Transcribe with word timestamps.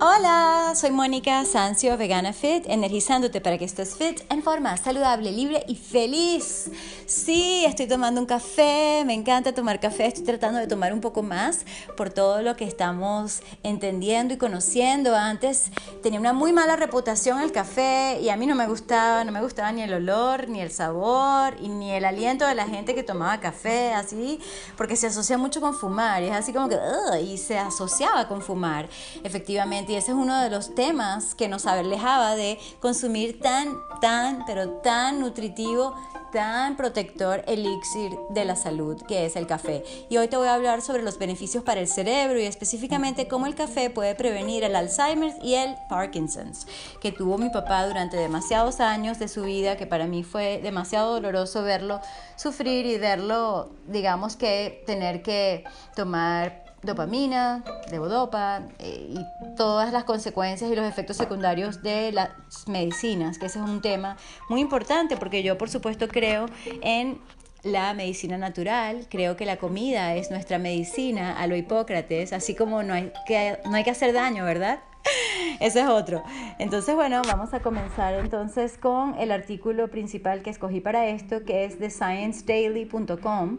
Hola, 0.00 0.74
soy 0.76 0.92
Mónica 0.92 1.44
Sancio, 1.44 1.96
Vegana 1.96 2.32
Fit, 2.32 2.64
energizándote 2.68 3.40
para 3.40 3.58
que 3.58 3.64
estés 3.64 3.96
fit 3.96 4.20
en 4.30 4.44
forma 4.44 4.76
saludable, 4.76 5.32
libre 5.32 5.64
y 5.66 5.74
feliz. 5.74 6.70
Sí, 7.06 7.64
estoy 7.66 7.88
tomando 7.88 8.20
un 8.20 8.26
café, 8.26 9.02
me 9.04 9.14
encanta 9.14 9.52
tomar 9.52 9.80
café, 9.80 10.06
estoy 10.06 10.22
tratando 10.22 10.60
de 10.60 10.68
tomar 10.68 10.92
un 10.92 11.00
poco 11.00 11.24
más 11.24 11.64
por 11.96 12.10
todo 12.10 12.42
lo 12.42 12.54
que 12.54 12.64
estamos 12.64 13.40
entendiendo 13.64 14.34
y 14.34 14.36
conociendo. 14.36 15.16
Antes 15.16 15.72
tenía 16.00 16.20
una 16.20 16.32
muy 16.32 16.52
mala 16.52 16.76
reputación 16.76 17.40
el 17.40 17.50
café 17.50 18.20
y 18.22 18.28
a 18.28 18.36
mí 18.36 18.46
no 18.46 18.54
me 18.54 18.68
gustaba, 18.68 19.24
no 19.24 19.32
me 19.32 19.42
gustaba 19.42 19.72
ni 19.72 19.82
el 19.82 19.92
olor, 19.92 20.48
ni 20.48 20.60
el 20.60 20.70
sabor, 20.70 21.56
y 21.60 21.70
ni 21.70 21.90
el 21.90 22.04
aliento 22.04 22.46
de 22.46 22.54
la 22.54 22.68
gente 22.68 22.94
que 22.94 23.02
tomaba 23.02 23.40
café, 23.40 23.92
así, 23.94 24.38
porque 24.76 24.94
se 24.94 25.08
asocia 25.08 25.38
mucho 25.38 25.60
con 25.60 25.74
fumar, 25.74 26.22
y 26.22 26.26
es 26.26 26.36
así 26.36 26.52
como 26.52 26.68
que, 26.68 26.78
y 27.20 27.36
se 27.36 27.58
asociaba 27.58 28.28
con 28.28 28.42
fumar, 28.42 28.88
efectivamente 29.24 29.87
y 29.88 29.94
ese 29.94 30.12
es 30.12 30.16
uno 30.16 30.40
de 30.40 30.50
los 30.50 30.74
temas 30.74 31.34
que 31.34 31.48
nos 31.48 31.66
alejaba 31.66 32.34
de 32.36 32.58
consumir 32.80 33.40
tan, 33.40 33.76
tan, 34.00 34.44
pero 34.46 34.70
tan 34.80 35.20
nutritivo, 35.20 35.94
tan 36.32 36.76
protector 36.76 37.42
elixir 37.46 38.12
de 38.30 38.44
la 38.44 38.56
salud 38.56 39.00
que 39.08 39.24
es 39.24 39.36
el 39.36 39.46
café. 39.46 39.82
Y 40.10 40.18
hoy 40.18 40.28
te 40.28 40.36
voy 40.36 40.48
a 40.48 40.54
hablar 40.54 40.82
sobre 40.82 41.02
los 41.02 41.18
beneficios 41.18 41.64
para 41.64 41.80
el 41.80 41.88
cerebro 41.88 42.38
y 42.38 42.44
específicamente 42.44 43.28
cómo 43.28 43.46
el 43.46 43.54
café 43.54 43.88
puede 43.88 44.14
prevenir 44.14 44.64
el 44.64 44.76
Alzheimer 44.76 45.34
y 45.42 45.54
el 45.54 45.76
Parkinson's, 45.88 46.66
que 47.00 47.12
tuvo 47.12 47.38
mi 47.38 47.48
papá 47.48 47.86
durante 47.86 48.16
demasiados 48.16 48.80
años 48.80 49.18
de 49.18 49.28
su 49.28 49.42
vida, 49.42 49.76
que 49.76 49.86
para 49.86 50.06
mí 50.06 50.22
fue 50.22 50.60
demasiado 50.62 51.14
doloroso 51.14 51.62
verlo 51.62 52.00
sufrir 52.36 52.86
y 52.86 52.98
verlo, 52.98 53.70
digamos 53.86 54.36
que 54.36 54.82
tener 54.86 55.22
que 55.22 55.64
tomar 55.96 56.67
dopamina, 56.82 57.64
levodopa 57.90 58.62
eh, 58.78 59.08
y 59.10 59.56
todas 59.56 59.92
las 59.92 60.04
consecuencias 60.04 60.70
y 60.70 60.76
los 60.76 60.86
efectos 60.86 61.16
secundarios 61.16 61.82
de 61.82 62.12
las 62.12 62.30
medicinas, 62.66 63.38
que 63.38 63.46
ese 63.46 63.58
es 63.58 63.64
un 63.64 63.80
tema 63.80 64.16
muy 64.48 64.60
importante 64.60 65.16
porque 65.16 65.42
yo 65.42 65.58
por 65.58 65.70
supuesto 65.70 66.08
creo 66.08 66.46
en 66.82 67.18
la 67.64 67.92
medicina 67.94 68.38
natural, 68.38 69.06
creo 69.08 69.36
que 69.36 69.44
la 69.44 69.56
comida 69.56 70.14
es 70.14 70.30
nuestra 70.30 70.58
medicina 70.58 71.36
a 71.38 71.46
lo 71.46 71.56
Hipócrates, 71.56 72.32
así 72.32 72.54
como 72.54 72.82
no 72.82 72.94
hay 72.94 73.12
que, 73.26 73.58
no 73.64 73.74
hay 73.74 73.84
que 73.84 73.90
hacer 73.90 74.12
daño, 74.12 74.44
¿verdad? 74.44 74.80
Ese 75.60 75.80
es 75.80 75.88
otro. 75.88 76.22
Entonces, 76.58 76.94
bueno, 76.94 77.22
vamos 77.26 77.52
a 77.54 77.60
comenzar 77.60 78.14
entonces 78.14 78.78
con 78.78 79.18
el 79.18 79.32
artículo 79.32 79.88
principal 79.88 80.42
que 80.42 80.50
escogí 80.50 80.80
para 80.80 81.08
esto, 81.08 81.44
que 81.44 81.64
es 81.64 81.80
de 81.80 81.90
sciencedaily.com 81.90 83.58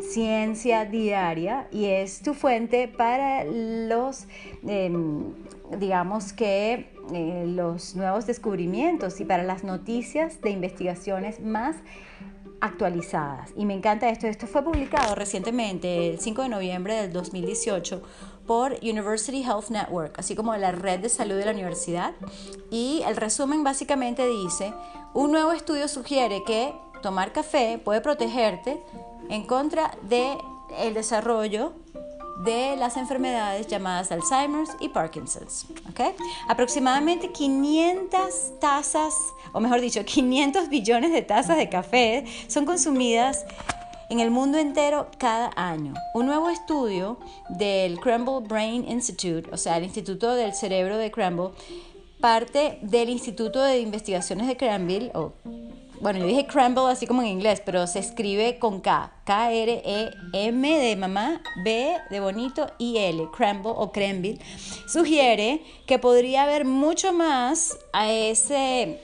ciencia 0.00 0.84
diaria 0.84 1.68
y 1.70 1.86
es 1.86 2.22
tu 2.22 2.34
fuente 2.34 2.88
para 2.88 3.44
los, 3.44 4.26
em, 4.66 5.34
digamos 5.78 6.32
que, 6.32 6.92
eh, 7.12 7.44
los 7.46 7.96
nuevos 7.96 8.26
descubrimientos 8.26 9.20
y 9.20 9.24
para 9.24 9.42
las 9.42 9.64
noticias 9.64 10.40
de 10.40 10.50
investigaciones 10.50 11.40
más 11.40 11.76
actualizadas. 12.60 13.52
Y 13.56 13.64
me 13.64 13.74
encanta 13.74 14.08
esto. 14.08 14.26
Esto 14.26 14.46
fue 14.46 14.62
publicado 14.62 15.14
recientemente, 15.14 16.10
el 16.10 16.20
5 16.20 16.42
de 16.42 16.48
noviembre 16.48 16.94
del 16.94 17.12
2018, 17.12 18.02
por 18.46 18.72
University 18.82 19.42
Health 19.42 19.68
Network, 19.68 20.18
así 20.18 20.34
como 20.34 20.56
la 20.56 20.72
red 20.72 21.00
de 21.00 21.08
salud 21.08 21.36
de 21.36 21.44
la 21.44 21.52
universidad. 21.52 22.14
Y 22.70 23.02
el 23.06 23.16
resumen 23.16 23.62
básicamente 23.62 24.26
dice, 24.26 24.72
un 25.14 25.32
nuevo 25.32 25.52
estudio 25.52 25.86
sugiere 25.86 26.42
que 26.44 26.74
tomar 27.02 27.32
café 27.32 27.80
puede 27.82 28.00
protegerte 28.00 28.82
en 29.28 29.44
contra 29.44 29.96
del 30.02 30.38
el 30.78 30.94
desarrollo 30.94 31.72
de 32.44 32.76
las 32.76 32.96
enfermedades 32.96 33.66
llamadas 33.66 34.12
Alzheimer's 34.12 34.70
y 34.80 34.88
Parkinson's. 34.88 35.66
¿okay? 35.90 36.12
Aproximadamente 36.48 37.32
500 37.32 38.60
tazas, 38.60 39.14
o 39.52 39.60
mejor 39.60 39.80
dicho, 39.80 40.04
500 40.04 40.68
billones 40.68 41.12
de 41.12 41.22
tazas 41.22 41.56
de 41.56 41.68
café 41.68 42.24
son 42.46 42.64
consumidas 42.64 43.44
en 44.08 44.20
el 44.20 44.30
mundo 44.30 44.56
entero 44.58 45.08
cada 45.18 45.50
año. 45.56 45.94
Un 46.14 46.26
nuevo 46.26 46.48
estudio 46.48 47.18
del 47.48 47.98
Crumble 48.00 48.46
Brain 48.46 48.88
Institute, 48.88 49.50
o 49.52 49.56
sea, 49.56 49.76
el 49.76 49.84
Instituto 49.84 50.34
del 50.34 50.54
Cerebro 50.54 50.96
de 50.96 51.10
Crumble, 51.10 51.50
parte 52.20 52.78
del 52.82 53.10
Instituto 53.10 53.62
de 53.62 53.80
Investigaciones 53.80 54.46
de 54.46 54.56
Cranville, 54.56 55.10
o 55.14 55.32
bueno, 56.00 56.20
yo 56.20 56.26
dije 56.26 56.46
crumble 56.46 56.90
así 56.90 57.06
como 57.06 57.22
en 57.22 57.28
inglés, 57.28 57.62
pero 57.64 57.86
se 57.86 57.98
escribe 57.98 58.58
con 58.58 58.80
K, 58.80 59.12
K-R-E-M 59.24 60.78
de 60.78 60.96
mamá, 60.96 61.40
B 61.64 61.96
de 62.10 62.20
bonito 62.20 62.70
y 62.78 62.98
L, 62.98 63.28
crumble 63.36 63.72
o 63.74 63.90
crumble, 63.92 64.38
sugiere 64.86 65.62
que 65.86 65.98
podría 65.98 66.44
haber 66.44 66.64
mucho 66.64 67.12
más 67.12 67.76
a 67.92 68.10
ese 68.10 69.00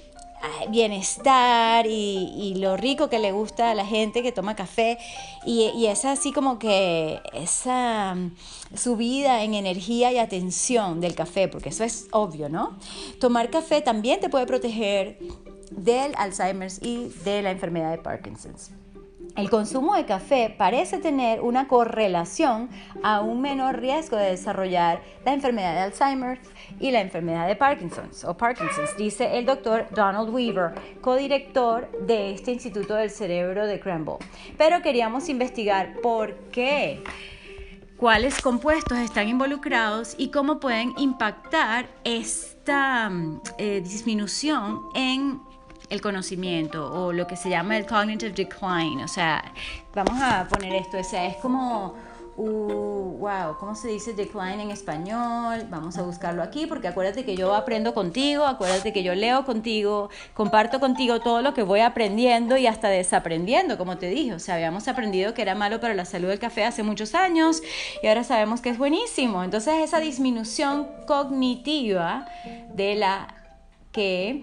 bienestar 0.70 1.86
y, 1.86 2.54
lo 2.56 2.76
rico 2.76 3.08
que 3.08 3.18
le 3.18 3.32
gusta 3.32 3.70
a 3.70 3.74
la 3.74 3.84
gente 3.84 4.22
que 4.22 4.32
toma 4.32 4.54
café. 4.54 4.98
Y, 5.44 5.70
y 5.76 5.86
es 5.86 6.04
así 6.04 6.32
como 6.32 6.58
que 6.58 7.20
esa 7.32 8.14
mm, 8.14 8.36
subida 8.76 9.42
en 9.42 9.54
energía 9.54 10.12
y 10.12 10.18
atención 10.18 11.00
del 11.00 11.14
café, 11.14 11.48
porque 11.48 11.70
eso 11.70 11.84
es 11.84 12.06
obvio, 12.12 12.48
¿no? 12.48 12.78
Tomar 13.20 13.50
café 13.50 13.80
también 13.80 14.20
te 14.20 14.28
puede 14.28 14.46
proteger 14.46 15.18
del 15.70 16.14
Alzheimer's 16.16 16.80
y 16.82 17.08
de 17.24 17.42
la 17.42 17.50
enfermedad 17.50 17.90
de 17.90 17.98
Parkinson's. 17.98 18.70
El 19.36 19.50
consumo 19.50 19.96
de 19.96 20.04
café 20.04 20.54
parece 20.56 20.98
tener 20.98 21.40
una 21.40 21.66
correlación 21.66 22.68
a 23.02 23.20
un 23.20 23.40
menor 23.40 23.80
riesgo 23.80 24.16
de 24.16 24.30
desarrollar 24.30 25.02
la 25.24 25.32
enfermedad 25.32 25.74
de 25.74 25.80
Alzheimer 25.80 26.38
y 26.78 26.92
la 26.92 27.00
enfermedad 27.00 27.48
de 27.48 27.56
Parkinson's 27.56 28.24
o 28.24 28.36
Parkinson's, 28.36 28.96
dice 28.96 29.36
el 29.36 29.44
doctor 29.44 29.88
Donald 29.90 30.30
Weaver, 30.32 30.74
codirector 31.00 31.90
de 32.06 32.32
este 32.32 32.52
Instituto 32.52 32.94
del 32.94 33.10
Cerebro 33.10 33.66
de 33.66 33.80
Crumble. 33.80 34.18
Pero 34.56 34.82
queríamos 34.82 35.28
investigar 35.28 36.00
por 36.00 36.36
qué 36.52 37.02
cuáles 37.96 38.40
compuestos 38.40 38.98
están 38.98 39.28
involucrados 39.28 40.14
y 40.16 40.30
cómo 40.30 40.60
pueden 40.60 40.94
impactar 40.96 41.88
esta 42.04 43.10
eh, 43.58 43.80
disminución 43.82 44.82
en 44.94 45.40
el 45.94 46.02
conocimiento 46.02 46.92
o 46.92 47.12
lo 47.12 47.26
que 47.26 47.36
se 47.36 47.48
llama 47.48 47.76
el 47.76 47.86
cognitive 47.86 48.32
decline. 48.32 49.02
O 49.02 49.08
sea, 49.08 49.52
vamos 49.94 50.20
a 50.20 50.46
poner 50.48 50.74
esto, 50.74 50.98
o 50.98 51.04
sea, 51.04 51.26
es 51.26 51.36
como, 51.36 51.94
uh, 52.36 53.18
wow, 53.18 53.56
¿cómo 53.58 53.74
se 53.74 53.88
dice 53.88 54.12
decline 54.12 54.60
en 54.60 54.70
español? 54.70 55.66
Vamos 55.70 55.96
a 55.96 56.02
buscarlo 56.02 56.42
aquí 56.42 56.66
porque 56.66 56.88
acuérdate 56.88 57.24
que 57.24 57.36
yo 57.36 57.54
aprendo 57.54 57.94
contigo, 57.94 58.44
acuérdate 58.44 58.92
que 58.92 59.02
yo 59.02 59.14
leo 59.14 59.44
contigo, 59.44 60.10
comparto 60.34 60.80
contigo 60.80 61.20
todo 61.20 61.42
lo 61.42 61.54
que 61.54 61.62
voy 61.62 61.80
aprendiendo 61.80 62.56
y 62.56 62.66
hasta 62.66 62.88
desaprendiendo, 62.88 63.78
como 63.78 63.98
te 63.98 64.08
dije. 64.08 64.34
O 64.34 64.40
sea, 64.40 64.56
habíamos 64.56 64.88
aprendido 64.88 65.32
que 65.32 65.42
era 65.42 65.54
malo 65.54 65.80
para 65.80 65.94
la 65.94 66.04
salud 66.04 66.28
del 66.28 66.38
café 66.38 66.64
hace 66.64 66.82
muchos 66.82 67.14
años 67.14 67.62
y 68.02 68.08
ahora 68.08 68.24
sabemos 68.24 68.60
que 68.60 68.70
es 68.70 68.78
buenísimo. 68.78 69.44
Entonces, 69.44 69.74
esa 69.82 70.00
disminución 70.00 70.88
cognitiva 71.06 72.26
de 72.74 72.96
la 72.96 73.28
que 73.92 74.42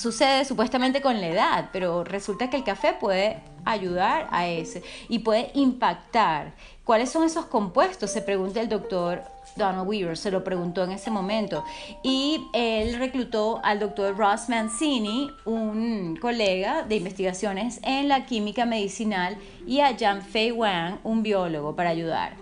sucede 0.00 0.44
supuestamente 0.44 1.00
con 1.00 1.20
la 1.20 1.28
edad, 1.28 1.68
pero 1.72 2.04
resulta 2.04 2.48
que 2.48 2.56
el 2.56 2.64
café 2.64 2.94
puede 2.98 3.42
ayudar 3.64 4.28
a 4.30 4.48
ese 4.48 4.82
y 5.08 5.18
puede 5.20 5.50
impactar. 5.54 6.54
¿Cuáles 6.84 7.10
son 7.10 7.24
esos 7.24 7.46
compuestos? 7.46 8.10
Se 8.10 8.22
pregunta 8.22 8.60
el 8.60 8.68
doctor 8.68 9.22
Donald 9.56 9.86
Weaver, 9.86 10.16
se 10.16 10.30
lo 10.30 10.42
preguntó 10.42 10.82
en 10.84 10.92
ese 10.92 11.10
momento. 11.10 11.64
Y 12.02 12.46
él 12.52 12.98
reclutó 12.98 13.60
al 13.62 13.78
doctor 13.78 14.16
Ross 14.16 14.48
Mancini, 14.48 15.30
un 15.44 16.16
colega 16.20 16.82
de 16.82 16.96
investigaciones 16.96 17.80
en 17.82 18.08
la 18.08 18.24
química 18.24 18.64
medicinal, 18.64 19.36
y 19.66 19.80
a 19.80 19.96
Jan 19.98 20.22
Fei 20.22 20.50
Wang, 20.50 20.98
un 21.04 21.22
biólogo, 21.22 21.76
para 21.76 21.90
ayudar. 21.90 22.34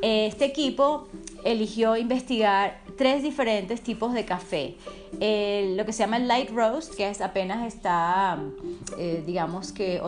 Este 0.00 0.44
equipo 0.44 1.08
eligió 1.44 1.96
investigar 1.96 2.80
tres 3.02 3.24
diferentes 3.24 3.80
tipos 3.80 4.14
de 4.14 4.24
café. 4.24 4.76
lo 5.14 5.84
que 5.84 5.92
se 5.92 6.04
llama 6.04 6.18
el 6.18 6.28
light 6.28 6.50
roast, 6.50 6.94
que 6.94 7.10
es 7.10 7.20
apenas 7.20 7.66
está, 7.66 8.38
eh, 8.96 9.24
digamos 9.26 9.72
que 9.72 10.00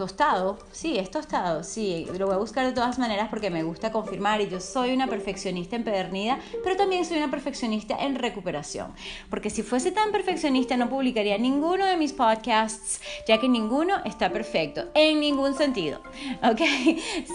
tostado, 0.00 0.56
sí, 0.72 0.96
es 0.96 1.10
tostado, 1.10 1.62
sí, 1.62 2.06
lo 2.18 2.24
voy 2.24 2.34
a 2.34 2.38
buscar 2.38 2.64
de 2.64 2.72
todas 2.72 2.98
maneras 2.98 3.28
porque 3.28 3.50
me 3.50 3.62
gusta 3.62 3.92
confirmar 3.92 4.40
y 4.40 4.48
yo 4.48 4.58
soy 4.58 4.94
una 4.94 5.08
perfeccionista 5.08 5.76
empedernida, 5.76 6.38
pero 6.64 6.74
también 6.74 7.04
soy 7.04 7.18
una 7.18 7.30
perfeccionista 7.30 7.98
en 8.02 8.14
recuperación, 8.14 8.94
porque 9.28 9.50
si 9.50 9.62
fuese 9.62 9.92
tan 9.92 10.10
perfeccionista 10.10 10.78
no 10.78 10.88
publicaría 10.88 11.36
ninguno 11.36 11.84
de 11.84 11.98
mis 11.98 12.14
podcasts, 12.14 13.02
ya 13.28 13.38
que 13.38 13.46
ninguno 13.46 14.02
está 14.06 14.30
perfecto, 14.30 14.86
en 14.94 15.20
ningún 15.20 15.54
sentido, 15.54 16.00
¿ok? 16.50 16.62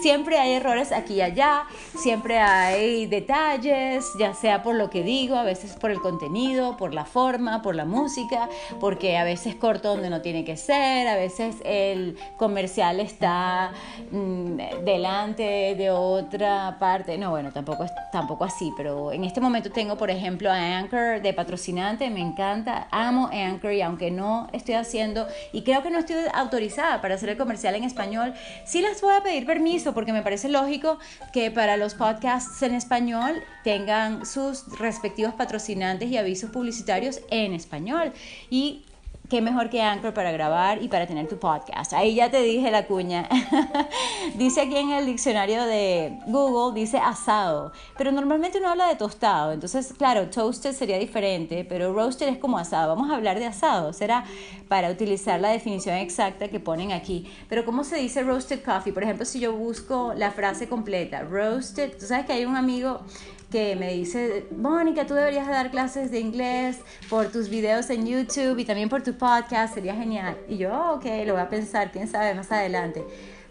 Siempre 0.02 0.36
hay 0.40 0.54
errores 0.54 0.90
aquí 0.90 1.14
y 1.14 1.20
allá, 1.20 1.66
siempre 1.96 2.40
hay 2.40 3.06
detalles, 3.06 4.06
ya 4.18 4.34
sea 4.34 4.64
por 4.64 4.74
lo 4.74 4.90
que 4.90 5.04
digo, 5.04 5.36
a 5.36 5.44
veces 5.44 5.74
por 5.74 5.92
el 5.92 6.00
contenido, 6.00 6.76
por 6.76 6.92
la 6.92 7.04
forma, 7.04 7.62
por 7.62 7.76
la 7.76 7.84
música, 7.84 8.48
porque 8.80 9.18
a 9.18 9.22
veces 9.22 9.54
corto 9.54 9.90
donde 9.90 10.10
no 10.10 10.20
tiene 10.20 10.44
que 10.44 10.56
ser, 10.56 11.06
a 11.06 11.14
veces 11.14 11.58
el 11.64 12.18
comercial 12.56 13.00
está 13.00 13.70
mm, 14.10 14.56
delante 14.82 15.74
de 15.76 15.90
otra 15.90 16.78
parte. 16.80 17.18
No, 17.18 17.28
bueno, 17.28 17.52
tampoco 17.52 17.84
es 17.84 17.92
tampoco 18.10 18.44
así, 18.44 18.72
pero 18.78 19.12
en 19.12 19.24
este 19.24 19.42
momento 19.42 19.70
tengo, 19.70 19.98
por 19.98 20.08
ejemplo, 20.08 20.50
a 20.50 20.78
Anchor 20.78 21.20
de 21.20 21.34
patrocinante, 21.34 22.08
me 22.08 22.22
encanta, 22.22 22.88
amo 22.90 23.28
Anchor 23.30 23.74
y 23.74 23.82
aunque 23.82 24.10
no 24.10 24.48
estoy 24.54 24.76
haciendo, 24.76 25.26
y 25.52 25.64
creo 25.64 25.82
que 25.82 25.90
no 25.90 25.98
estoy 25.98 26.16
autorizada 26.32 27.02
para 27.02 27.16
hacer 27.16 27.28
el 27.28 27.36
comercial 27.36 27.74
en 27.74 27.84
español, 27.84 28.32
sí 28.64 28.80
les 28.80 29.02
voy 29.02 29.12
a 29.12 29.22
pedir 29.22 29.44
permiso 29.44 29.92
porque 29.92 30.14
me 30.14 30.22
parece 30.22 30.48
lógico 30.48 30.98
que 31.34 31.50
para 31.50 31.76
los 31.76 31.94
podcasts 31.94 32.62
en 32.62 32.72
español 32.72 33.34
tengan 33.64 34.24
sus 34.24 34.78
respectivos 34.78 35.34
patrocinantes 35.34 36.08
y 36.08 36.16
avisos 36.16 36.48
publicitarios 36.48 37.20
en 37.30 37.52
español. 37.52 38.14
Y 38.48 38.85
qué 39.28 39.40
mejor 39.40 39.70
que 39.70 39.82
Anchor 39.82 40.14
para 40.14 40.30
grabar 40.30 40.82
y 40.82 40.88
para 40.88 41.06
tener 41.06 41.28
tu 41.28 41.38
podcast. 41.38 41.92
Ahí 41.92 42.14
ya 42.14 42.30
te 42.30 42.42
dije 42.42 42.70
la 42.70 42.86
cuña. 42.86 43.28
dice 44.36 44.60
aquí 44.60 44.76
en 44.76 44.90
el 44.90 45.06
diccionario 45.06 45.64
de 45.64 46.18
Google, 46.26 46.78
dice 46.78 46.98
asado, 46.98 47.72
pero 47.96 48.12
normalmente 48.12 48.58
uno 48.58 48.70
habla 48.70 48.88
de 48.88 48.96
tostado. 48.96 49.52
Entonces, 49.52 49.92
claro, 49.96 50.28
toasted 50.28 50.72
sería 50.72 50.98
diferente, 50.98 51.64
pero 51.68 51.92
roasted 51.92 52.28
es 52.28 52.38
como 52.38 52.58
asado. 52.58 52.94
Vamos 52.94 53.10
a 53.10 53.16
hablar 53.16 53.38
de 53.38 53.46
asado. 53.46 53.92
Será 53.92 54.24
para 54.68 54.90
utilizar 54.90 55.40
la 55.40 55.48
definición 55.48 55.96
exacta 55.96 56.48
que 56.48 56.60
ponen 56.60 56.92
aquí. 56.92 57.30
Pero 57.48 57.64
¿cómo 57.64 57.84
se 57.84 57.96
dice 57.96 58.22
roasted 58.22 58.62
coffee? 58.62 58.92
Por 58.92 59.02
ejemplo, 59.02 59.24
si 59.24 59.40
yo 59.40 59.52
busco 59.52 60.12
la 60.14 60.30
frase 60.30 60.68
completa, 60.68 61.22
roasted, 61.22 61.96
tú 61.98 62.06
sabes 62.06 62.26
que 62.26 62.32
hay 62.32 62.44
un 62.44 62.56
amigo 62.56 63.00
que 63.56 63.74
me 63.74 63.90
dice, 63.94 64.44
Mónica, 64.54 65.06
tú 65.06 65.14
deberías 65.14 65.48
dar 65.48 65.70
clases 65.70 66.10
de 66.10 66.20
inglés 66.20 66.76
por 67.08 67.32
tus 67.32 67.48
videos 67.48 67.88
en 67.88 68.06
YouTube 68.06 68.58
y 68.58 68.66
también 68.66 68.90
por 68.90 69.02
tu 69.02 69.14
podcast, 69.14 69.72
sería 69.72 69.94
genial. 69.94 70.36
Y 70.46 70.58
yo, 70.58 70.92
ok, 70.92 71.06
lo 71.24 71.32
voy 71.32 71.42
a 71.42 71.48
pensar, 71.48 71.90
quién 71.90 72.06
sabe, 72.06 72.34
más 72.34 72.52
adelante 72.52 73.02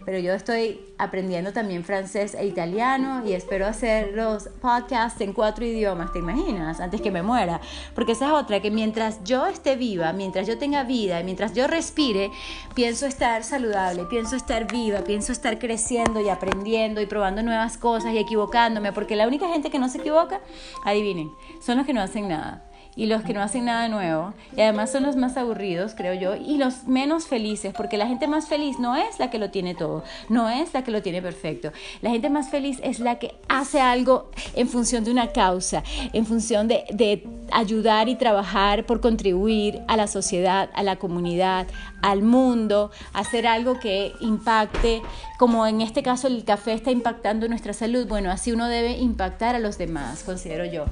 pero 0.05 0.19
yo 0.19 0.33
estoy 0.33 0.79
aprendiendo 0.97 1.51
también 1.51 1.83
francés 1.83 2.35
e 2.35 2.45
italiano 2.45 3.23
y 3.25 3.33
espero 3.33 3.65
hacer 3.65 4.13
los 4.13 4.47
podcasts 4.61 5.19
en 5.21 5.33
cuatro 5.33 5.65
idiomas, 5.65 6.13
¿te 6.13 6.19
imaginas? 6.19 6.79
Antes 6.79 7.01
que 7.01 7.11
me 7.11 7.23
muera. 7.23 7.59
Porque 7.95 8.11
esa 8.11 8.27
es 8.27 8.31
otra, 8.31 8.61
que 8.61 8.69
mientras 8.69 9.23
yo 9.23 9.47
esté 9.47 9.75
viva, 9.75 10.13
mientras 10.13 10.47
yo 10.47 10.57
tenga 10.57 10.83
vida, 10.83 11.21
mientras 11.23 11.53
yo 11.53 11.67
respire, 11.67 12.31
pienso 12.75 13.07
estar 13.07 13.43
saludable, 13.43 14.05
pienso 14.05 14.35
estar 14.35 14.71
viva, 14.71 14.99
pienso 15.01 15.31
estar 15.31 15.57
creciendo 15.57 16.21
y 16.21 16.29
aprendiendo 16.29 17.01
y 17.01 17.07
probando 17.07 17.41
nuevas 17.41 17.77
cosas 17.77 18.13
y 18.13 18.19
equivocándome, 18.19 18.93
porque 18.93 19.15
la 19.15 19.27
única 19.27 19.47
gente 19.49 19.71
que 19.71 19.79
no 19.79 19.89
se 19.89 19.97
equivoca, 19.97 20.39
adivinen, 20.83 21.31
son 21.59 21.77
los 21.77 21.85
que 21.85 21.93
no 21.93 22.01
hacen 22.01 22.27
nada 22.27 22.63
y 22.95 23.07
los 23.07 23.23
que 23.23 23.33
no 23.33 23.41
hacen 23.41 23.65
nada 23.65 23.87
nuevo. 23.87 24.33
Y 24.55 24.61
además 24.61 24.91
son 24.91 25.03
los 25.03 25.15
más 25.15 25.37
aburridos, 25.37 25.93
creo 25.95 26.13
yo, 26.13 26.35
y 26.35 26.57
los 26.57 26.85
menos 26.85 27.27
felices, 27.27 27.73
porque 27.75 27.97
la 27.97 28.07
gente 28.07 28.27
más 28.27 28.47
feliz 28.47 28.79
no 28.79 28.95
es 28.95 29.19
la 29.19 29.29
que 29.29 29.37
lo 29.37 29.51
tiene 29.51 29.75
todo, 29.75 30.03
no 30.29 30.49
es 30.49 30.73
la 30.73 30.83
que 30.83 30.91
lo 30.91 31.01
tiene 31.01 31.21
perfecto. 31.21 31.71
La 32.01 32.09
gente 32.09 32.29
más 32.29 32.49
feliz 32.49 32.79
es 32.83 32.99
la 32.99 33.19
que 33.19 33.35
hace 33.47 33.81
algo 33.81 34.31
en 34.55 34.67
función 34.67 35.03
de 35.03 35.11
una 35.11 35.31
causa, 35.31 35.83
en 36.13 36.25
función 36.25 36.67
de, 36.67 36.85
de 36.91 37.27
ayudar 37.51 38.09
y 38.09 38.15
trabajar 38.15 38.85
por 38.85 39.01
contribuir 39.01 39.81
a 39.87 39.97
la 39.97 40.07
sociedad, 40.07 40.69
a 40.73 40.83
la 40.83 40.95
comunidad, 40.95 41.67
al 42.01 42.21
mundo, 42.21 42.91
hacer 43.13 43.47
algo 43.47 43.79
que 43.79 44.13
impacte, 44.21 45.01
como 45.37 45.67
en 45.67 45.81
este 45.81 46.03
caso 46.03 46.27
el 46.27 46.43
café 46.43 46.73
está 46.73 46.91
impactando 46.91 47.47
nuestra 47.47 47.73
salud, 47.73 48.07
bueno, 48.07 48.31
así 48.31 48.51
uno 48.51 48.67
debe 48.67 48.97
impactar 48.97 49.55
a 49.55 49.59
los 49.59 49.77
demás, 49.77 50.23
considero 50.23 50.65
yo. 50.65 50.85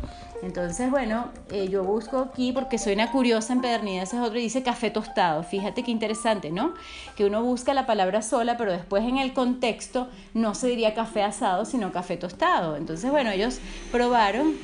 Entonces, 0.44 0.92
bueno, 0.92 1.30
eh, 1.52 1.70
yo 1.70 1.84
busco 1.84 2.20
aquí 2.20 2.52
porque 2.52 2.78
soy 2.78 2.94
una 2.94 3.12
curiosa 3.12 3.54
empedernida, 3.54 4.04
ese 4.04 4.18
es 4.18 4.22
otro, 4.22 4.38
y 4.38 4.44
dice 4.44 4.62
café 4.62 4.90
tostado. 4.90 5.44
Fíjate 5.44 5.84
qué 5.84 5.92
interesante, 5.92 6.52
¿no? 6.52 6.74
Que 7.16 7.26
uno 7.26 7.42
busca 7.42 7.74
la 7.74 7.86
palabra 7.86 8.22
sola, 8.22 8.58
pero 8.58 8.74
después 8.74 9.04
en 9.06 9.18
el 9.18 9.34
contexto 9.34 10.10
no 10.34 10.54
se 10.54 10.68
diría 10.68 10.94
café 10.94 11.24
asado, 11.24 11.64
sino 11.64 11.94
café 11.94 12.18
tostado. 12.18 12.76
Entonces, 12.76 13.10
bueno, 13.10 13.32
ellos 13.32 13.60
probaron 13.92 14.56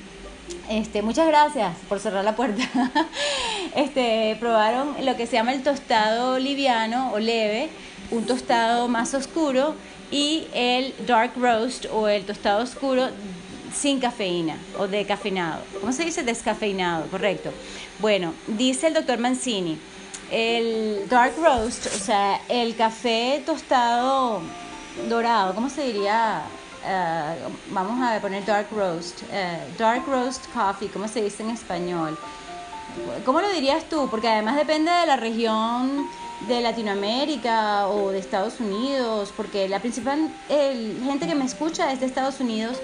este, 0.69 1.01
muchas 1.01 1.27
gracias 1.27 1.77
por 1.87 1.99
cerrar 1.99 2.23
la 2.23 2.35
puerta. 2.35 2.63
Este, 3.75 4.35
probaron 4.39 4.95
lo 5.05 5.15
que 5.15 5.27
se 5.27 5.33
llama 5.33 5.53
el 5.53 5.61
tostado 5.61 6.39
liviano 6.39 7.11
o 7.13 7.19
leve, 7.19 7.69
un 8.09 8.25
tostado 8.25 8.87
más 8.87 9.13
oscuro 9.13 9.75
y 10.09 10.47
el 10.53 10.93
dark 11.05 11.33
roast 11.37 11.85
o 11.93 12.07
el 12.07 12.25
tostado 12.25 12.63
oscuro 12.63 13.09
sin 13.73 13.99
cafeína 13.99 14.57
o 14.77 14.87
decafeinado. 14.87 15.63
¿Cómo 15.79 15.91
se 15.91 16.05
dice? 16.05 16.23
Descafeinado, 16.23 17.07
correcto. 17.07 17.51
Bueno, 17.99 18.33
dice 18.47 18.87
el 18.87 18.93
doctor 18.93 19.19
Mancini, 19.19 19.77
el 20.31 21.07
dark 21.09 21.33
roast, 21.41 21.87
o 21.87 21.99
sea, 21.99 22.41
el 22.47 22.75
café 22.75 23.41
tostado 23.45 24.41
dorado, 25.07 25.55
¿cómo 25.55 25.69
se 25.69 25.83
diría? 25.83 26.43
Eh, 26.85 27.35
vamos 27.71 27.99
a 28.01 28.19
poner 28.21 28.45
dark 28.45 28.67
roast, 28.71 29.21
eh, 29.31 29.59
dark 29.77 30.05
roast 30.07 30.45
coffee, 30.53 30.89
¿cómo 30.89 31.07
se 31.07 31.21
dice 31.21 31.43
en 31.43 31.49
español? 31.49 32.17
¿Cómo 33.25 33.41
lo 33.41 33.49
dirías 33.51 33.83
tú? 33.85 34.07
Porque 34.09 34.27
además 34.27 34.55
depende 34.55 34.91
de 34.91 35.05
la 35.05 35.15
región 35.15 36.07
de 36.47 36.61
Latinoamérica 36.61 37.87
o 37.87 38.11
de 38.11 38.19
Estados 38.19 38.59
Unidos, 38.59 39.33
porque 39.35 39.67
la 39.67 39.79
principal 39.79 40.31
gente 40.47 41.27
que 41.27 41.35
me 41.35 41.45
escucha 41.45 41.91
es 41.91 41.99
de 41.99 42.05
Estados 42.05 42.39
Unidos 42.39 42.77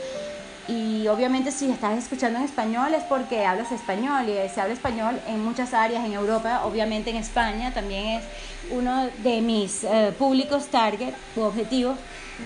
y 0.67 1.07
obviamente 1.07 1.51
si 1.51 1.69
estás 1.69 1.97
escuchando 1.97 2.39
en 2.39 2.45
español 2.45 2.93
es 2.93 3.03
porque 3.03 3.45
hablas 3.45 3.71
español 3.71 4.27
y 4.27 4.49
se 4.49 4.61
habla 4.61 4.73
español 4.73 5.19
en 5.27 5.43
muchas 5.43 5.73
áreas 5.73 6.03
en 6.05 6.13
Europa, 6.13 6.61
obviamente 6.65 7.11
en 7.11 7.17
España 7.17 7.73
también 7.73 8.19
es 8.19 8.23
uno 8.71 9.07
de 9.23 9.41
mis 9.41 9.83
eh, 9.83 10.13
públicos 10.17 10.67
target 10.67 11.13
u 11.35 11.41
objetivos, 11.41 11.97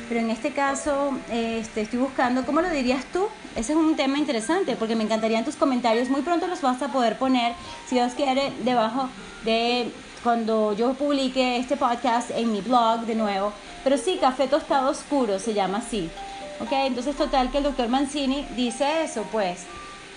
pero 0.08 0.20
en 0.20 0.30
este 0.30 0.52
caso 0.52 1.18
este, 1.32 1.82
estoy 1.82 2.00
buscando, 2.00 2.46
¿cómo 2.46 2.62
lo 2.62 2.70
dirías 2.70 3.06
tú? 3.14 3.28
Ese 3.56 3.72
es 3.72 3.78
un 3.78 3.96
tema 3.96 4.18
interesante 4.18 4.76
porque 4.76 4.96
me 4.96 5.04
encantarían 5.04 5.46
tus 5.46 5.56
comentarios, 5.56 6.10
muy 6.10 6.22
pronto 6.22 6.48
los 6.48 6.62
vas 6.62 6.82
a 6.82 6.90
poder 6.90 7.18
poner, 7.18 7.54
si 7.88 7.96
Dios 7.96 8.14
quiere, 8.14 8.52
debajo 8.64 9.10
de 9.46 9.92
cuando 10.24 10.74
yo 10.74 10.94
publique 10.94 11.58
este 11.58 11.78
podcast 11.78 12.32
en 12.32 12.52
mi 12.52 12.60
blog 12.60 13.02
de 13.06 13.16
nuevo, 13.16 13.54
pero 13.84 13.98
sí, 13.98 14.18
café 14.20 14.48
tostado 14.48 14.92
oscuro 14.92 15.40
se 15.40 15.54
llama 15.54 15.78
así. 15.78 16.10
¿Ok? 16.60 16.72
Entonces, 16.72 17.16
total 17.16 17.52
que 17.52 17.58
el 17.60 17.64
doctor 17.64 17.88
Mancini 17.88 18.46
dice 18.56 19.04
eso, 19.04 19.24
pues, 19.32 19.62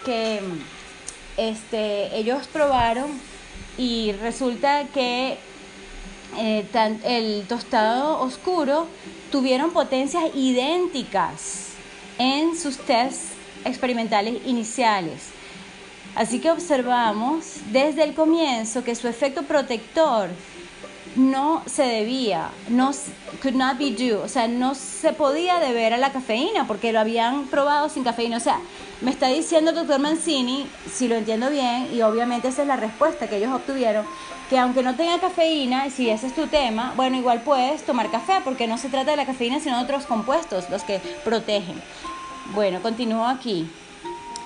que 0.04 0.40
este, 1.36 2.16
ellos 2.16 2.46
probaron 2.46 3.10
y 3.78 4.12
resulta 4.12 4.84
que 4.88 5.38
eh, 6.38 6.66
el 7.04 7.46
tostado 7.46 8.20
oscuro 8.20 8.86
tuvieron 9.30 9.70
potencias 9.70 10.24
idénticas 10.34 11.68
en 12.18 12.56
sus 12.56 12.78
tests 12.78 13.32
experimentales 13.64 14.40
iniciales. 14.46 15.31
Así 16.14 16.40
que 16.40 16.50
observamos 16.50 17.56
desde 17.70 18.05
el 18.05 18.14
comienzo 18.14 18.84
que 18.84 18.94
su 18.94 19.08
efecto 19.08 19.43
protector 19.44 20.28
no 21.16 21.62
se 21.66 21.82
debía, 21.82 22.50
no 22.69 22.92
could 23.42 23.54
not 23.54 23.78
be 23.78 23.90
due, 23.90 24.14
o 24.14 24.28
sea, 24.28 24.48
no 24.48 24.74
se 24.74 25.12
podía 25.12 25.58
deber 25.58 25.92
a 25.92 25.98
la 25.98 26.12
cafeína 26.12 26.66
porque 26.66 26.92
lo 26.92 27.00
habían 27.00 27.46
probado 27.46 27.88
sin 27.88 28.04
cafeína. 28.04 28.36
O 28.36 28.40
sea, 28.40 28.60
me 29.00 29.10
está 29.10 29.28
diciendo 29.28 29.70
el 29.70 29.76
doctor 29.76 30.00
Mancini, 30.00 30.66
si 30.92 31.08
lo 31.08 31.16
entiendo 31.16 31.50
bien, 31.50 31.88
y 31.92 32.02
obviamente 32.02 32.48
esa 32.48 32.62
es 32.62 32.69
la 32.69 32.76
respuesta 32.76 33.28
que 33.28 33.36
ellos 33.36 33.52
obtuvieron, 33.52 34.06
que 34.48 34.58
aunque 34.58 34.82
no 34.82 34.94
tenga 34.94 35.19
cafeína, 35.19 35.90
si 35.90 36.08
ese 36.08 36.28
es 36.28 36.34
tu 36.34 36.46
tema, 36.46 36.92
bueno, 36.96 37.16
igual 37.16 37.42
puedes 37.42 37.84
tomar 37.84 38.10
café 38.10 38.34
porque 38.44 38.66
no 38.66 38.78
se 38.78 38.88
trata 38.88 39.10
de 39.10 39.16
la 39.16 39.26
cafeína, 39.26 39.60
sino 39.60 39.78
de 39.78 39.84
otros 39.84 40.06
compuestos, 40.06 40.70
los 40.70 40.82
que 40.82 41.00
protegen. 41.24 41.81
Bueno, 42.54 42.81
continúo 42.82 43.26
aquí. 43.26 43.69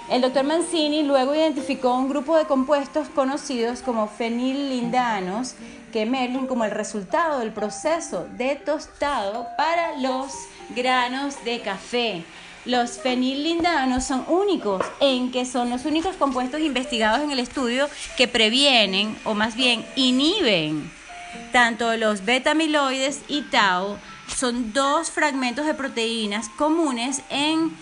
El 0.09 0.23
doctor 0.23 0.45
Mancini 0.45 1.03
luego 1.03 1.35
identificó 1.35 1.95
un 1.95 2.09
grupo 2.09 2.37
de 2.37 2.45
compuestos 2.45 3.09
conocidos 3.09 3.81
como 3.81 4.07
fenilindanos 4.07 5.55
que 5.93 6.03
emergen 6.03 6.47
como 6.47 6.65
el 6.65 6.71
resultado 6.71 7.41
del 7.41 7.53
proceso 7.53 8.29
de 8.37 8.55
tostado 8.55 9.49
para 9.57 9.99
los 9.99 10.33
granos 10.77 11.43
de 11.45 11.61
café. 11.61 12.25
Los 12.65 12.99
fenilindanos 12.99 14.05
son 14.05 14.25
únicos 14.29 14.85
en 15.01 15.33
que 15.33 15.45
son 15.45 15.71
los 15.71 15.85
únicos 15.85 16.15
compuestos 16.15 16.61
investigados 16.61 17.25
en 17.25 17.33
el 17.33 17.41
estudio 17.41 17.89
que 18.17 18.29
previenen 18.29 19.19
o 19.25 19.35
más 19.35 19.57
bien 19.57 19.85
inhiben 19.97 20.89
tanto 21.53 21.97
los 21.97 22.25
beta-amiloides 22.25 23.23
y 23.29 23.43
tau. 23.43 23.97
Son 24.37 24.73
dos 24.73 25.11
fragmentos 25.11 25.67
de 25.67 25.75
proteínas 25.75 26.49
comunes 26.51 27.23
en 27.31 27.77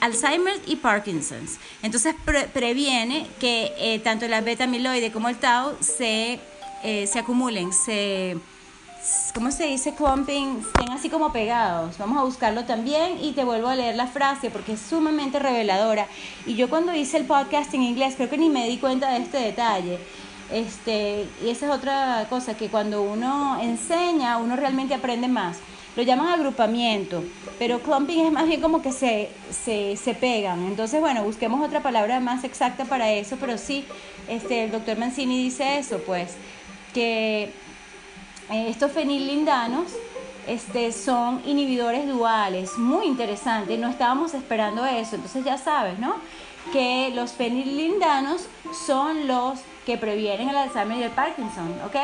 Alzheimer 0.00 0.54
y 0.66 0.76
Parkinson's. 0.76 1.58
Entonces 1.82 2.14
previene 2.52 3.26
que 3.38 3.72
eh, 3.78 3.98
tanto 3.98 4.26
la 4.28 4.40
beta 4.40 4.64
amiloide 4.64 5.12
como 5.12 5.28
el 5.28 5.36
tau 5.36 5.76
se, 5.80 6.40
eh, 6.82 7.06
se 7.06 7.18
acumulen, 7.18 7.72
se, 7.72 8.38
¿cómo 9.34 9.50
se 9.50 9.66
dice? 9.66 9.94
Clumping, 9.94 10.60
estén 10.60 10.92
así 10.92 11.08
como 11.08 11.32
pegados. 11.32 11.98
Vamos 11.98 12.18
a 12.18 12.24
buscarlo 12.24 12.64
también 12.64 13.18
y 13.22 13.32
te 13.32 13.44
vuelvo 13.44 13.68
a 13.68 13.74
leer 13.74 13.96
la 13.96 14.06
frase 14.06 14.50
porque 14.50 14.72
es 14.72 14.80
sumamente 14.80 15.38
reveladora. 15.38 16.06
Y 16.46 16.54
yo 16.54 16.68
cuando 16.68 16.94
hice 16.94 17.18
el 17.18 17.24
podcast 17.26 17.72
en 17.74 17.82
inglés 17.82 18.14
creo 18.16 18.30
que 18.30 18.38
ni 18.38 18.48
me 18.48 18.68
di 18.68 18.78
cuenta 18.78 19.10
de 19.10 19.18
este 19.18 19.38
detalle. 19.38 19.98
Este, 20.50 21.28
y 21.44 21.50
esa 21.50 21.66
es 21.66 21.72
otra 21.72 22.26
cosa, 22.28 22.56
que 22.56 22.68
cuando 22.68 23.02
uno 23.02 23.60
enseña, 23.60 24.36
uno 24.38 24.56
realmente 24.56 24.94
aprende 24.94 25.28
más. 25.28 25.58
Lo 25.96 26.02
llaman 26.02 26.28
agrupamiento, 26.28 27.24
pero 27.58 27.80
clumping 27.80 28.26
es 28.26 28.32
más 28.32 28.46
bien 28.46 28.60
como 28.60 28.80
que 28.80 28.92
se, 28.92 29.28
se, 29.50 29.96
se 29.96 30.14
pegan. 30.14 30.66
Entonces, 30.66 31.00
bueno, 31.00 31.24
busquemos 31.24 31.66
otra 31.66 31.82
palabra 31.82 32.20
más 32.20 32.44
exacta 32.44 32.84
para 32.84 33.10
eso, 33.10 33.36
pero 33.40 33.58
sí, 33.58 33.84
este, 34.28 34.64
el 34.64 34.70
doctor 34.70 34.96
Mancini 34.98 35.42
dice 35.42 35.78
eso, 35.78 35.98
pues, 36.06 36.36
que 36.94 37.52
eh, 38.50 38.68
estos 38.68 38.92
fenilindanos 38.92 39.86
este, 40.46 40.92
son 40.92 41.42
inhibidores 41.44 42.06
duales, 42.08 42.78
muy 42.78 43.06
interesante, 43.06 43.76
no 43.76 43.88
estábamos 43.88 44.34
esperando 44.34 44.84
eso, 44.86 45.16
entonces 45.16 45.44
ya 45.44 45.58
sabes, 45.58 45.98
¿no? 45.98 46.14
Que 46.72 47.10
los 47.14 47.32
fenilindanos 47.32 48.46
son 48.86 49.26
los 49.26 49.60
que 49.86 49.96
previenen 49.96 50.48
el 50.48 50.56
Alzheimer 50.56 50.98
y 50.98 51.02
el 51.04 51.10
Parkinson, 51.10 51.74
¿ok? 51.84 51.96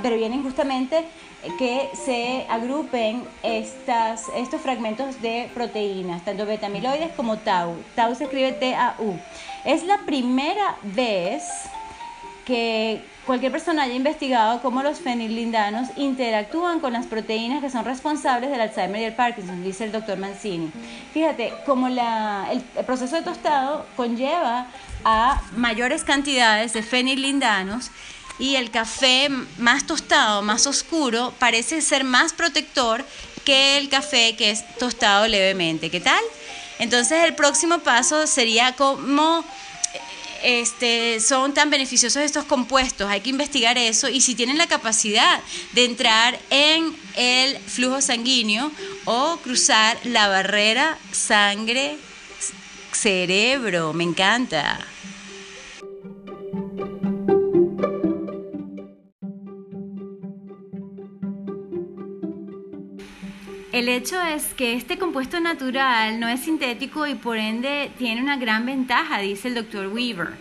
previenen 0.00 0.42
justamente 0.42 1.04
que 1.58 1.90
se 1.94 2.46
agrupen 2.48 3.24
estas, 3.42 4.26
estos 4.36 4.60
fragmentos 4.60 5.20
de 5.20 5.50
proteínas, 5.54 6.24
tanto 6.24 6.46
betamiloides 6.46 7.12
como 7.16 7.38
tau. 7.38 7.76
Tau 7.94 8.14
se 8.14 8.24
escribe 8.24 8.52
T-A-U. 8.52 9.18
Es 9.64 9.84
la 9.84 9.98
primera 9.98 10.76
vez 10.82 11.42
que 12.44 13.02
cualquier 13.26 13.52
persona 13.52 13.84
haya 13.84 13.94
investigado 13.94 14.60
cómo 14.62 14.82
los 14.82 14.98
fenilindanos 14.98 15.88
interactúan 15.96 16.80
con 16.80 16.92
las 16.92 17.06
proteínas 17.06 17.60
que 17.60 17.70
son 17.70 17.84
responsables 17.84 18.50
del 18.50 18.60
Alzheimer 18.60 19.00
y 19.00 19.04
el 19.04 19.14
Parkinson, 19.14 19.62
dice 19.62 19.84
el 19.84 19.92
doctor 19.92 20.18
Mancini. 20.18 20.70
Fíjate, 21.12 21.52
como 21.66 21.88
la, 21.88 22.48
el, 22.50 22.60
proceso 22.84 23.16
de 23.16 23.22
tostado 23.22 23.86
conlleva 23.96 24.66
a 25.04 25.40
mayores 25.56 26.04
cantidades 26.04 26.72
de 26.72 26.82
fenilindanos 26.82 27.90
y 28.42 28.56
el 28.56 28.70
café 28.72 29.28
más 29.58 29.86
tostado, 29.86 30.42
más 30.42 30.66
oscuro, 30.66 31.32
parece 31.38 31.80
ser 31.80 32.02
más 32.02 32.32
protector 32.32 33.06
que 33.44 33.78
el 33.78 33.88
café 33.88 34.34
que 34.34 34.50
es 34.50 34.64
tostado 34.78 35.28
levemente. 35.28 35.90
¿Qué 35.90 36.00
tal? 36.00 36.18
Entonces 36.80 37.22
el 37.22 37.36
próximo 37.36 37.78
paso 37.78 38.26
sería 38.26 38.74
como 38.74 39.44
este, 40.42 41.20
son 41.20 41.54
tan 41.54 41.70
beneficiosos 41.70 42.20
estos 42.20 42.44
compuestos. 42.44 43.08
Hay 43.08 43.20
que 43.20 43.30
investigar 43.30 43.78
eso 43.78 44.08
y 44.08 44.20
si 44.20 44.34
tienen 44.34 44.58
la 44.58 44.66
capacidad 44.66 45.40
de 45.70 45.84
entrar 45.84 46.36
en 46.50 46.96
el 47.14 47.60
flujo 47.60 48.00
sanguíneo 48.00 48.72
o 49.04 49.38
cruzar 49.44 49.96
la 50.02 50.26
barrera 50.26 50.98
sangre-cerebro. 51.12 53.92
Me 53.92 54.02
encanta. 54.02 54.84
El 63.82 63.88
hecho 63.88 64.22
es 64.22 64.54
que 64.54 64.74
este 64.74 64.96
compuesto 64.96 65.40
natural 65.40 66.20
no 66.20 66.28
es 66.28 66.42
sintético 66.42 67.04
y 67.08 67.16
por 67.16 67.36
ende 67.36 67.90
tiene 67.98 68.22
una 68.22 68.36
gran 68.36 68.64
ventaja, 68.64 69.18
dice 69.18 69.48
el 69.48 69.56
doctor 69.56 69.88
Weaver. 69.88 70.34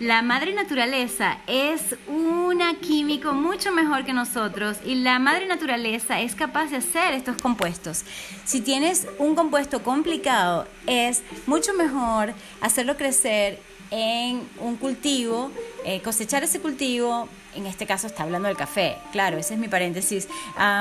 La 0.00 0.22
madre 0.22 0.52
naturaleza 0.54 1.38
es 1.46 1.94
una 2.08 2.74
químico 2.80 3.32
mucho 3.32 3.70
mejor 3.70 4.04
que 4.04 4.12
nosotros 4.12 4.78
y 4.84 4.96
la 4.96 5.20
madre 5.20 5.46
naturaleza 5.46 6.18
es 6.20 6.34
capaz 6.34 6.72
de 6.72 6.78
hacer 6.78 7.14
estos 7.14 7.40
compuestos. 7.40 8.02
Si 8.44 8.60
tienes 8.60 9.06
un 9.18 9.36
compuesto 9.36 9.84
complicado, 9.84 10.66
es 10.88 11.22
mucho 11.46 11.72
mejor 11.74 12.34
hacerlo 12.60 12.96
crecer 12.96 13.60
en 13.90 14.48
un 14.60 14.76
cultivo, 14.76 15.50
eh, 15.84 16.00
cosechar 16.00 16.44
ese 16.44 16.60
cultivo, 16.60 17.28
en 17.54 17.66
este 17.66 17.86
caso 17.86 18.06
está 18.06 18.22
hablando 18.22 18.48
del 18.48 18.56
café, 18.56 18.96
claro, 19.10 19.36
ese 19.36 19.54
es 19.54 19.60
mi 19.60 19.66
paréntesis, 19.66 20.28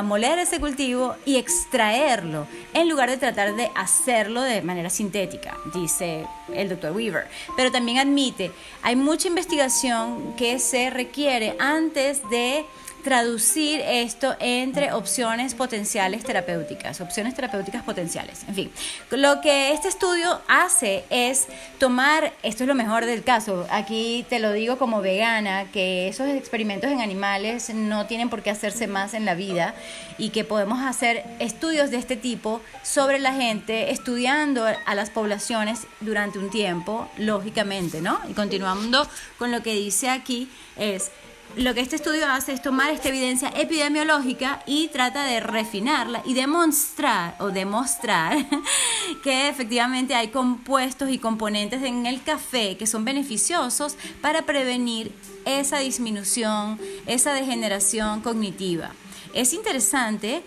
moler 0.03 0.37
ese 0.37 0.59
cultivo 0.59 1.15
y 1.25 1.37
extraerlo 1.37 2.45
en 2.73 2.87
lugar 2.87 3.09
de 3.09 3.17
tratar 3.17 3.55
de 3.55 3.71
hacerlo 3.75 4.41
de 4.43 4.61
manera 4.61 4.91
sintética, 4.91 5.57
dice 5.73 6.27
el 6.53 6.69
doctor 6.69 6.91
Weaver. 6.91 7.27
Pero 7.55 7.71
también 7.71 7.97
admite, 7.97 8.51
hay 8.83 8.95
mucha 8.95 9.27
investigación 9.27 10.35
que 10.35 10.59
se 10.59 10.91
requiere 10.91 11.55
antes 11.59 12.21
de 12.29 12.65
traducir 13.03 13.81
esto 13.81 14.35
entre 14.39 14.91
opciones 14.93 15.53
potenciales 15.53 16.23
terapéuticas, 16.23 17.01
opciones 17.01 17.33
terapéuticas 17.35 17.83
potenciales. 17.83 18.41
En 18.47 18.55
fin, 18.55 18.71
lo 19.11 19.41
que 19.41 19.73
este 19.73 19.87
estudio 19.87 20.41
hace 20.47 21.03
es 21.09 21.47
tomar, 21.79 22.33
esto 22.43 22.63
es 22.63 22.67
lo 22.67 22.75
mejor 22.75 23.05
del 23.05 23.23
caso, 23.23 23.65
aquí 23.69 24.25
te 24.29 24.39
lo 24.39 24.51
digo 24.51 24.77
como 24.77 25.01
vegana, 25.01 25.65
que 25.71 26.07
esos 26.07 26.27
experimentos 26.29 26.91
en 26.91 27.01
animales 27.01 27.69
no 27.73 28.05
tienen 28.05 28.29
por 28.29 28.43
qué 28.43 28.49
hacerse 28.49 28.87
más 28.87 29.13
en 29.13 29.25
la 29.25 29.35
vida 29.35 29.73
y 30.17 30.29
que 30.29 30.43
podemos 30.43 30.81
hacer 30.81 31.23
estudios 31.39 31.91
de 31.91 31.97
este 31.97 32.17
tipo 32.17 32.61
sobre 32.83 33.19
la 33.19 33.33
gente, 33.33 33.91
estudiando 33.91 34.65
a 34.85 34.95
las 34.95 35.09
poblaciones 35.09 35.87
durante 36.01 36.39
un 36.39 36.49
tiempo, 36.49 37.09
lógicamente, 37.17 38.01
¿no? 38.01 38.19
Y 38.29 38.33
continuando 38.33 39.07
con 39.37 39.51
lo 39.51 39.63
que 39.63 39.73
dice 39.73 40.09
aquí, 40.09 40.49
es 40.77 41.11
lo 41.59 41.73
que 41.73 41.81
este 41.81 41.97
estudio 41.97 42.25
hace 42.27 42.53
es 42.53 42.61
tomar 42.61 42.91
esta 42.91 43.09
evidencia 43.09 43.49
epidemiológica 43.49 44.63
y 44.65 44.87
trata 44.87 45.25
de 45.25 45.41
refinarla 45.41 46.21
y 46.25 46.33
demostrar 46.33 47.35
o 47.39 47.49
demostrar 47.49 48.37
que 49.23 49.49
efectivamente 49.49 50.15
hay 50.15 50.29
compuestos 50.29 51.09
y 51.09 51.17
componentes 51.17 51.83
en 51.83 52.05
el 52.05 52.23
café 52.23 52.77
que 52.77 52.87
son 52.87 53.03
beneficiosos 53.03 53.97
para 54.21 54.43
prevenir 54.43 55.11
esa 55.45 55.79
disminución, 55.79 56.79
esa 57.07 57.33
degeneración 57.33 58.21
cognitiva. 58.21 58.91
Es 59.33 59.53
interesante, 59.53 60.43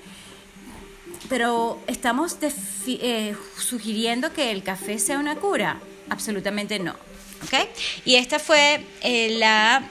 pero 1.28 1.78
estamos 1.86 2.38
eh, 2.86 3.36
sugiriendo 3.58 4.32
que 4.32 4.50
el 4.50 4.62
café 4.62 4.98
sea 4.98 5.18
una 5.18 5.36
cura. 5.36 5.78
Absolutamente 6.08 6.78
no. 6.78 6.94
¿okay? 7.44 7.68
Y 8.06 8.14
esta 8.16 8.38
fue 8.38 8.84
eh, 9.02 9.36
la 9.38 9.82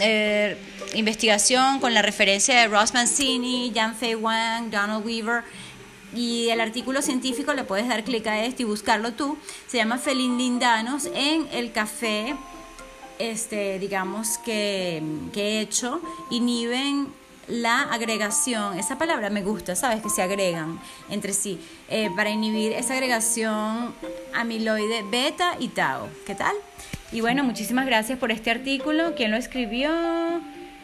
eh, 0.00 0.56
investigación 0.94 1.80
con 1.80 1.94
la 1.94 2.02
referencia 2.02 2.58
de 2.58 2.68
Ross 2.68 2.94
Mancini, 2.94 3.72
Jan 3.74 3.94
Fei 3.94 4.14
Wang, 4.14 4.70
Donald 4.70 5.04
Weaver. 5.04 5.42
Y 6.14 6.48
el 6.48 6.60
artículo 6.60 7.02
científico 7.02 7.54
le 7.54 7.64
puedes 7.64 7.86
dar 7.88 8.02
clic 8.02 8.26
a 8.26 8.44
este 8.44 8.62
y 8.62 8.66
buscarlo 8.66 9.12
tú. 9.12 9.38
Se 9.68 9.76
llama 9.76 9.98
Felindanos 9.98 11.08
en 11.14 11.46
el 11.52 11.70
café, 11.70 12.34
este, 13.18 13.78
digamos 13.78 14.38
que, 14.38 15.02
que 15.32 15.42
he 15.42 15.60
hecho, 15.60 16.00
inhiben 16.30 17.12
la 17.50 17.82
agregación, 17.82 18.78
esa 18.78 18.96
palabra 18.96 19.28
me 19.28 19.42
gusta, 19.42 19.74
¿sabes? 19.74 20.02
Que 20.02 20.08
se 20.08 20.22
agregan 20.22 20.80
entre 21.08 21.32
sí, 21.32 21.60
eh, 21.88 22.10
para 22.14 22.30
inhibir 22.30 22.72
esa 22.72 22.94
agregación 22.94 23.94
amiloide 24.34 25.02
beta 25.02 25.56
y 25.58 25.68
tau. 25.68 26.08
¿Qué 26.26 26.34
tal? 26.34 26.54
Y 27.12 27.20
bueno, 27.20 27.42
muchísimas 27.42 27.86
gracias 27.86 28.18
por 28.18 28.30
este 28.30 28.52
artículo. 28.52 29.14
¿Quién 29.16 29.32
lo 29.32 29.36
escribió? 29.36 29.90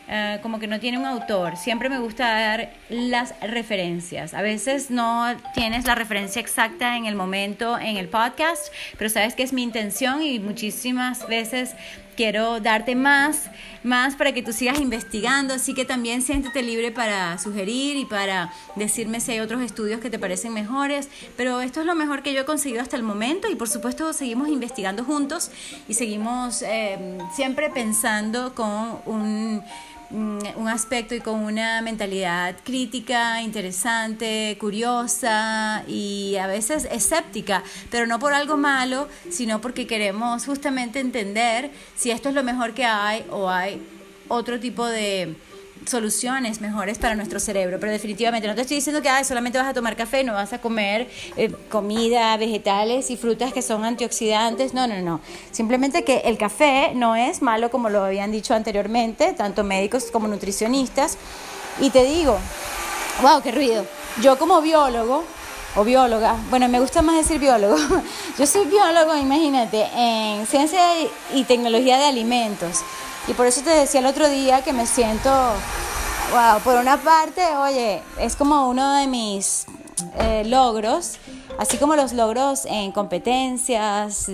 Eh, 0.08 0.38
como 0.42 0.58
que 0.58 0.66
no 0.66 0.80
tiene 0.80 0.98
un 0.98 1.04
autor. 1.04 1.56
Siempre 1.56 1.88
me 1.88 1.98
gusta 1.98 2.28
dar 2.28 2.72
las 2.88 3.34
referencias. 3.40 4.34
A 4.34 4.42
veces 4.42 4.90
no 4.90 5.36
tienes 5.54 5.84
la 5.86 5.94
referencia 5.94 6.40
exacta 6.40 6.96
en 6.96 7.06
el 7.06 7.14
momento 7.14 7.78
en 7.78 7.96
el 7.96 8.08
podcast, 8.08 8.72
pero 8.98 9.08
sabes 9.08 9.34
que 9.34 9.44
es 9.44 9.52
mi 9.52 9.62
intención 9.62 10.22
y 10.22 10.40
muchísimas 10.40 11.26
veces 11.28 11.74
quiero 12.16 12.60
darte 12.60 12.94
más, 12.94 13.50
más 13.82 14.16
para 14.16 14.32
que 14.32 14.42
tú 14.42 14.52
sigas 14.52 14.80
investigando, 14.80 15.54
así 15.54 15.74
que 15.74 15.84
también 15.84 16.22
siéntete 16.22 16.62
libre 16.62 16.90
para 16.90 17.38
sugerir 17.38 17.96
y 17.96 18.04
para 18.04 18.52
decirme 18.74 19.20
si 19.20 19.32
hay 19.32 19.40
otros 19.40 19.62
estudios 19.62 20.00
que 20.00 20.10
te 20.10 20.18
parecen 20.18 20.52
mejores, 20.52 21.08
pero 21.36 21.60
esto 21.60 21.80
es 21.80 21.86
lo 21.86 21.94
mejor 21.94 22.22
que 22.22 22.32
yo 22.32 22.40
he 22.40 22.44
conseguido 22.44 22.82
hasta 22.82 22.96
el 22.96 23.02
momento 23.02 23.48
y 23.48 23.54
por 23.54 23.68
supuesto 23.68 24.12
seguimos 24.12 24.48
investigando 24.48 25.04
juntos 25.04 25.50
y 25.88 25.94
seguimos 25.94 26.62
eh, 26.62 27.18
siempre 27.34 27.70
pensando 27.70 28.54
con 28.54 28.98
un 29.04 29.62
un 30.10 30.68
aspecto 30.68 31.14
y 31.14 31.20
con 31.20 31.40
una 31.44 31.82
mentalidad 31.82 32.56
crítica, 32.64 33.42
interesante, 33.42 34.56
curiosa 34.60 35.84
y 35.88 36.36
a 36.36 36.46
veces 36.46 36.86
escéptica, 36.90 37.62
pero 37.90 38.06
no 38.06 38.18
por 38.18 38.32
algo 38.32 38.56
malo, 38.56 39.08
sino 39.30 39.60
porque 39.60 39.86
queremos 39.86 40.46
justamente 40.46 41.00
entender 41.00 41.70
si 41.96 42.10
esto 42.10 42.28
es 42.28 42.34
lo 42.34 42.42
mejor 42.42 42.72
que 42.72 42.84
hay 42.84 43.24
o 43.30 43.50
hay 43.50 43.82
otro 44.28 44.60
tipo 44.60 44.86
de 44.86 45.34
soluciones 45.84 46.60
mejores 46.60 46.98
para 46.98 47.14
nuestro 47.14 47.38
cerebro, 47.38 47.78
pero 47.78 47.92
definitivamente 47.92 48.48
no 48.48 48.54
te 48.54 48.62
estoy 48.62 48.76
diciendo 48.76 49.02
que 49.02 49.24
solamente 49.24 49.58
vas 49.58 49.68
a 49.68 49.74
tomar 49.74 49.96
café, 49.96 50.24
no 50.24 50.32
vas 50.32 50.52
a 50.52 50.60
comer 50.60 51.08
eh, 51.36 51.52
comida, 51.68 52.36
vegetales 52.36 53.10
y 53.10 53.16
frutas 53.16 53.52
que 53.52 53.62
son 53.62 53.84
antioxidantes, 53.84 54.74
no, 54.74 54.86
no, 54.86 55.00
no. 55.00 55.20
Simplemente 55.50 56.04
que 56.04 56.18
el 56.24 56.38
café 56.38 56.92
no 56.94 57.14
es 57.16 57.42
malo 57.42 57.70
como 57.70 57.88
lo 57.88 58.04
habían 58.04 58.32
dicho 58.32 58.54
anteriormente, 58.54 59.32
tanto 59.32 59.64
médicos 59.64 60.10
como 60.10 60.28
nutricionistas. 60.28 61.18
Y 61.80 61.90
te 61.90 62.04
digo, 62.04 62.38
wow, 63.22 63.42
qué 63.42 63.52
ruido. 63.52 63.86
Yo 64.22 64.38
como 64.38 64.62
biólogo 64.62 65.24
o 65.76 65.84
bióloga, 65.84 66.36
bueno, 66.50 66.68
me 66.68 66.80
gusta 66.80 67.02
más 67.02 67.16
decir 67.16 67.38
biólogo. 67.38 67.76
Yo 68.38 68.46
soy 68.46 68.64
biólogo, 68.66 69.14
imagínate, 69.16 69.86
en 69.94 70.46
ciencia 70.46 70.80
y 71.34 71.44
tecnología 71.44 71.98
de 71.98 72.04
alimentos. 72.04 72.80
Y 73.28 73.34
por 73.34 73.46
eso 73.46 73.62
te 73.62 73.70
decía 73.70 74.00
el 74.00 74.06
otro 74.06 74.28
día 74.28 74.62
que 74.62 74.72
me 74.72 74.86
siento, 74.86 75.30
wow, 76.30 76.60
por 76.62 76.76
una 76.76 76.96
parte, 76.96 77.42
oye, 77.56 78.00
es 78.20 78.36
como 78.36 78.68
uno 78.68 78.94
de 78.94 79.08
mis 79.08 79.66
eh, 80.20 80.44
logros, 80.44 81.16
así 81.58 81.76
como 81.76 81.96
los 81.96 82.12
logros 82.12 82.66
en 82.66 82.92
competencias, 82.92 84.30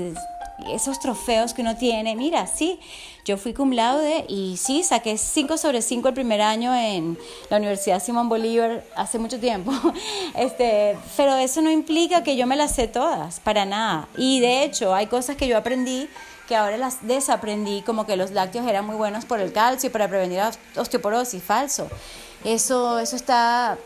esos 0.70 1.00
trofeos 1.00 1.54
que 1.54 1.62
uno 1.62 1.74
tiene. 1.76 2.14
Mira, 2.16 2.46
sí, 2.46 2.78
yo 3.24 3.38
fui 3.38 3.54
cum 3.54 3.72
laude 3.72 4.26
y 4.28 4.58
sí, 4.58 4.82
saqué 4.82 5.16
5 5.16 5.56
sobre 5.56 5.80
5 5.80 6.08
el 6.08 6.14
primer 6.14 6.42
año 6.42 6.74
en 6.74 7.18
la 7.48 7.56
Universidad 7.56 8.02
Simón 8.02 8.28
Bolívar 8.28 8.84
hace 8.94 9.18
mucho 9.18 9.40
tiempo. 9.40 9.72
Este, 10.34 10.96
pero 11.16 11.36
eso 11.36 11.60
no 11.60 11.70
implica 11.70 12.22
que 12.22 12.36
yo 12.36 12.46
me 12.46 12.56
las 12.56 12.74
sé 12.74 12.88
todas, 12.88 13.38
para 13.40 13.64
nada. 13.64 14.08
Y 14.16 14.40
de 14.40 14.64
hecho, 14.64 14.94
hay 14.94 15.06
cosas 15.06 15.36
que 15.36 15.46
yo 15.46 15.58
aprendí 15.58 16.08
que 16.48 16.56
ahora 16.56 16.76
las 16.76 17.06
desaprendí, 17.06 17.82
como 17.82 18.06
que 18.06 18.16
los 18.16 18.30
lácteos 18.30 18.66
eran 18.66 18.84
muy 18.84 18.96
buenos 18.96 19.24
por 19.24 19.40
el 19.40 19.52
calcio 19.52 19.88
y 19.88 19.90
para 19.90 20.08
prevenir 20.08 20.40
osteoporosis, 20.76 21.42
falso. 21.42 21.88
Eso, 22.44 22.98
eso 22.98 23.16
está 23.16 23.78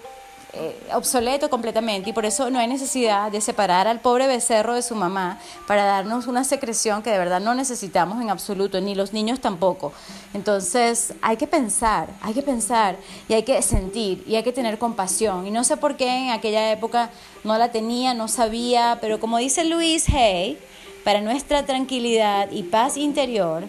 eh, 0.58 0.74
obsoleto 0.94 1.50
completamente 1.50 2.08
y 2.08 2.12
por 2.14 2.24
eso 2.24 2.48
no 2.48 2.58
hay 2.58 2.66
necesidad 2.66 3.30
de 3.30 3.42
separar 3.42 3.86
al 3.86 4.00
pobre 4.00 4.26
becerro 4.26 4.74
de 4.74 4.80
su 4.80 4.94
mamá 4.94 5.38
para 5.66 5.84
darnos 5.84 6.28
una 6.28 6.44
secreción 6.44 7.02
que 7.02 7.10
de 7.10 7.18
verdad 7.18 7.40
no 7.42 7.54
necesitamos 7.54 8.22
en 8.22 8.30
absoluto, 8.30 8.80
ni 8.80 8.94
los 8.94 9.12
niños 9.12 9.40
tampoco. 9.40 9.92
Entonces 10.32 11.12
hay 11.20 11.36
que 11.36 11.46
pensar, 11.46 12.08
hay 12.22 12.32
que 12.32 12.40
pensar 12.40 12.96
y 13.28 13.34
hay 13.34 13.42
que 13.42 13.60
sentir 13.60 14.24
y 14.26 14.36
hay 14.36 14.42
que 14.42 14.52
tener 14.52 14.78
compasión. 14.78 15.46
Y 15.46 15.50
no 15.50 15.62
sé 15.62 15.76
por 15.76 15.96
qué 15.96 16.08
en 16.08 16.30
aquella 16.30 16.72
época 16.72 17.10
no 17.44 17.58
la 17.58 17.70
tenía, 17.70 18.14
no 18.14 18.26
sabía, 18.26 18.96
pero 19.02 19.20
como 19.20 19.36
dice 19.36 19.62
Luis 19.66 20.08
Hay, 20.08 20.58
para 21.06 21.20
nuestra 21.20 21.64
tranquilidad 21.64 22.50
y 22.50 22.64
paz 22.64 22.96
interior, 22.96 23.62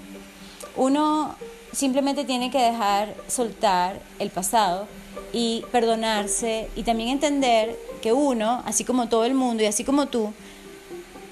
uno 0.76 1.36
simplemente 1.72 2.26
tiene 2.26 2.50
que 2.50 2.58
dejar 2.58 3.14
soltar 3.28 4.00
el 4.18 4.32
pasado 4.32 4.88
y 5.32 5.64
perdonarse 5.72 6.68
y 6.76 6.82
también 6.82 7.10
entender 7.10 7.78
que 8.02 8.12
uno, 8.12 8.64
así 8.66 8.84
como 8.84 9.08
todo 9.08 9.24
el 9.24 9.36
mundo 9.36 9.62
y 9.62 9.68
así 9.68 9.84
como 9.84 10.08
tú, 10.08 10.34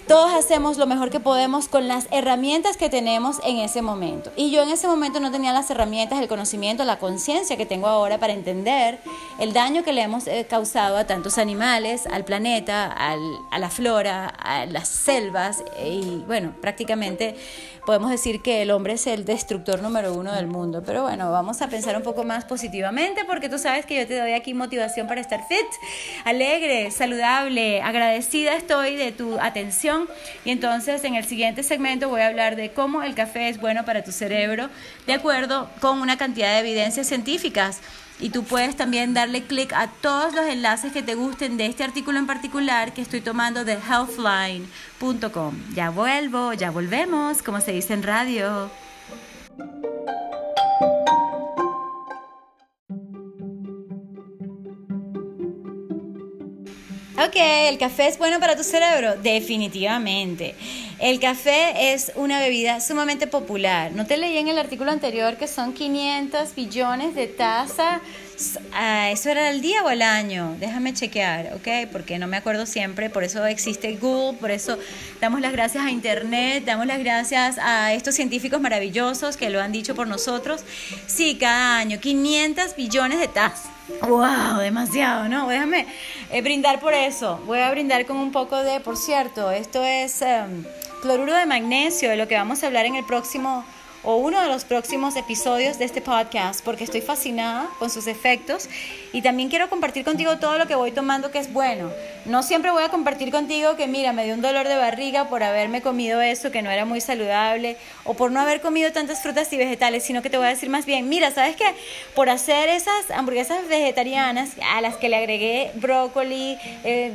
todos 0.08 0.34
hacemos 0.34 0.78
lo 0.78 0.86
mejor 0.86 1.10
que 1.10 1.20
podemos 1.20 1.68
con 1.68 1.88
las 1.88 2.08
herramientas 2.12 2.78
que 2.78 2.90
tenemos 2.90 3.38
en 3.44 3.58
ese 3.58 3.82
momento. 3.82 4.32
Y 4.36 4.52
yo 4.52 4.64
en 4.64 4.70
ese 4.70 4.88
momento 4.88 5.20
no 5.20 5.32
tenía 5.32 5.52
las 5.52 5.70
herramientas, 5.72 6.20
el 6.20 6.28
conocimiento, 6.28 6.84
la 6.84 7.00
conciencia 7.00 7.58
que 7.58 7.66
tengo 7.66 7.88
ahora 7.88 8.20
para 8.20 8.34
entender 8.34 9.00
el 9.40 9.54
daño 9.54 9.84
que 9.84 9.94
le 9.94 10.02
hemos 10.02 10.28
eh, 10.28 10.46
causado 10.50 10.98
a 10.98 11.06
tantos 11.06 11.38
animales, 11.38 12.06
al 12.08 12.24
planeta, 12.24 12.92
a 12.92 13.60
la 13.60 13.70
flora, 13.70 14.28
a 14.28 14.66
las 14.66 14.88
selvas 14.88 15.64
y 15.84 16.24
bueno, 16.28 16.54
prácticamente 16.62 17.36
podemos 17.86 18.10
decir 18.10 18.42
que 18.42 18.62
el 18.62 18.72
hombre 18.72 18.94
es 18.94 19.08
el 19.08 19.26
destructor 19.26 19.82
número 19.82 20.14
uno 20.14 20.34
del 20.34 20.48
mundo. 20.48 20.84
Pero 20.86 21.04
bueno, 21.04 21.32
vamos 21.32 21.62
a 21.62 21.68
pensar 21.68 21.96
un 21.96 22.04
poco 22.04 22.24
más 22.24 22.46
positivamente 22.46 23.24
porque 23.26 23.50
tú 23.50 23.58
sabes 23.58 23.86
que 23.86 23.98
yo 23.98 24.08
te 24.08 24.20
doy 24.20 24.34
aquí 24.34 24.54
motivación 24.54 25.08
para 25.08 25.22
estar 25.22 25.48
fit, 25.48 25.66
alegre, 26.24 26.92
saludable, 26.92 27.82
agradecida 27.82 28.56
estoy 28.56 28.96
de 28.96 29.12
tu 29.12 29.40
atención. 29.40 30.08
Y 30.44 30.52
entonces 30.52 31.04
en 31.04 31.16
el 31.16 31.26
siguiente 31.26 31.64
segmento 31.64 32.10
voy 32.10 32.22
a 32.22 32.28
hablar 32.28 32.56
de 32.56 32.72
cómo 32.72 33.04
el 33.04 33.16
café 33.16 33.50
es 33.50 33.60
bueno 33.60 33.86
para 33.86 34.04
tu 34.04 34.12
cerebro 34.12 34.70
de 35.06 35.14
acuerdo 35.14 35.70
con 35.80 36.02
una 36.02 36.18
cantidad 36.18 36.54
de 36.54 36.60
evidencias 36.60 37.08
científicas. 37.08 37.82
Y 38.20 38.30
tú 38.30 38.44
puedes 38.44 38.78
también 38.78 39.14
darle 39.14 39.44
clic 39.44 39.74
a 39.74 39.88
todos 39.88 40.34
los 40.34 40.46
enlaces 40.46 40.94
que 40.94 41.04
te 41.04 41.16
gusten 41.16 41.58
de 41.58 41.66
este 41.66 41.84
artículo 41.84 42.18
en 42.18 42.28
particular 42.28 42.94
que 42.94 43.02
estoy 43.02 43.20
tomando 43.22 43.66
de 43.66 43.74
healthline.com. 43.74 45.56
Ya 45.74 45.90
vuelvo, 45.90 46.54
ya 46.54 46.72
volvemos, 46.72 47.42
como 47.42 47.60
se 47.60 47.74
dice 47.74 47.94
en 47.94 48.04
radio. 48.04 48.70
Ok, 57.18 57.36
¿el 57.38 57.78
café 57.78 58.08
es 58.08 58.18
bueno 58.18 58.42
para 58.42 58.58
tu 58.58 58.64
cerebro? 58.66 59.16
Definitivamente. 59.16 60.54
El 61.00 61.22
café 61.22 61.94
es 61.94 62.12
una 62.16 62.42
bebida 62.42 62.82
sumamente 62.82 63.26
popular. 63.26 63.94
No 63.94 64.06
te 64.06 64.18
leí 64.18 64.38
en 64.38 64.50
el 64.50 64.58
artículo 64.58 64.92
anterior 64.92 65.38
que 65.38 65.48
son 65.48 65.72
500 65.72 66.54
billones 66.54 67.16
de 67.16 67.28
tazas. 67.28 68.02
Ah, 68.74 69.12
¿Eso 69.12 69.30
era 69.30 69.50
el 69.50 69.62
día 69.62 69.82
o 69.86 69.90
el 69.90 70.02
año? 70.02 70.58
Déjame 70.60 70.94
chequear, 70.94 71.54
¿ok? 71.54 71.90
Porque 71.90 72.20
no 72.20 72.28
me 72.28 72.36
acuerdo 72.36 72.66
siempre. 72.66 73.10
Por 73.10 73.24
eso 73.24 73.46
existe 73.46 73.96
Google, 73.96 74.38
por 74.38 74.52
eso 74.52 74.78
damos 75.22 75.40
las 75.40 75.54
gracias 75.54 75.86
a 75.86 75.92
Internet, 75.92 76.66
damos 76.66 76.86
las 76.86 77.00
gracias 77.00 77.58
a 77.60 77.94
estos 77.94 78.14
científicos 78.14 78.60
maravillosos 78.60 79.38
que 79.38 79.50
lo 79.50 79.62
han 79.62 79.72
dicho 79.72 79.96
por 79.96 80.08
nosotros. 80.08 80.66
Sí, 81.08 81.38
cada 81.40 81.78
año, 81.78 81.98
500 82.02 82.76
billones 82.76 83.20
de 83.20 83.30
tazas. 83.30 83.75
¡Wow! 84.02 84.60
Demasiado, 84.60 85.30
¿no? 85.30 85.48
Déjame 85.48 85.86
eh, 86.32 86.42
brindar 86.42 86.80
por 86.80 86.94
eso. 86.94 87.40
Voy 87.46 87.60
a 87.60 87.72
brindar 87.72 88.06
con 88.06 88.18
un 88.18 88.32
poco 88.32 88.64
de, 88.64 88.80
por 88.80 88.98
cierto, 88.98 89.52
esto 89.52 89.84
es... 89.84 90.22
Em, 90.22 90.66
cloruro 91.06 91.36
de 91.36 91.46
magnesio, 91.46 92.10
de 92.10 92.16
lo 92.16 92.28
que 92.28 92.34
vamos 92.34 92.64
a 92.64 92.66
hablar 92.66 92.88
en 92.88 92.96
el 92.96 93.06
próximo 93.06 93.64
o 94.06 94.18
uno 94.18 94.40
de 94.40 94.48
los 94.48 94.66
próximos 94.66 95.16
episodios 95.16 95.80
de 95.80 95.86
este 95.86 96.00
podcast 96.00 96.64
porque 96.64 96.84
estoy 96.84 97.02
fascinada 97.02 97.68
con 97.80 97.90
sus 97.90 98.08
efectos 98.08 98.70
y 99.12 99.22
también 99.22 99.50
quiero 99.50 99.70
compartir 99.70 100.06
contigo 100.06 100.38
todo 100.38 100.58
lo 100.58 100.68
que 100.68 100.76
voy 100.76 100.92
tomando 100.92 101.32
que 101.32 101.40
es 101.40 101.52
bueno. 101.52 101.92
No 102.26 102.44
siempre 102.44 102.72
voy 102.72 102.84
a 102.84 102.90
compartir 102.90 103.32
contigo 103.32 103.76
que 103.76 103.88
mira, 103.88 104.14
me 104.14 104.24
dio 104.24 104.36
un 104.36 104.42
dolor 104.42 104.68
de 104.68 104.76
barriga 104.76 105.28
por 105.28 105.42
haberme 105.42 105.82
comido 105.82 106.22
eso 106.22 106.52
que 106.52 106.62
no 106.62 106.70
era 106.70 106.86
muy 106.86 107.02
saludable 107.02 107.78
o 108.04 108.14
por 108.14 108.32
no 108.32 108.40
haber 108.40 108.62
comido 108.62 108.92
tantas 108.92 109.22
frutas 109.22 109.52
y 109.54 109.58
vegetales, 109.58 110.04
sino 110.04 110.22
que 110.22 110.30
te 110.30 110.38
voy 110.38 110.46
a 110.46 110.50
decir 110.50 110.70
más 110.70 110.86
bien, 110.86 111.10
mira, 111.10 111.32
¿sabes 111.32 111.56
qué? 111.56 111.66
Por 112.14 112.30
hacer 112.30 112.70
esas 112.70 113.10
hamburguesas 113.12 113.68
vegetarianas 113.68 114.52
a 114.74 114.82
las 114.82 114.98
que 114.98 115.10
le 115.10 115.16
agregué 115.16 115.72
brócoli, 115.76 116.58
eh, 116.84 117.14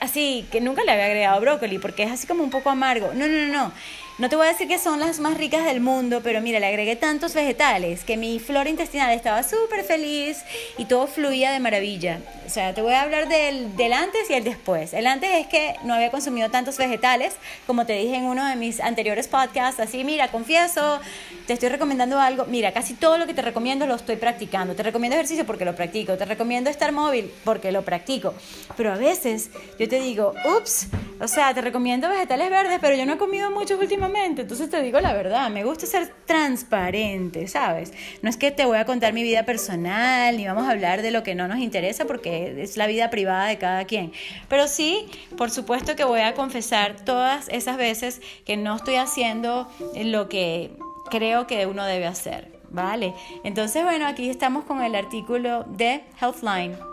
así 0.00 0.46
que 0.50 0.60
nunca 0.60 0.82
le 0.82 0.92
había 0.92 1.06
agregado 1.06 1.40
brócoli 1.40 1.78
porque 1.78 2.02
es 2.02 2.10
así 2.10 2.26
como 2.26 2.42
un 2.42 2.50
poco 2.50 2.70
amargo. 2.70 3.12
No, 3.14 3.28
no, 3.28 3.46
no, 3.46 3.52
no. 3.52 3.72
No 4.18 4.28
te 4.28 4.36
voy 4.36 4.46
a 4.46 4.50
decir 4.50 4.68
que 4.68 4.78
son 4.78 5.00
las 5.00 5.20
más 5.20 5.38
ricas 5.38 5.64
del 5.64 5.80
mundo, 5.80 6.20
pero 6.22 6.42
mira, 6.42 6.60
le 6.60 6.66
agregué 6.66 6.96
tantos 6.96 7.32
vegetales 7.32 8.04
que 8.04 8.18
mi 8.18 8.38
flora 8.40 8.68
intestinal 8.68 9.10
estaba 9.10 9.42
súper 9.42 9.84
feliz 9.84 10.42
y 10.76 10.84
todo 10.84 11.06
fluía 11.06 11.50
de 11.50 11.60
maravilla. 11.60 12.20
O 12.46 12.50
sea, 12.50 12.74
te 12.74 12.82
voy 12.82 12.92
a 12.92 13.02
hablar 13.02 13.26
del, 13.28 13.74
del, 13.74 13.94
antes 13.94 14.28
y 14.28 14.34
el 14.34 14.44
después. 14.44 14.92
El 14.92 15.06
antes 15.06 15.30
es 15.32 15.46
que 15.46 15.76
no 15.84 15.94
había 15.94 16.10
consumido 16.10 16.50
tantos 16.50 16.76
vegetales, 16.76 17.32
como 17.66 17.86
te 17.86 17.94
dije 17.94 18.16
en 18.16 18.24
uno 18.24 18.46
de 18.46 18.54
mis 18.54 18.80
anteriores 18.80 19.28
podcasts, 19.28 19.80
así, 19.80 20.04
mira, 20.04 20.28
confieso, 20.28 21.00
te 21.46 21.54
estoy 21.54 21.70
recomendando 21.70 22.20
algo. 22.20 22.44
Mira, 22.44 22.72
casi 22.72 22.92
todo 22.92 23.16
lo 23.16 23.26
que 23.26 23.32
te 23.32 23.40
recomiendo 23.40 23.86
lo 23.86 23.94
estoy 23.94 24.16
practicando. 24.16 24.74
Te 24.74 24.82
recomiendo 24.82 25.16
ejercicio 25.16 25.46
porque 25.46 25.64
lo 25.64 25.74
practico. 25.74 26.18
Te 26.18 26.26
recomiendo 26.26 26.68
estar 26.68 26.92
móvil 26.92 27.32
porque 27.44 27.72
lo 27.72 27.82
practico. 27.82 28.34
Pero 28.76 28.92
a 28.92 28.96
veces 28.96 29.48
yo 29.78 29.88
te 29.88 30.00
digo, 30.00 30.34
ups, 30.58 30.88
o 31.18 31.28
sea, 31.28 31.54
te 31.54 31.62
recomiendo 31.62 32.10
vegetales 32.10 32.50
verdes, 32.50 32.78
pero 32.78 32.94
yo 32.94 33.06
no 33.06 33.14
he 33.14 33.18
comido 33.18 33.50
muchos 33.50 33.80
últimamente 33.80 34.01
entonces 34.40 34.70
te 34.70 34.82
digo 34.82 35.00
la 35.00 35.12
verdad, 35.12 35.50
me 35.50 35.64
gusta 35.64 35.86
ser 35.86 36.12
transparente, 36.26 37.46
¿sabes? 37.48 37.92
No 38.22 38.30
es 38.30 38.36
que 38.36 38.50
te 38.50 38.64
voy 38.64 38.78
a 38.78 38.84
contar 38.84 39.12
mi 39.12 39.22
vida 39.22 39.44
personal, 39.44 40.36
ni 40.36 40.46
vamos 40.46 40.66
a 40.66 40.70
hablar 40.70 41.02
de 41.02 41.10
lo 41.10 41.22
que 41.22 41.34
no 41.34 41.48
nos 41.48 41.58
interesa, 41.58 42.04
porque 42.04 42.62
es 42.62 42.76
la 42.76 42.86
vida 42.86 43.10
privada 43.10 43.46
de 43.46 43.58
cada 43.58 43.84
quien. 43.84 44.12
Pero 44.48 44.68
sí, 44.68 45.06
por 45.36 45.50
supuesto 45.50 45.96
que 45.96 46.04
voy 46.04 46.20
a 46.20 46.34
confesar 46.34 46.96
todas 47.04 47.48
esas 47.48 47.76
veces 47.76 48.20
que 48.44 48.56
no 48.56 48.76
estoy 48.76 48.96
haciendo 48.96 49.68
lo 49.96 50.28
que 50.28 50.76
creo 51.10 51.46
que 51.46 51.66
uno 51.66 51.84
debe 51.84 52.06
hacer. 52.06 52.50
¿Vale? 52.74 53.12
Entonces, 53.44 53.84
bueno, 53.84 54.06
aquí 54.06 54.30
estamos 54.30 54.64
con 54.64 54.80
el 54.80 54.94
artículo 54.94 55.64
de 55.64 56.04
Healthline 56.18 56.91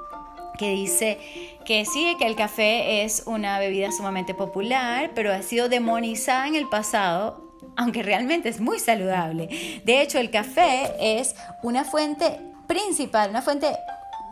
que 0.60 0.72
dice 0.72 1.17
que 1.65 1.86
sí, 1.86 2.15
que 2.19 2.26
el 2.28 2.36
café 2.36 3.04
es 3.04 3.24
una 3.26 3.58
bebida 3.58 3.91
sumamente 3.91 4.34
popular, 4.34 5.12
pero 5.15 5.34
ha 5.34 5.41
sido 5.41 5.69
demonizada 5.69 6.48
en 6.48 6.56
el 6.56 6.67
pasado 6.67 7.50
aunque 7.76 8.04
realmente 8.04 8.50
es 8.50 8.60
muy 8.60 8.80
saludable. 8.80 9.82
De 9.86 10.02
hecho, 10.02 10.17
el 10.17 10.32
café 10.32 10.91
es 11.00 11.36
una 11.63 11.86
fuente 11.86 12.39
principal, 12.67 13.30
una 13.30 13.41
fuente 13.41 13.74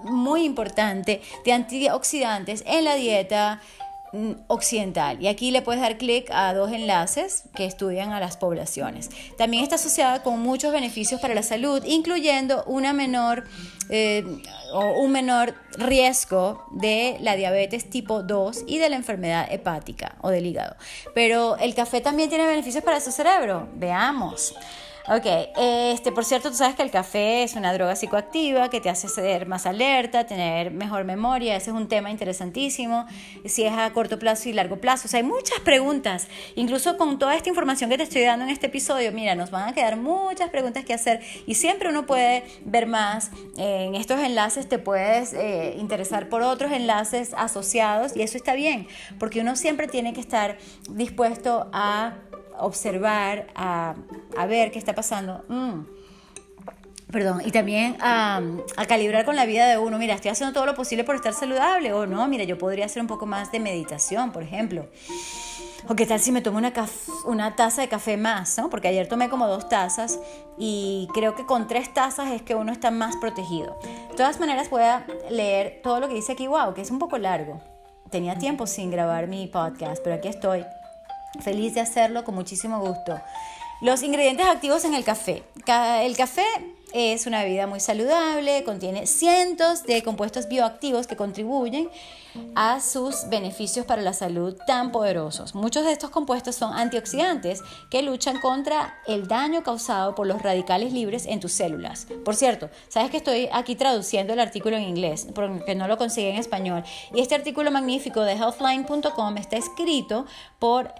muy 0.03 0.43
importante 0.43 1.21
de 1.45 1.53
antioxidantes 1.53 2.63
en 2.65 2.83
la 2.83 2.95
dieta 2.95 3.61
occidental. 4.47 5.21
Y 5.21 5.27
aquí 5.27 5.51
le 5.51 5.61
puedes 5.61 5.81
dar 5.81 5.97
clic 5.97 6.29
a 6.31 6.53
dos 6.53 6.71
enlaces 6.71 7.43
que 7.55 7.65
estudian 7.65 8.11
a 8.11 8.19
las 8.19 8.37
poblaciones. 8.37 9.09
También 9.37 9.63
está 9.63 9.75
asociada 9.75 10.23
con 10.23 10.39
muchos 10.39 10.71
beneficios 10.71 11.21
para 11.21 11.35
la 11.35 11.43
salud, 11.43 11.83
incluyendo 11.85 12.63
una 12.65 12.93
menor 12.93 13.43
eh, 13.89 14.23
o 14.73 15.01
un 15.01 15.11
menor 15.11 15.55
riesgo 15.77 16.65
de 16.71 17.17
la 17.21 17.35
diabetes 17.35 17.89
tipo 17.89 18.23
2 18.23 18.63
y 18.67 18.79
de 18.79 18.89
la 18.89 18.95
enfermedad 18.95 19.47
hepática 19.51 20.15
o 20.21 20.29
del 20.29 20.45
hígado. 20.45 20.75
Pero 21.13 21.57
el 21.57 21.75
café 21.75 22.01
también 22.01 22.29
tiene 22.29 22.45
beneficios 22.45 22.83
para 22.83 22.99
su 22.99 23.11
cerebro. 23.11 23.69
Veamos. 23.75 24.55
Ok, 25.09 25.25
este, 25.55 26.11
por 26.11 26.25
cierto, 26.25 26.49
tú 26.49 26.57
sabes 26.57 26.75
que 26.75 26.83
el 26.83 26.91
café 26.91 27.43
es 27.43 27.55
una 27.55 27.71
droga 27.71 27.95
psicoactiva 27.95 28.69
que 28.69 28.81
te 28.81 28.89
hace 28.89 29.07
ser 29.07 29.47
más 29.47 29.65
alerta, 29.65 30.25
tener 30.25 30.69
mejor 30.69 31.05
memoria, 31.05 31.55
ese 31.55 31.69
es 31.69 31.77
un 31.77 31.87
tema 31.87 32.11
interesantísimo, 32.11 33.05
si 33.45 33.63
es 33.63 33.71
a 33.71 33.89
corto 33.93 34.19
plazo 34.19 34.49
y 34.49 34.53
largo 34.53 34.81
plazo, 34.81 35.07
o 35.07 35.09
sea, 35.09 35.19
hay 35.19 35.25
muchas 35.25 35.61
preguntas, 35.61 36.27
incluso 36.55 36.97
con 36.97 37.19
toda 37.19 37.37
esta 37.37 37.47
información 37.47 37.89
que 37.89 37.95
te 37.95 38.03
estoy 38.03 38.23
dando 38.23 38.43
en 38.43 38.51
este 38.51 38.67
episodio, 38.67 39.13
mira, 39.13 39.33
nos 39.33 39.49
van 39.49 39.69
a 39.69 39.73
quedar 39.73 39.95
muchas 39.95 40.49
preguntas 40.49 40.83
que 40.83 40.93
hacer 40.93 41.21
y 41.45 41.55
siempre 41.55 41.87
uno 41.87 42.05
puede 42.05 42.43
ver 42.65 42.85
más, 42.85 43.31
en 43.55 43.95
estos 43.95 44.19
enlaces 44.19 44.67
te 44.67 44.77
puedes 44.77 45.31
eh, 45.31 45.75
interesar 45.79 46.27
por 46.27 46.41
otros 46.41 46.73
enlaces 46.73 47.33
asociados 47.37 48.13
y 48.13 48.23
eso 48.23 48.35
está 48.35 48.55
bien, 48.55 48.89
porque 49.19 49.39
uno 49.39 49.55
siempre 49.55 49.87
tiene 49.87 50.11
que 50.11 50.19
estar 50.19 50.57
dispuesto 50.89 51.69
a 51.71 52.15
observar, 52.59 53.47
a, 53.55 53.95
ver 54.47 54.71
qué 54.71 54.79
está 54.79 54.95
pasando. 54.95 55.43
Mm. 55.47 55.97
Perdón, 57.11 57.41
y 57.45 57.51
también 57.51 57.95
a, 58.01 58.41
calibrar 58.87 59.23
con 59.23 59.35
la 59.35 59.45
vida 59.45 59.67
de 59.67 59.77
uno. 59.77 59.97
Mira, 59.97 60.13
estoy 60.15 60.31
haciendo 60.31 60.53
todo 60.53 60.65
lo 60.65 60.75
posible 60.75 61.03
por 61.03 61.15
estar 61.15 61.33
saludable. 61.33 61.93
O 61.93 62.05
no, 62.05 62.27
mira, 62.27 62.43
yo 62.43 62.57
podría 62.57 62.85
hacer 62.85 63.01
un 63.01 63.07
poco 63.07 63.25
más 63.25 63.51
de 63.51 63.59
meditación, 63.59 64.31
por 64.31 64.43
ejemplo. 64.43 64.87
O 65.87 65.95
qué 65.95 66.05
tal 66.05 66.19
si 66.19 66.33
me 66.33 66.41
tomo 66.41 66.57
una, 66.57 66.73
una 67.25 67.55
taza 67.55 67.81
de 67.81 67.87
café 67.87 68.17
más, 68.17 68.57
¿no? 68.57 68.69
Porque 68.69 68.89
ayer 68.89 69.07
tomé 69.07 69.29
como 69.29 69.47
dos 69.47 69.69
tazas 69.69 70.19
y 70.57 71.07
creo 71.13 71.33
que 71.33 71.45
con 71.45 71.67
tres 71.67 71.93
tazas 71.93 72.31
es 72.31 72.41
que 72.41 72.55
uno 72.55 72.73
está 72.73 72.91
más 72.91 73.15
protegido. 73.15 73.79
De 74.09 74.17
todas 74.17 74.39
maneras, 74.41 74.69
voy 74.69 74.81
a 74.81 75.05
leer 75.29 75.79
todo 75.83 76.01
lo 76.01 76.09
que 76.09 76.15
dice 76.15 76.33
aquí, 76.33 76.47
wow, 76.47 76.73
que 76.73 76.81
es 76.81 76.91
un 76.91 76.99
poco 76.99 77.17
largo. 77.17 77.61
Tenía 78.09 78.37
tiempo 78.37 78.67
sin 78.67 78.91
grabar 78.91 79.27
mi 79.27 79.47
podcast, 79.47 80.01
pero 80.03 80.15
aquí 80.15 80.27
estoy. 80.27 80.65
Feliz 81.41 81.73
de 81.73 81.81
hacerlo 81.81 82.23
con 82.23 82.35
muchísimo 82.35 82.79
gusto. 82.79 83.19
Los 83.81 84.01
ingredientes 84.01 84.47
activos 84.47 84.85
en 84.85 84.95
el 84.95 85.03
café. 85.03 85.43
El 86.01 86.17
café 86.17 86.45
es 86.93 87.27
una 87.27 87.43
bebida 87.43 87.67
muy 87.67 87.79
saludable, 87.79 88.63
contiene 88.63 89.05
cientos 89.05 89.83
de 89.83 90.01
compuestos 90.01 90.47
bioactivos 90.47 91.05
que 91.05 91.15
contribuyen 91.15 91.89
a 92.55 92.79
sus 92.79 93.29
beneficios 93.29 93.85
para 93.85 94.01
la 94.01 94.13
salud 94.13 94.55
tan 94.65 94.91
poderosos. 94.91 95.53
Muchos 95.53 95.85
de 95.85 95.91
estos 95.91 96.09
compuestos 96.09 96.55
son 96.55 96.73
antioxidantes 96.73 97.61
que 97.91 98.01
luchan 98.01 98.39
contra 98.39 98.95
el 99.05 99.27
daño 99.27 99.63
causado 99.63 100.15
por 100.15 100.25
los 100.25 100.41
radicales 100.41 100.93
libres 100.93 101.27
en 101.27 101.39
tus 101.39 101.51
células. 101.51 102.07
Por 102.25 102.35
cierto, 102.35 102.69
sabes 102.87 103.11
que 103.11 103.17
estoy 103.17 103.49
aquí 103.51 103.75
traduciendo 103.75 104.33
el 104.33 104.39
artículo 104.39 104.77
en 104.77 104.83
inglés 104.83 105.27
porque 105.35 105.75
no 105.75 105.87
lo 105.87 105.97
conseguí 105.97 106.29
en 106.29 106.37
español. 106.37 106.83
Y 107.13 107.21
este 107.21 107.35
artículo 107.35 107.69
magnífico 107.69 108.21
de 108.21 108.33
healthline.com 108.33 109.37
está 109.37 109.57
escrito 109.57 110.25
por 110.57 110.93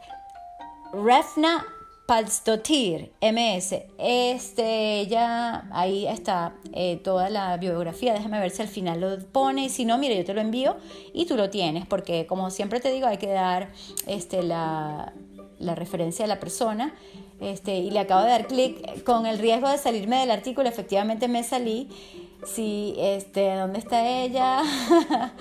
Refna 0.93 1.65
Palstotir, 2.07 3.11
MS. 3.21 3.75
Este, 3.97 5.07
ya 5.07 5.67
ahí 5.71 6.07
está 6.07 6.55
eh, 6.71 7.01
toda 7.03 7.29
la 7.29 7.57
biografía. 7.57 8.13
Déjame 8.13 8.39
ver 8.39 8.49
si 8.51 8.61
al 8.61 8.69
final 8.69 9.01
lo 9.01 9.19
pone. 9.19 9.67
Si 9.67 9.83
no, 9.83 9.97
mire, 9.97 10.15
yo 10.15 10.23
te 10.23 10.33
lo 10.33 10.39
envío 10.39 10.77
y 11.13 11.25
tú 11.25 11.35
lo 11.35 11.49
tienes, 11.49 11.85
porque 11.85 12.25
como 12.25 12.49
siempre 12.49 12.79
te 12.79 12.93
digo, 12.93 13.07
hay 13.07 13.17
que 13.17 13.27
dar 13.27 13.73
este, 14.05 14.41
la, 14.41 15.11
la 15.59 15.75
referencia 15.75 16.23
de 16.23 16.29
la 16.29 16.39
persona. 16.39 16.95
Este, 17.41 17.75
y 17.77 17.91
le 17.91 17.99
acabo 17.99 18.23
de 18.23 18.29
dar 18.29 18.47
clic 18.47 19.03
con 19.03 19.25
el 19.25 19.37
riesgo 19.37 19.69
de 19.69 19.77
salirme 19.77 20.19
del 20.21 20.31
artículo. 20.31 20.69
Efectivamente 20.69 21.27
me 21.27 21.43
salí. 21.43 21.89
Sí, 22.45 22.95
este, 22.97 23.55
¿dónde 23.55 23.79
está 23.79 24.07
ella? 24.07 24.61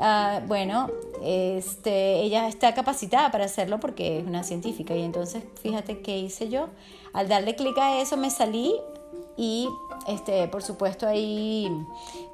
Ah, 0.00 0.42
bueno, 0.46 0.88
este, 1.24 2.20
ella 2.20 2.46
está 2.46 2.72
capacitada 2.72 3.32
para 3.32 3.46
hacerlo 3.46 3.80
porque 3.80 4.20
es 4.20 4.26
una 4.28 4.44
científica. 4.44 4.94
Y 4.94 5.02
entonces, 5.02 5.42
fíjate 5.60 6.02
qué 6.02 6.16
hice 6.16 6.48
yo. 6.48 6.68
Al 7.12 7.26
darle 7.26 7.56
clic 7.56 7.76
a 7.78 8.00
eso 8.00 8.16
me 8.16 8.30
salí 8.30 8.76
y 9.36 9.68
este, 10.06 10.48
por 10.48 10.62
supuesto 10.62 11.06
ahí 11.06 11.68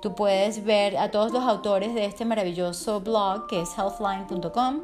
tú 0.01 0.15
puedes 0.15 0.65
ver 0.65 0.97
a 0.97 1.11
todos 1.11 1.33
los 1.33 1.43
autores 1.45 1.95
de 1.95 2.05
este 2.05 2.25
maravilloso 2.25 3.01
blog 3.01 3.47
que 3.47 3.61
es 3.61 3.71
healthline.com 3.77 4.81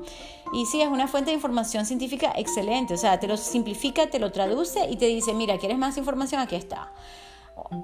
y 0.53 0.67
sí, 0.67 0.83
es 0.83 0.89
una 0.89 1.07
fuente 1.07 1.31
de 1.31 1.37
información 1.37 1.87
científica 1.87 2.33
excelente, 2.37 2.95
o 2.95 2.97
sea, 2.97 3.21
te 3.21 3.29
lo 3.29 3.37
simplifica, 3.37 4.09
te 4.09 4.19
lo 4.19 4.33
traduce 4.33 4.89
y 4.91 4.97
te 4.97 5.07
dice, 5.07 5.33
mira, 5.33 5.59
¿quieres 5.59 5.79
más 5.79 5.97
información? 5.97 6.41
Aquí 6.41 6.57
está. 6.57 6.93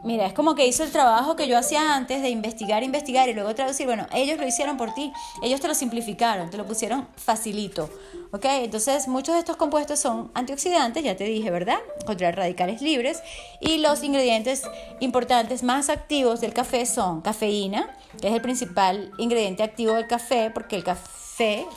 Mira, 0.05 0.27
es 0.27 0.33
como 0.33 0.55
que 0.55 0.67
hizo 0.67 0.85
el 0.85 0.93
trabajo 0.93 1.37
que 1.37 1.49
yo 1.49 1.59
hacía 1.59 1.95
antes 1.95 2.23
de 2.23 2.31
investigar, 2.31 2.83
investigar 2.83 3.29
y 3.29 3.35
luego 3.35 3.55
traducir. 3.55 3.87
Bueno, 3.87 4.07
ellos 4.13 4.39
lo 4.39 4.47
hicieron 4.47 4.77
por 4.77 4.95
ti, 4.95 5.13
ellos 5.43 5.61
te 5.61 5.69
lo 5.69 5.75
simplificaron, 5.75 6.51
te 6.51 6.57
lo 6.57 6.67
pusieron 6.67 7.09
facilito. 7.17 7.91
¿Ok? 8.33 8.45
Entonces, 8.45 9.09
muchos 9.09 9.35
de 9.35 9.41
estos 9.41 9.57
compuestos 9.57 9.99
son 9.99 10.31
antioxidantes, 10.35 11.03
ya 11.03 11.17
te 11.17 11.25
dije, 11.25 11.51
¿verdad? 11.51 11.79
Contra 12.05 12.33
radicales 12.33 12.83
libres. 12.83 13.23
Y 13.61 13.79
los 13.79 14.03
ingredientes 14.03 14.63
importantes 15.01 15.63
más 15.63 15.89
activos 15.89 16.41
del 16.41 16.53
café 16.53 16.87
son 16.87 17.21
cafeína, 17.21 17.89
que 18.21 18.29
es 18.29 18.35
el 18.35 18.43
principal 18.43 19.11
ingrediente 19.19 19.63
activo 19.63 19.95
del 19.95 20.07
café, 20.07 20.51
porque 20.51 20.77
el 20.77 20.85
café, 20.85 21.09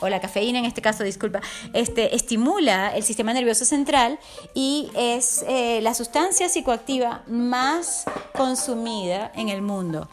o 0.00 0.08
la 0.08 0.20
cafeína 0.20 0.58
en 0.58 0.64
este 0.64 0.80
caso, 0.80 1.04
disculpa, 1.04 1.40
este, 1.72 2.14
estimula 2.14 2.94
el 2.96 3.02
sistema 3.02 3.32
nervioso 3.32 3.64
central 3.64 4.18
y 4.54 4.90
es 4.96 5.44
eh, 5.46 5.80
la 5.82 5.94
sustancia 5.94 6.48
psicoactiva 6.48 7.22
más 7.26 8.04
consumida 8.34 9.30
en 9.34 9.48
el 9.48 9.60
mundo. 9.62 10.08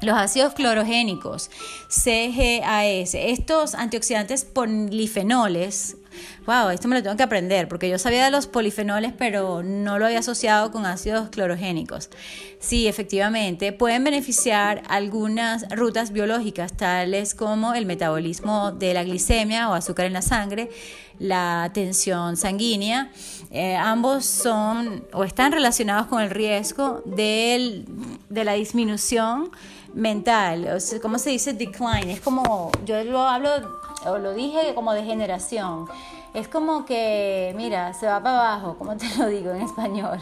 Los 0.00 0.16
ácidos 0.16 0.54
clorogénicos, 0.54 1.48
CGAS, 1.88 3.14
estos 3.14 3.74
antioxidantes 3.76 4.44
polifenoles, 4.44 5.96
wow, 6.46 6.70
esto 6.70 6.88
me 6.88 6.96
lo 6.96 7.02
tengo 7.02 7.16
que 7.16 7.22
aprender 7.22 7.68
porque 7.68 7.88
yo 7.88 7.98
sabía 7.98 8.24
de 8.24 8.30
los 8.30 8.46
polifenoles 8.46 9.12
pero 9.16 9.62
no 9.62 9.98
lo 9.98 10.06
había 10.06 10.20
asociado 10.20 10.70
con 10.72 10.86
ácidos 10.86 11.28
clorogénicos. 11.30 12.10
Sí, 12.58 12.86
efectivamente, 12.86 13.72
pueden 13.72 14.04
beneficiar 14.04 14.82
algunas 14.88 15.68
rutas 15.70 16.12
biológicas 16.12 16.72
tales 16.72 17.34
como 17.34 17.74
el 17.74 17.86
metabolismo 17.86 18.72
de 18.72 18.94
la 18.94 19.02
glicemia 19.02 19.68
o 19.68 19.74
azúcar 19.74 20.06
en 20.06 20.12
la 20.12 20.22
sangre, 20.22 20.70
la 21.18 21.70
tensión 21.74 22.36
sanguínea. 22.36 23.10
Eh, 23.50 23.76
ambos 23.76 24.24
son 24.24 25.04
o 25.12 25.24
están 25.24 25.52
relacionados 25.52 26.06
con 26.06 26.22
el 26.22 26.30
riesgo 26.30 27.02
de 27.04 27.84
la 28.30 28.52
disminución 28.52 29.50
mental, 29.94 30.68
o 30.68 31.00
¿cómo 31.00 31.18
se 31.18 31.30
dice 31.30 31.52
decline? 31.52 32.10
Es 32.10 32.20
como, 32.20 32.70
yo 32.84 33.02
lo 33.04 33.20
hablo, 33.20 33.50
o 34.06 34.18
lo 34.18 34.34
dije 34.34 34.74
como 34.74 34.92
de 34.92 35.04
generación. 35.04 35.86
Es 36.34 36.48
como 36.48 36.86
que, 36.86 37.52
mira, 37.56 37.92
se 37.92 38.06
va 38.06 38.22
para 38.22 38.54
abajo, 38.54 38.78
como 38.78 38.96
te 38.96 39.06
lo 39.18 39.26
digo 39.26 39.50
en 39.50 39.60
español. 39.60 40.18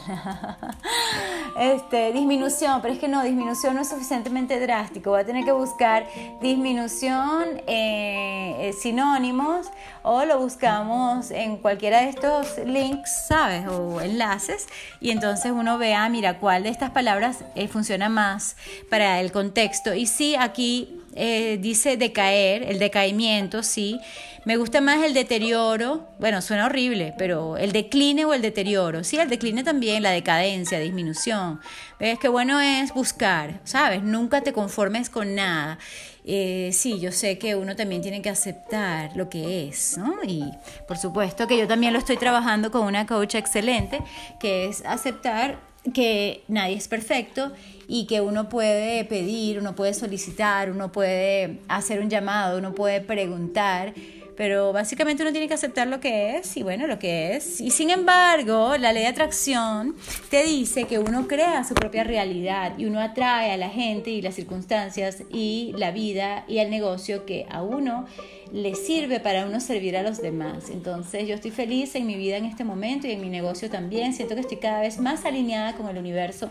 este, 1.58 2.12
disminución, 2.12 2.82
pero 2.82 2.94
es 2.94 2.98
que 2.98 3.06
no, 3.06 3.22
disminución 3.22 3.76
no 3.76 3.82
es 3.82 3.88
suficientemente 3.90 4.58
drástico. 4.58 5.10
Voy 5.10 5.20
a 5.20 5.24
tener 5.24 5.44
que 5.44 5.52
buscar 5.52 6.08
disminución 6.40 7.62
eh, 7.68 8.56
eh, 8.58 8.72
sinónimos 8.72 9.68
o 10.02 10.24
lo 10.24 10.40
buscamos 10.40 11.30
en 11.30 11.58
cualquiera 11.58 12.00
de 12.00 12.08
estos 12.08 12.58
links, 12.66 13.26
¿sabes? 13.28 13.68
O 13.68 14.00
enlaces. 14.00 14.66
Y 15.00 15.12
entonces 15.12 15.52
uno 15.52 15.78
vea, 15.78 16.08
mira, 16.08 16.40
cuál 16.40 16.64
de 16.64 16.70
estas 16.70 16.90
palabras 16.90 17.44
eh, 17.54 17.68
funciona 17.68 18.08
más 18.08 18.56
para 18.90 19.20
el 19.20 19.30
contexto. 19.30 19.94
Y 19.94 20.06
sí, 20.06 20.34
aquí 20.34 20.99
dice 21.14 21.96
decaer, 21.96 22.62
el 22.62 22.78
decaimiento, 22.78 23.62
sí. 23.62 24.00
Me 24.46 24.56
gusta 24.56 24.80
más 24.80 25.04
el 25.04 25.12
deterioro, 25.12 26.08
bueno, 26.18 26.40
suena 26.40 26.64
horrible, 26.64 27.14
pero 27.18 27.58
el 27.58 27.72
decline 27.72 28.24
o 28.24 28.32
el 28.32 28.40
deterioro. 28.40 29.04
Sí, 29.04 29.18
el 29.18 29.28
decline 29.28 29.62
también, 29.62 30.02
la 30.02 30.12
decadencia, 30.12 30.78
disminución. 30.78 31.60
Ves 31.98 32.18
que 32.18 32.28
bueno 32.28 32.58
es 32.58 32.94
buscar, 32.94 33.60
¿sabes? 33.64 34.02
Nunca 34.02 34.40
te 34.40 34.54
conformes 34.54 35.10
con 35.10 35.34
nada. 35.34 35.78
Eh, 36.24 36.70
sí, 36.72 37.00
yo 37.00 37.12
sé 37.12 37.38
que 37.38 37.54
uno 37.54 37.76
también 37.76 38.00
tiene 38.00 38.22
que 38.22 38.30
aceptar 38.30 39.14
lo 39.14 39.28
que 39.28 39.68
es, 39.68 39.98
¿no? 39.98 40.14
Y 40.26 40.44
por 40.88 40.96
supuesto 40.96 41.46
que 41.46 41.58
yo 41.58 41.68
también 41.68 41.92
lo 41.92 41.98
estoy 41.98 42.16
trabajando 42.16 42.70
con 42.70 42.86
una 42.86 43.06
coach 43.06 43.34
excelente, 43.34 44.00
que 44.38 44.68
es 44.68 44.82
aceptar 44.86 45.58
que 45.94 46.44
nadie 46.48 46.76
es 46.76 46.88
perfecto 46.88 47.52
y 47.92 48.06
que 48.06 48.20
uno 48.20 48.48
puede 48.48 49.04
pedir, 49.04 49.58
uno 49.58 49.74
puede 49.74 49.94
solicitar, 49.94 50.70
uno 50.70 50.92
puede 50.92 51.58
hacer 51.66 51.98
un 51.98 52.08
llamado, 52.08 52.56
uno 52.56 52.72
puede 52.72 53.00
preguntar 53.00 53.92
pero 54.40 54.72
básicamente 54.72 55.22
uno 55.22 55.32
tiene 55.32 55.48
que 55.48 55.52
aceptar 55.52 55.86
lo 55.86 56.00
que 56.00 56.38
es 56.38 56.56
y 56.56 56.62
bueno, 56.62 56.86
lo 56.86 56.98
que 56.98 57.36
es. 57.36 57.60
Y 57.60 57.70
sin 57.70 57.90
embargo, 57.90 58.78
la 58.78 58.90
ley 58.90 59.02
de 59.02 59.08
atracción 59.10 59.94
te 60.30 60.44
dice 60.44 60.84
que 60.84 60.98
uno 60.98 61.28
crea 61.28 61.62
su 61.62 61.74
propia 61.74 62.04
realidad 62.04 62.72
y 62.78 62.86
uno 62.86 63.00
atrae 63.00 63.50
a 63.50 63.58
la 63.58 63.68
gente 63.68 64.08
y 64.08 64.22
las 64.22 64.36
circunstancias 64.36 65.24
y 65.30 65.74
la 65.76 65.90
vida 65.90 66.46
y 66.48 66.56
el 66.56 66.70
negocio 66.70 67.26
que 67.26 67.44
a 67.50 67.60
uno 67.60 68.06
le 68.50 68.74
sirve 68.76 69.20
para 69.20 69.44
uno 69.44 69.60
servir 69.60 69.94
a 69.94 70.02
los 70.02 70.22
demás. 70.22 70.70
Entonces 70.70 71.28
yo 71.28 71.34
estoy 71.34 71.50
feliz 71.50 71.94
en 71.94 72.06
mi 72.06 72.14
vida 72.14 72.38
en 72.38 72.46
este 72.46 72.64
momento 72.64 73.06
y 73.08 73.10
en 73.10 73.20
mi 73.20 73.28
negocio 73.28 73.68
también. 73.68 74.14
Siento 74.14 74.36
que 74.36 74.40
estoy 74.40 74.56
cada 74.56 74.80
vez 74.80 74.98
más 75.00 75.26
alineada 75.26 75.74
con 75.74 75.86
el 75.90 75.98
universo 75.98 76.50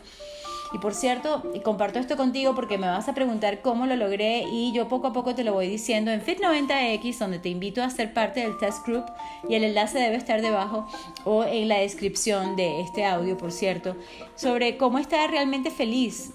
Y 0.71 0.77
por 0.77 0.93
cierto, 0.93 1.43
comparto 1.63 1.99
esto 1.99 2.15
contigo 2.15 2.53
porque 2.53 2.77
me 2.77 2.87
vas 2.87 3.09
a 3.09 3.13
preguntar 3.13 3.61
cómo 3.61 3.87
lo 3.87 3.95
logré 3.95 4.43
y 4.51 4.71
yo 4.71 4.87
poco 4.87 5.07
a 5.07 5.13
poco 5.13 5.33
te 5.33 5.43
lo 5.43 5.53
voy 5.53 5.67
diciendo 5.67 6.11
en 6.11 6.21
Fit90X, 6.21 7.17
donde 7.17 7.39
te 7.39 7.49
invito 7.49 7.81
a 7.81 7.89
ser 7.89 8.13
parte 8.13 8.41
del 8.41 8.57
test 8.59 8.85
group 8.85 9.05
y 9.47 9.55
el 9.55 9.63
enlace 9.63 9.97
debe 9.97 10.15
estar 10.15 10.41
debajo 10.41 10.87
o 11.25 11.43
en 11.43 11.67
la 11.67 11.79
descripción 11.79 12.55
de 12.55 12.81
este 12.81 13.03
audio, 13.05 13.35
por 13.37 13.51
cierto, 13.51 13.95
sobre 14.35 14.77
cómo 14.77 14.99
estar 14.99 15.29
realmente 15.31 15.71
feliz. 15.71 16.31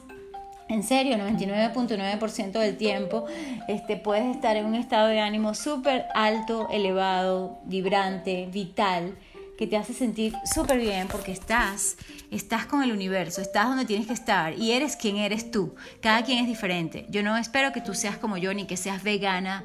En 0.69 0.83
serio, 0.83 1.17
99.9% 1.17 2.53
del 2.53 2.77
tiempo 2.77 3.27
este, 3.69 3.97
puedes 3.97 4.35
estar 4.35 4.57
en 4.57 4.65
un 4.65 4.75
estado 4.75 5.09
de 5.09 5.21
ánimo 5.21 5.55
súper 5.55 6.07
alto, 6.15 6.69
elevado, 6.71 7.59
vibrante, 7.65 8.49
vital 8.51 9.15
que 9.57 9.67
te 9.67 9.77
hace 9.77 9.93
sentir 9.93 10.35
súper 10.53 10.79
bien 10.79 11.09
porque 11.09 11.33
estás, 11.33 11.97
estás 12.31 12.67
con 12.67 12.83
el 12.83 12.93
universo, 12.93 13.41
estás 13.41 13.69
donde 13.69 13.85
tienes 13.85 14.07
que 14.07 14.13
estar 14.13 14.59
y 14.59 14.73
eres 14.73 14.97
quien 14.97 15.17
eres 15.17 15.51
tú. 15.51 15.75
Cada 16.01 16.23
quien 16.23 16.39
es 16.39 16.47
diferente. 16.47 17.07
Yo 17.09 17.23
no 17.23 17.37
espero 17.37 17.73
que 17.73 17.81
tú 17.81 17.95
seas 17.95 18.19
como 18.19 18.37
yo 18.37 18.53
ni 18.55 18.67
que 18.67 18.77
seas 18.77 19.03
vegana. 19.03 19.63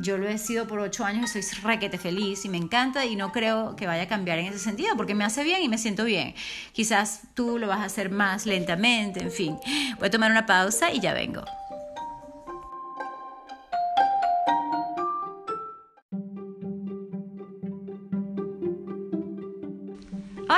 Yo 0.00 0.16
lo 0.16 0.28
he 0.28 0.38
sido 0.38 0.66
por 0.66 0.78
ocho 0.78 1.04
años 1.04 1.34
y 1.36 1.42
soy 1.42 1.60
requete 1.62 1.98
feliz 1.98 2.44
y 2.44 2.48
me 2.48 2.56
encanta 2.56 3.04
y 3.04 3.16
no 3.16 3.32
creo 3.32 3.76
que 3.76 3.86
vaya 3.86 4.04
a 4.04 4.08
cambiar 4.08 4.38
en 4.38 4.46
ese 4.46 4.58
sentido 4.58 4.96
porque 4.96 5.14
me 5.14 5.24
hace 5.24 5.44
bien 5.44 5.62
y 5.62 5.68
me 5.68 5.78
siento 5.78 6.04
bien. 6.04 6.34
Quizás 6.72 7.22
tú 7.34 7.58
lo 7.58 7.66
vas 7.66 7.80
a 7.80 7.84
hacer 7.84 8.10
más 8.10 8.46
lentamente, 8.46 9.22
en 9.22 9.30
fin. 9.30 9.58
Voy 9.98 10.08
a 10.08 10.10
tomar 10.10 10.30
una 10.30 10.46
pausa 10.46 10.92
y 10.92 11.00
ya 11.00 11.12
vengo. 11.12 11.44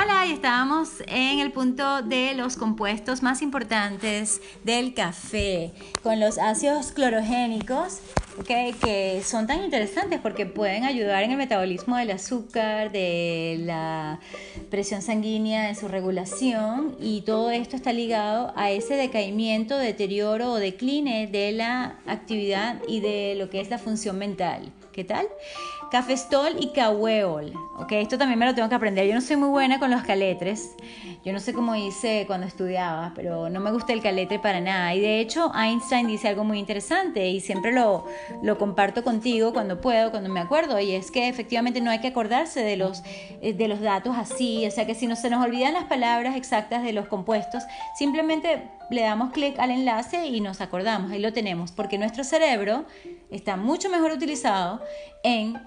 Hola, 0.05 0.27
y 0.27 0.33
estábamos 0.33 1.01
en 1.07 1.39
el 1.39 1.51
punto 1.51 2.03
de 2.03 2.35
los 2.35 2.57
compuestos 2.57 3.23
más 3.23 3.41
importantes 3.41 4.39
del 4.63 4.93
café, 4.93 5.71
con 6.03 6.19
los 6.19 6.37
ácidos 6.37 6.91
clorogénicos, 6.91 8.01
que 8.47 9.23
son 9.25 9.47
tan 9.47 9.63
interesantes 9.63 10.19
porque 10.19 10.45
pueden 10.45 10.83
ayudar 10.83 11.23
en 11.23 11.31
el 11.31 11.37
metabolismo 11.37 11.97
del 11.97 12.11
azúcar, 12.11 12.91
de 12.91 13.57
la 13.61 14.19
presión 14.69 15.01
sanguínea, 15.01 15.69
en 15.69 15.75
su 15.75 15.87
regulación, 15.87 16.95
y 16.99 17.21
todo 17.21 17.49
esto 17.49 17.75
está 17.75 17.91
ligado 17.91 18.53
a 18.55 18.69
ese 18.69 18.93
decaimiento, 18.93 19.75
deterioro 19.75 20.51
o 20.51 20.57
decline 20.57 21.25
de 21.25 21.51
la 21.51 21.97
actividad 22.05 22.79
y 22.87 22.99
de 22.99 23.33
lo 23.39 23.49
que 23.49 23.59
es 23.59 23.71
la 23.71 23.79
función 23.79 24.19
mental. 24.19 24.71
¿Qué 24.95 25.03
tal? 25.03 25.27
Cafestol 25.91 26.55
y 26.57 26.69
cahueol. 26.69 27.51
Ok, 27.77 27.91
esto 27.91 28.17
también 28.17 28.39
me 28.39 28.45
lo 28.45 28.55
tengo 28.55 28.69
que 28.69 28.75
aprender. 28.75 29.05
Yo 29.05 29.13
no 29.13 29.19
soy 29.19 29.35
muy 29.35 29.49
buena 29.49 29.77
con 29.77 29.91
los 29.91 30.03
caletres. 30.03 30.73
Yo 31.25 31.33
no 31.33 31.39
sé 31.39 31.53
cómo 31.53 31.75
hice 31.75 32.25
cuando 32.27 32.45
estudiaba, 32.45 33.11
pero 33.15 33.49
no 33.49 33.59
me 33.59 33.71
gusta 33.71 33.93
el 33.93 34.03
caletre 34.03 34.37
para 34.37 34.61
nada. 34.61 34.93
Y 34.93 34.99
de 34.99 35.19
hecho, 35.19 35.51
Einstein 35.55 36.05
dice 36.05 36.27
algo 36.27 36.43
muy 36.43 36.59
interesante 36.59 37.27
y 37.27 37.39
siempre 37.39 37.71
lo, 37.71 38.05
lo 38.43 38.59
comparto 38.59 39.03
contigo 39.03 39.51
cuando 39.51 39.81
puedo, 39.81 40.11
cuando 40.11 40.29
me 40.29 40.39
acuerdo. 40.39 40.79
Y 40.79 40.91
es 40.91 41.09
que 41.09 41.27
efectivamente 41.27 41.81
no 41.81 41.89
hay 41.89 41.99
que 41.99 42.09
acordarse 42.09 42.61
de 42.61 42.77
los, 42.77 43.01
eh, 43.41 43.53
de 43.53 43.67
los 43.67 43.81
datos 43.81 44.15
así. 44.15 44.67
O 44.67 44.71
sea 44.71 44.85
que 44.85 44.93
si 44.93 45.07
no 45.07 45.15
se 45.15 45.31
nos 45.31 45.43
olvidan 45.43 45.73
las 45.73 45.85
palabras 45.85 46.35
exactas 46.35 46.83
de 46.83 46.93
los 46.93 47.07
compuestos, 47.07 47.63
simplemente 47.97 48.69
le 48.91 49.01
damos 49.01 49.31
clic 49.31 49.57
al 49.57 49.71
enlace 49.71 50.27
y 50.27 50.41
nos 50.41 50.61
acordamos. 50.61 51.11
Ahí 51.11 51.19
lo 51.19 51.33
tenemos. 51.33 51.71
Porque 51.71 51.97
nuestro 51.97 52.23
cerebro 52.23 52.85
está 53.31 53.57
mucho 53.57 53.89
mejor 53.89 54.11
utilizado 54.11 54.79
en 55.23 55.57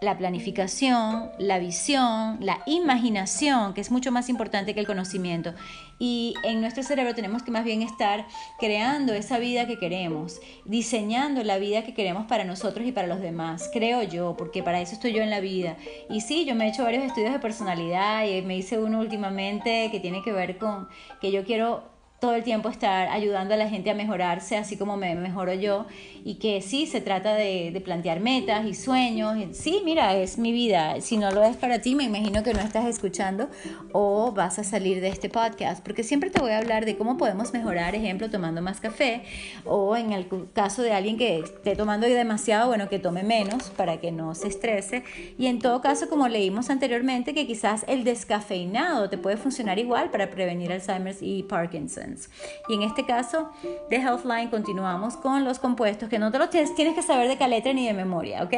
la 0.00 0.16
planificación, 0.16 1.30
la 1.38 1.58
visión, 1.58 2.38
la 2.40 2.62
imaginación, 2.66 3.74
que 3.74 3.82
es 3.82 3.90
mucho 3.90 4.10
más 4.10 4.28
importante 4.28 4.72
que 4.72 4.80
el 4.80 4.86
conocimiento. 4.86 5.52
Y 5.98 6.34
en 6.42 6.62
nuestro 6.62 6.82
cerebro 6.82 7.14
tenemos 7.14 7.42
que 7.42 7.50
más 7.50 7.64
bien 7.64 7.82
estar 7.82 8.26
creando 8.58 9.12
esa 9.12 9.38
vida 9.38 9.66
que 9.66 9.78
queremos, 9.78 10.40
diseñando 10.64 11.44
la 11.44 11.58
vida 11.58 11.84
que 11.84 11.92
queremos 11.92 12.26
para 12.26 12.44
nosotros 12.44 12.86
y 12.86 12.92
para 12.92 13.08
los 13.08 13.20
demás, 13.20 13.68
creo 13.72 14.02
yo, 14.02 14.36
porque 14.38 14.62
para 14.62 14.80
eso 14.80 14.94
estoy 14.94 15.12
yo 15.12 15.22
en 15.22 15.28
la 15.28 15.40
vida. 15.40 15.76
Y 16.08 16.22
sí, 16.22 16.46
yo 16.46 16.54
me 16.54 16.64
he 16.64 16.68
hecho 16.70 16.84
varios 16.84 17.04
estudios 17.04 17.32
de 17.32 17.38
personalidad 17.38 18.24
y 18.24 18.40
me 18.40 18.56
hice 18.56 18.78
uno 18.78 19.00
últimamente 19.00 19.90
que 19.90 20.00
tiene 20.00 20.22
que 20.22 20.32
ver 20.32 20.56
con 20.56 20.88
que 21.20 21.30
yo 21.30 21.44
quiero 21.44 21.99
todo 22.20 22.34
el 22.34 22.44
tiempo 22.44 22.68
estar 22.68 23.08
ayudando 23.08 23.54
a 23.54 23.56
la 23.56 23.68
gente 23.68 23.90
a 23.90 23.94
mejorarse, 23.94 24.56
así 24.58 24.76
como 24.76 24.98
me 24.98 25.14
mejoro 25.14 25.54
yo, 25.54 25.86
y 26.22 26.34
que 26.34 26.60
sí, 26.60 26.86
se 26.86 27.00
trata 27.00 27.34
de, 27.34 27.80
plantear 27.84 28.20
metas 28.20 28.66
y 28.66 28.74
sueños. 28.74 29.56
Sí, 29.56 29.80
mira, 29.84 30.14
es 30.14 30.36
mi 30.36 30.52
vida. 30.52 31.00
Si 31.00 31.16
no 31.16 31.30
lo 31.30 31.42
es 31.42 31.56
para 31.56 31.80
ti, 31.80 31.94
me 31.94 32.04
imagino 32.04 32.42
que 32.42 32.52
no 32.52 32.60
estás 32.60 32.84
escuchando 32.84 33.48
o 33.92 34.32
vas 34.32 34.58
a 34.58 34.64
salir 34.64 35.00
de 35.00 35.08
este 35.08 35.30
podcast, 35.30 35.82
porque 35.82 36.02
siempre 36.02 36.28
te 36.28 36.40
voy 36.40 36.50
a 36.52 36.58
hablar 36.58 36.84
de 36.84 36.98
cómo 36.98 37.16
podemos 37.16 37.54
mejorar, 37.54 37.94
ejemplo, 37.94 38.28
tomando 38.28 38.60
más 38.60 38.80
café, 38.80 39.22
o 39.64 39.96
en 39.96 40.12
el 40.12 40.28
caso 40.52 40.82
de 40.82 40.92
alguien 40.92 41.16
que 41.16 41.38
esté 41.38 41.74
tomando 41.74 42.06
demasiado, 42.06 42.68
bueno, 42.68 42.90
que 42.90 42.98
tome 42.98 43.22
menos 43.22 43.70
para 43.70 43.98
que 43.98 44.12
no 44.12 44.34
se 44.34 44.48
estrese. 44.48 45.04
Y 45.38 45.46
en 45.46 45.58
todo 45.58 45.80
caso, 45.80 46.10
como 46.10 46.28
leímos 46.28 46.68
anteriormente, 46.68 47.32
que 47.32 47.46
quizás 47.46 47.86
el 47.88 48.04
descafeinado 48.04 49.08
te 49.08 49.16
puede 49.16 49.38
funcionar 49.38 49.78
igual 49.78 50.10
para 50.10 50.30
prevenir 50.30 50.70
Alzheimer's 50.70 51.22
y 51.22 51.44
Parkinson. 51.44 52.09
Y 52.68 52.74
en 52.74 52.82
este 52.82 53.04
caso 53.06 53.50
de 53.88 53.96
Healthline 53.96 54.50
continuamos 54.50 55.16
con 55.16 55.44
los 55.44 55.58
compuestos 55.58 56.08
que 56.08 56.18
no 56.18 56.30
te 56.30 56.38
los 56.38 56.50
tienes, 56.50 56.74
tienes 56.74 56.94
que 56.94 57.02
saber 57.02 57.28
de 57.28 57.36
caleta 57.36 57.72
ni 57.72 57.86
de 57.86 57.92
memoria, 57.92 58.42
¿ok? 58.42 58.54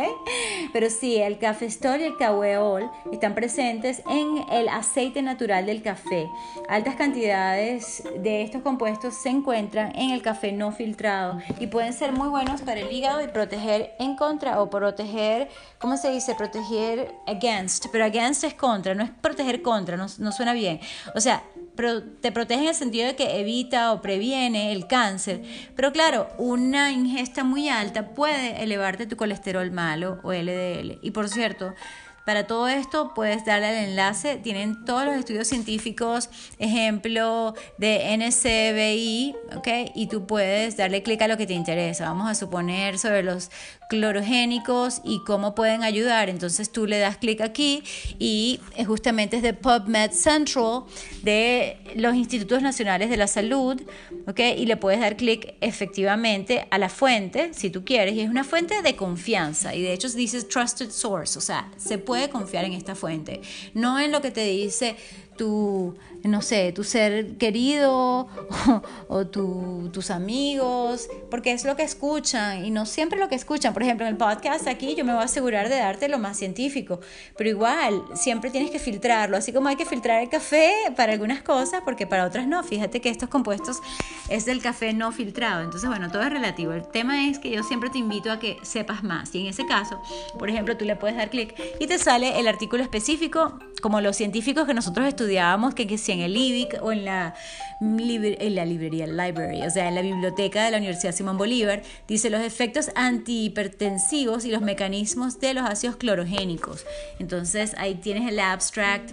Pero 0.72 0.90
sí, 0.90 1.16
el 1.16 1.38
cafestol 1.38 2.00
y 2.00 2.04
el 2.04 2.16
cahueol 2.16 2.90
están 3.12 3.34
presentes 3.34 4.02
en 4.08 4.44
el 4.50 4.68
aceite 4.68 5.22
natural 5.22 5.66
del 5.66 5.82
café. 5.82 6.28
Altas 6.68 6.96
cantidades 6.96 8.02
de 8.20 8.42
estos 8.42 8.62
compuestos 8.62 9.14
se 9.14 9.28
encuentran 9.28 9.92
en 9.96 10.10
el 10.10 10.22
café 10.22 10.52
no 10.52 10.72
filtrado 10.72 11.40
y 11.58 11.66
pueden 11.66 11.92
ser 11.92 12.12
muy 12.12 12.28
buenos 12.28 12.62
para 12.62 12.80
el 12.80 12.92
hígado 12.92 13.22
y 13.22 13.28
proteger 13.28 13.94
en 13.98 14.16
contra 14.16 14.60
o 14.60 14.70
proteger, 14.70 15.48
¿cómo 15.78 15.96
se 15.96 16.10
dice? 16.10 16.34
Proteger 16.34 17.14
against, 17.26 17.86
pero 17.92 18.04
against 18.04 18.44
es 18.44 18.54
contra, 18.54 18.94
no 18.94 19.04
es 19.04 19.10
proteger 19.10 19.62
contra, 19.62 19.96
no, 19.96 20.06
no 20.18 20.32
suena 20.32 20.52
bien. 20.52 20.80
O 21.14 21.20
sea, 21.20 21.42
te 21.74 22.32
protege 22.32 22.62
en 22.62 22.68
el 22.68 22.74
sentido 22.74 23.06
de 23.06 23.16
que 23.16 23.40
evita 23.40 23.92
o 23.92 24.02
previene 24.02 24.72
el 24.72 24.86
cáncer. 24.86 25.42
Pero 25.74 25.92
claro, 25.92 26.28
una 26.38 26.92
ingesta 26.92 27.44
muy 27.44 27.68
alta 27.68 28.14
puede 28.14 28.62
elevarte 28.62 29.06
tu 29.06 29.16
colesterol 29.16 29.70
malo 29.70 30.20
o 30.22 30.32
LDL. 30.32 30.98
Y 31.02 31.10
por 31.12 31.28
cierto, 31.28 31.74
para 32.24 32.46
todo 32.46 32.68
esto 32.68 33.12
puedes 33.14 33.44
darle 33.44 33.66
al 33.66 33.84
enlace, 33.84 34.36
tienen 34.36 34.84
todos 34.84 35.04
los 35.04 35.16
estudios 35.16 35.48
científicos, 35.48 36.28
ejemplo 36.58 37.54
de 37.78 38.16
NCBI, 38.16 39.34
¿ok? 39.56 39.90
Y 39.94 40.06
tú 40.06 40.26
puedes 40.26 40.76
darle 40.76 41.02
clic 41.02 41.20
a 41.22 41.28
lo 41.28 41.36
que 41.36 41.46
te 41.46 41.54
interesa. 41.54 42.04
Vamos 42.04 42.30
a 42.30 42.34
suponer 42.34 42.98
sobre 42.98 43.22
los 43.22 43.50
clorogénicos 43.88 45.02
y 45.04 45.20
cómo 45.26 45.54
pueden 45.54 45.82
ayudar. 45.82 46.28
Entonces 46.28 46.70
tú 46.70 46.86
le 46.86 46.98
das 46.98 47.16
clic 47.16 47.40
aquí 47.40 47.82
y 48.18 48.60
justamente 48.86 49.36
es 49.36 49.42
de 49.42 49.52
PubMed 49.52 50.12
Central 50.12 50.84
de 51.22 51.76
los 51.96 52.14
Institutos 52.14 52.62
Nacionales 52.62 53.10
de 53.10 53.16
la 53.16 53.26
Salud, 53.26 53.80
¿ok? 54.28 54.40
Y 54.56 54.66
le 54.66 54.76
puedes 54.76 55.00
dar 55.00 55.16
clic 55.16 55.54
efectivamente 55.60 56.66
a 56.70 56.78
la 56.78 56.88
fuente, 56.88 57.52
si 57.52 57.70
tú 57.70 57.84
quieres, 57.84 58.14
y 58.14 58.20
es 58.20 58.30
una 58.30 58.44
fuente 58.44 58.80
de 58.80 58.94
confianza. 58.96 59.74
Y 59.74 59.82
de 59.82 59.92
hecho 59.92 60.08
dice 60.08 60.42
Trusted 60.42 60.90
Source, 60.90 61.38
o 61.38 61.42
sea, 61.42 61.70
se 61.76 61.98
puede 61.98 62.11
confiar 62.30 62.64
en 62.64 62.72
esta 62.72 62.94
fuente, 62.94 63.40
no 63.74 63.98
en 63.98 64.12
lo 64.12 64.20
que 64.20 64.30
te 64.30 64.44
dice 64.44 64.96
tu, 65.36 65.96
no 66.24 66.42
sé, 66.42 66.72
tu 66.72 66.84
ser 66.84 67.36
querido 67.36 68.28
o, 69.08 69.26
tus 69.26 70.10
amigos, 70.10 71.08
porque 71.30 71.52
es 71.52 71.64
lo 71.64 71.76
que 71.76 71.82
escuchan 71.82 72.64
y 72.64 72.70
no 72.70 72.86
siempre 72.86 73.18
lo 73.18 73.28
que 73.28 73.34
escuchan. 73.34 73.72
Por 73.72 73.82
ejemplo, 73.82 74.06
en 74.06 74.12
el 74.12 74.18
podcast 74.18 74.68
aquí 74.68 74.94
yo 74.94 75.04
me 75.04 75.12
voy 75.12 75.22
a 75.22 75.24
asegurar 75.24 75.68
de 75.68 75.76
darte 75.76 76.08
lo 76.08 76.18
más 76.18 76.36
científico, 76.36 77.00
pero 77.36 77.50
igual 77.50 78.02
siempre 78.14 78.50
tienes 78.50 78.70
que 78.70 78.78
filtrarlo, 78.78 79.36
así 79.36 79.52
como 79.52 79.68
hay 79.68 79.76
que 79.76 79.86
filtrar 79.86 80.22
el 80.22 80.28
café 80.28 80.72
para 80.96 81.12
algunas 81.12 81.42
cosas, 81.42 81.82
porque 81.84 82.06
para 82.06 82.26
otras 82.26 82.46
no. 82.46 82.62
Fíjate 82.62 83.00
que 83.00 83.08
estos 83.08 83.28
compuestos 83.28 83.78
es 84.28 84.44
del 84.44 84.62
café 84.62 84.92
no 84.92 85.12
filtrado, 85.12 85.62
entonces 85.62 85.88
bueno, 85.88 86.10
todo 86.10 86.22
es 86.22 86.30
relativo. 86.30 86.72
El 86.72 86.86
tema 86.86 87.28
es 87.28 87.38
que 87.38 87.50
yo 87.50 87.62
siempre 87.62 87.90
te 87.90 87.98
invito 87.98 88.30
a 88.30 88.38
que 88.38 88.58
sepas 88.62 89.02
más 89.02 89.34
y 89.34 89.40
en 89.40 89.46
ese 89.48 89.66
caso, 89.66 90.00
por 90.38 90.48
ejemplo, 90.48 90.76
tú 90.76 90.84
le 90.84 90.96
puedes 90.96 91.16
dar 91.16 91.30
clic 91.30 91.54
y 91.80 91.86
te 91.86 91.98
sale 91.98 92.38
el 92.38 92.48
artículo 92.48 92.82
específico, 92.82 93.58
como 93.80 94.00
los 94.00 94.16
científicos 94.16 94.66
que 94.66 94.74
nosotros 94.74 95.06
estudiamos 95.08 95.21
estudiábamos 95.22 95.74
que, 95.74 95.86
que 95.86 95.98
si 95.98 96.12
en 96.12 96.20
el 96.20 96.36
IBIC 96.36 96.82
o 96.82 96.90
en 96.90 97.04
la, 97.04 97.34
en 97.80 98.54
la 98.54 98.64
librería, 98.64 99.06
library, 99.06 99.62
o 99.62 99.70
sea, 99.70 99.88
en 99.88 99.94
la 99.94 100.02
biblioteca 100.02 100.64
de 100.64 100.72
la 100.72 100.78
Universidad 100.78 101.12
Simón 101.12 101.38
Bolívar, 101.38 101.82
dice 102.08 102.28
los 102.28 102.40
efectos 102.40 102.90
antihipertensivos 102.96 104.44
y 104.44 104.50
los 104.50 104.62
mecanismos 104.62 105.38
de 105.38 105.54
los 105.54 105.64
ácidos 105.64 105.96
clorogénicos. 105.96 106.84
Entonces 107.20 107.74
ahí 107.78 107.94
tienes 107.94 108.28
el 108.28 108.40
abstract, 108.40 109.12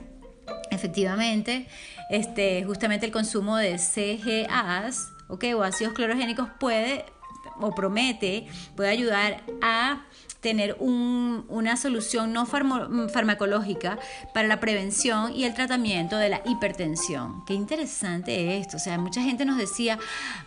efectivamente, 0.71 1.67
este, 2.09 2.63
justamente 2.63 3.05
el 3.05 3.11
consumo 3.11 3.57
de 3.57 3.77
CGAs, 3.77 5.09
¿ok? 5.27 5.45
O 5.55 5.63
ácidos 5.63 5.93
clorogénicos 5.93 6.49
puede 6.59 7.05
o 7.61 7.75
promete, 7.75 8.47
puede 8.75 8.89
ayudar 8.89 9.43
a 9.61 10.05
tener 10.41 10.77
una 10.79 11.75
solución 11.75 12.31
no 12.31 12.45
farmacológica 12.45 13.99
para 14.33 14.47
la 14.47 14.59
prevención 14.59 15.35
y 15.35 15.43
el 15.43 15.53
tratamiento 15.53 16.17
de 16.17 16.29
la 16.29 16.41
hipertensión. 16.45 17.43
Qué 17.45 17.53
interesante 17.53 18.57
esto. 18.57 18.77
O 18.77 18.79
sea, 18.79 18.97
mucha 18.97 19.21
gente 19.21 19.43
nos 19.43 19.57
decía, 19.57 19.99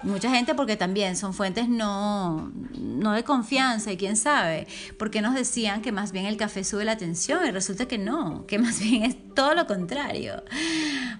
mucha 0.03 0.31
gente 0.31 0.55
porque 0.55 0.77
también 0.77 1.17
son 1.17 1.35
fuentes 1.35 1.69
no, 1.69 2.53
no 2.79 3.13
de 3.13 3.23
confianza 3.23 3.93
y 3.93 3.97
quién 3.99 4.17
sabe, 4.17 4.67
porque 4.99 5.21
nos 5.21 5.35
decían 5.35 5.83
que 5.83 5.93
más 5.93 6.13
bien 6.13 6.25
el 6.25 6.39
café 6.39 6.65
sube 6.65 6.85
la 6.85 6.97
tensión 6.97 7.47
y 7.47 7.51
resulta 7.51 7.87
que 7.87 7.99
no, 7.99 8.47
que 8.47 8.59
más 8.59 8.81
bien 8.81 9.05
es 9.05 9.17
todo 9.35 9.55
lo 9.55 9.67
contrario. 9.67 10.43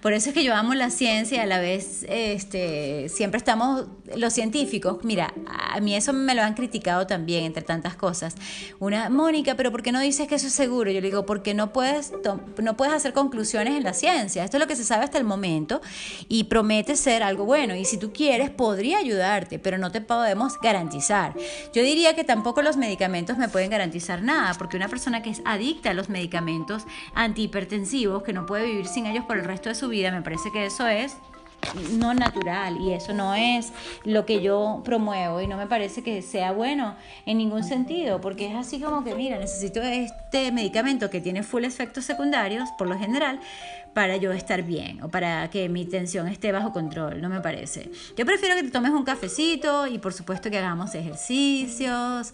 Por 0.01 0.13
eso 0.13 0.29
es 0.29 0.35
que 0.35 0.43
yo 0.43 0.55
amo 0.55 0.73
la 0.73 0.89
ciencia 0.89 1.37
y 1.37 1.39
a 1.41 1.45
la 1.45 1.59
vez 1.59 2.05
este, 2.09 3.07
siempre 3.09 3.37
estamos 3.37 3.85
los 4.15 4.33
científicos. 4.33 4.97
Mira, 5.03 5.33
a 5.47 5.79
mí 5.79 5.95
eso 5.95 6.13
me 6.13 6.35
lo 6.35 6.41
han 6.41 6.53
criticado 6.55 7.07
también, 7.07 7.45
entre 7.45 7.63
tantas 7.63 7.95
cosas. 7.95 8.35
Una, 8.79 9.09
Mónica, 9.09 9.55
pero 9.55 9.71
¿por 9.71 9.83
qué 9.83 9.91
no 9.91 9.99
dices 9.99 10.27
que 10.27 10.35
eso 10.35 10.47
es 10.47 10.53
seguro? 10.53 10.91
Yo 10.91 11.01
le 11.01 11.07
digo, 11.07 11.25
porque 11.25 11.53
no 11.53 11.73
puedes, 11.73 12.13
no 12.61 12.77
puedes 12.77 12.93
hacer 12.93 13.13
conclusiones 13.13 13.75
en 13.75 13.83
la 13.83 13.93
ciencia. 13.93 14.43
Esto 14.43 14.57
es 14.57 14.61
lo 14.61 14.67
que 14.67 14.75
se 14.75 14.83
sabe 14.83 15.03
hasta 15.03 15.17
el 15.17 15.23
momento 15.23 15.81
y 16.27 16.45
promete 16.45 16.95
ser 16.95 17.23
algo 17.23 17.45
bueno. 17.45 17.75
Y 17.75 17.85
si 17.85 17.97
tú 17.97 18.11
quieres, 18.13 18.49
podría 18.49 18.97
ayudarte, 18.97 19.59
pero 19.59 19.77
no 19.77 19.91
te 19.91 20.01
podemos 20.01 20.59
garantizar. 20.59 21.35
Yo 21.73 21.83
diría 21.83 22.15
que 22.15 22.23
tampoco 22.23 22.61
los 22.61 22.77
medicamentos 22.77 23.37
me 23.37 23.49
pueden 23.49 23.69
garantizar 23.69 24.21
nada, 24.21 24.53
porque 24.55 24.77
una 24.77 24.87
persona 24.87 25.21
que 25.21 25.29
es 25.29 25.41
adicta 25.45 25.91
a 25.91 25.93
los 25.93 26.09
medicamentos 26.09 26.83
antihipertensivos, 27.13 28.23
que 28.23 28.33
no 28.33 28.45
puede 28.45 28.65
vivir 28.65 28.87
sin 28.87 29.05
ellos 29.05 29.25
por 29.25 29.37
el 29.37 29.45
resto 29.45 29.69
de 29.69 29.75
su 29.75 29.89
vida, 29.89 30.11
me 30.11 30.21
parece 30.21 30.51
que 30.51 30.65
eso 30.65 30.87
es 30.87 31.17
no 31.93 32.13
natural 32.13 32.79
y 32.81 32.93
eso 32.93 33.13
no 33.13 33.33
es 33.33 33.71
lo 34.03 34.25
que 34.25 34.41
yo 34.41 34.81
promuevo 34.83 35.41
y 35.41 35.47
no 35.47 35.57
me 35.57 35.67
parece 35.67 36.03
que 36.03 36.21
sea 36.21 36.51
bueno 36.51 36.95
en 37.25 37.37
ningún 37.37 37.63
sentido 37.63 38.21
porque 38.21 38.47
es 38.47 38.55
así 38.55 38.79
como 38.79 39.03
que 39.03 39.15
mira 39.15 39.37
necesito 39.37 39.81
este 39.81 40.51
medicamento 40.51 41.09
que 41.09 41.21
tiene 41.21 41.43
full 41.43 41.63
efectos 41.63 42.05
secundarios 42.05 42.69
por 42.77 42.87
lo 42.87 42.97
general 42.97 43.39
para 43.93 44.17
yo 44.17 44.31
estar 44.31 44.63
bien 44.63 45.01
o 45.03 45.09
para 45.09 45.49
que 45.49 45.69
mi 45.69 45.85
tensión 45.85 46.27
esté 46.27 46.51
bajo 46.51 46.71
control, 46.71 47.21
no 47.21 47.29
me 47.29 47.41
parece. 47.41 47.91
Yo 48.17 48.25
prefiero 48.25 48.55
que 48.55 48.63
te 48.63 48.71
tomes 48.71 48.91
un 48.91 49.03
cafecito 49.03 49.87
y 49.87 49.99
por 49.99 50.13
supuesto 50.13 50.49
que 50.49 50.57
hagamos 50.57 50.95
ejercicios 50.95 52.33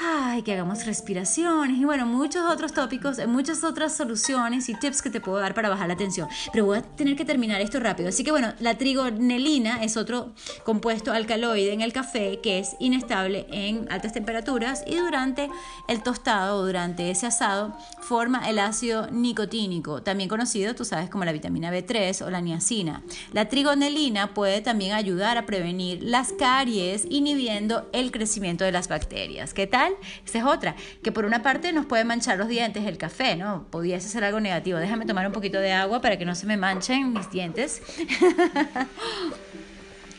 ay, 0.00 0.42
que 0.42 0.52
hagamos 0.52 0.84
respiraciones 0.84 1.78
y 1.78 1.84
bueno, 1.84 2.06
muchos 2.06 2.44
otros 2.50 2.72
tópicos, 2.72 3.18
muchas 3.26 3.64
otras 3.64 3.96
soluciones 3.96 4.68
y 4.68 4.74
tips 4.74 5.02
que 5.02 5.10
te 5.10 5.20
puedo 5.20 5.38
dar 5.38 5.54
para 5.54 5.68
bajar 5.68 5.88
la 5.88 5.96
tensión. 5.96 6.28
Pero 6.52 6.66
voy 6.66 6.78
a 6.78 6.82
tener 6.82 7.16
que 7.16 7.24
terminar 7.24 7.60
esto 7.60 7.80
rápido. 7.80 8.08
Así 8.08 8.24
que 8.24 8.30
bueno, 8.30 8.52
la 8.60 8.76
trigonelina 8.76 9.82
es 9.82 9.96
otro 9.96 10.34
compuesto 10.64 11.12
alcaloide 11.12 11.72
en 11.72 11.80
el 11.80 11.92
café 11.92 12.40
que 12.42 12.58
es 12.58 12.76
inestable 12.78 13.46
en 13.50 13.90
altas 13.90 14.12
temperaturas 14.12 14.84
y 14.86 14.96
durante 14.96 15.48
el 15.88 16.02
tostado 16.02 16.58
o 16.58 16.66
durante 16.66 17.10
ese 17.10 17.26
asado 17.26 17.76
forma 18.00 18.48
el 18.48 18.58
ácido 18.58 19.10
nicotínico, 19.10 20.02
también 20.02 20.28
conocido, 20.28 20.74
tú 20.74 20.84
sabes, 20.84 21.08
como 21.10 21.24
la 21.24 21.32
vitamina 21.32 21.72
B3 21.72 22.24
o 22.26 22.30
la 22.30 22.40
niacina. 22.40 23.02
La 23.32 23.48
trigonelina 23.48 24.34
puede 24.34 24.60
también 24.60 24.92
ayudar 24.92 25.38
a 25.38 25.46
prevenir 25.46 26.02
las 26.02 26.32
caries 26.32 27.06
inhibiendo 27.08 27.88
el 27.92 28.10
crecimiento 28.10 28.64
de 28.64 28.72
las 28.72 28.88
bacterias. 28.88 29.54
¿Qué 29.54 29.66
tal? 29.66 29.85
Esa 30.24 30.38
es 30.38 30.44
otra, 30.44 30.76
que 31.02 31.12
por 31.12 31.24
una 31.24 31.42
parte 31.42 31.72
nos 31.72 31.86
puede 31.86 32.04
manchar 32.04 32.38
los 32.38 32.48
dientes 32.48 32.84
el 32.84 32.98
café, 32.98 33.36
¿no? 33.36 33.66
Pudiese 33.70 34.08
ser 34.08 34.24
algo 34.24 34.40
negativo. 34.40 34.78
Déjame 34.78 35.06
tomar 35.06 35.26
un 35.26 35.32
poquito 35.32 35.58
de 35.58 35.72
agua 35.72 36.00
para 36.00 36.18
que 36.18 36.24
no 36.24 36.34
se 36.34 36.46
me 36.46 36.56
manchen 36.56 37.12
mis 37.12 37.30
dientes. 37.30 37.82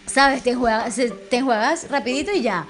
¿Sabes? 0.07 0.41
Te 0.41 0.51
enjuagas, 0.51 0.95
te 0.95 1.37
enjuagas 1.37 1.89
rapidito 1.91 2.31
y 2.31 2.41
ya. 2.41 2.65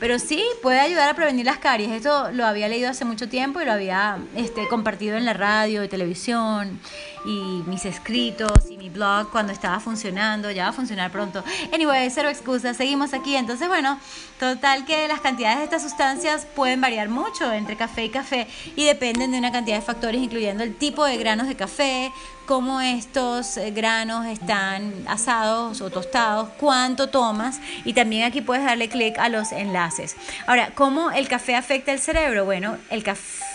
Pero 0.00 0.18
sí, 0.18 0.42
puede 0.60 0.80
ayudar 0.80 1.08
a 1.08 1.14
prevenir 1.14 1.46
las 1.46 1.58
caries. 1.58 1.90
Esto 1.92 2.32
lo 2.32 2.44
había 2.44 2.68
leído 2.68 2.90
hace 2.90 3.04
mucho 3.04 3.28
tiempo 3.28 3.60
y 3.60 3.64
lo 3.64 3.72
había 3.72 4.18
este, 4.34 4.66
compartido 4.66 5.16
en 5.16 5.24
la 5.24 5.32
radio 5.32 5.84
y 5.84 5.88
televisión 5.88 6.80
y 7.24 7.62
mis 7.66 7.84
escritos 7.84 8.70
y 8.70 8.76
mi 8.76 8.88
blog 8.88 9.30
cuando 9.30 9.52
estaba 9.52 9.78
funcionando, 9.78 10.50
ya 10.50 10.64
va 10.64 10.70
a 10.70 10.72
funcionar 10.72 11.12
pronto. 11.12 11.44
Anyway, 11.72 12.10
cero 12.10 12.28
excusas, 12.28 12.76
seguimos 12.76 13.14
aquí. 13.14 13.36
Entonces, 13.36 13.68
bueno, 13.68 14.00
total 14.40 14.84
que 14.84 15.06
las 15.06 15.20
cantidades 15.20 15.58
de 15.58 15.64
estas 15.64 15.82
sustancias 15.82 16.46
pueden 16.56 16.80
variar 16.80 17.08
mucho 17.08 17.52
entre 17.52 17.76
café 17.76 18.04
y 18.06 18.08
café 18.08 18.48
y 18.74 18.84
dependen 18.84 19.30
de 19.30 19.38
una 19.38 19.52
cantidad 19.52 19.76
de 19.76 19.82
factores, 19.82 20.20
incluyendo 20.20 20.64
el 20.64 20.74
tipo 20.74 21.04
de 21.04 21.16
granos 21.18 21.46
de 21.46 21.54
café, 21.54 22.10
cómo 22.50 22.80
estos 22.80 23.56
eh, 23.58 23.70
granos 23.70 24.26
están 24.26 24.92
asados 25.06 25.80
o 25.80 25.88
tostados, 25.88 26.48
cuánto 26.58 27.08
tomas 27.08 27.60
y 27.84 27.92
también 27.92 28.24
aquí 28.24 28.40
puedes 28.40 28.64
darle 28.64 28.88
clic 28.88 29.16
a 29.20 29.28
los 29.28 29.52
enlaces. 29.52 30.16
Ahora, 30.48 30.72
¿cómo 30.74 31.12
el 31.12 31.28
café 31.28 31.54
afecta 31.54 31.92
el 31.92 32.00
cerebro? 32.00 32.44
Bueno, 32.44 32.76
el 32.90 33.04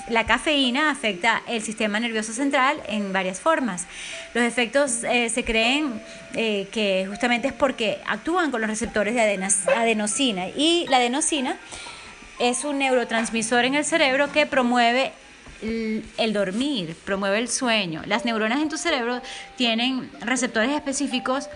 la 0.08 0.26
cafeína 0.26 0.92
afecta 0.92 1.42
el 1.46 1.62
sistema 1.62 2.00
nervioso 2.00 2.32
central 2.32 2.82
en 2.88 3.12
varias 3.12 3.42
formas. 3.42 3.86
Los 4.34 4.46
efectos 4.46 5.04
eh, 5.04 5.30
se 5.30 5.44
creen 5.44 6.02
eh, 6.34 6.70
que 6.72 7.06
justamente 7.10 7.50
es 7.50 7.54
porque 7.54 8.00
actúan 8.08 8.50
con 8.50 8.62
los 8.62 8.70
receptores 8.70 9.14
de 9.14 9.22
adenosina 9.76 10.48
y 10.48 10.86
la 10.88 10.98
adenosina 10.98 11.58
es 12.40 12.64
un 12.64 12.80
neurotransmisor 12.80 13.66
en 13.66 13.76
el 13.76 13.84
cerebro 13.84 14.32
que 14.32 14.46
promueve 14.46 15.12
el 16.18 16.34
dormir, 16.34 16.96
promueve 17.06 17.40
el 17.40 17.50
sueño. 17.50 18.02
Las 18.06 18.26
neuronas 18.26 18.62
en 18.62 18.70
tu 18.70 18.78
cerebro 18.78 19.22
tienen 19.58 20.10
receptores 20.22 20.72
específicos 20.72 21.50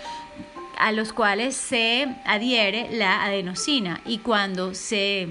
a 0.77 0.91
los 0.91 1.13
cuales 1.13 1.55
se 1.55 2.07
adhiere 2.25 2.89
la 2.91 3.23
adenosina 3.23 4.01
y 4.05 4.19
cuando 4.19 4.73
se 4.73 5.27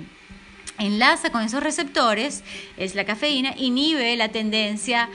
enlaza 0.78 1.30
con 1.30 1.42
esos 1.42 1.62
receptores, 1.62 2.44
es 2.76 2.94
la 2.94 3.04
cafeína, 3.04 3.54
inhibe 3.56 4.14
la 4.16 4.28
tendencia 4.28 5.08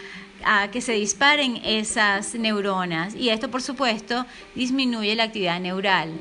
a 0.44 0.70
que 0.72 0.82
se 0.82 0.94
disparen 0.94 1.62
esas 1.64 2.36
neuronas 2.36 3.16
y 3.16 3.30
esto 3.30 3.50
por 3.50 3.62
supuesto 3.62 4.26
disminuye 4.56 5.16
la 5.16 5.24
actividad 5.24 5.60
neural. 5.60 6.12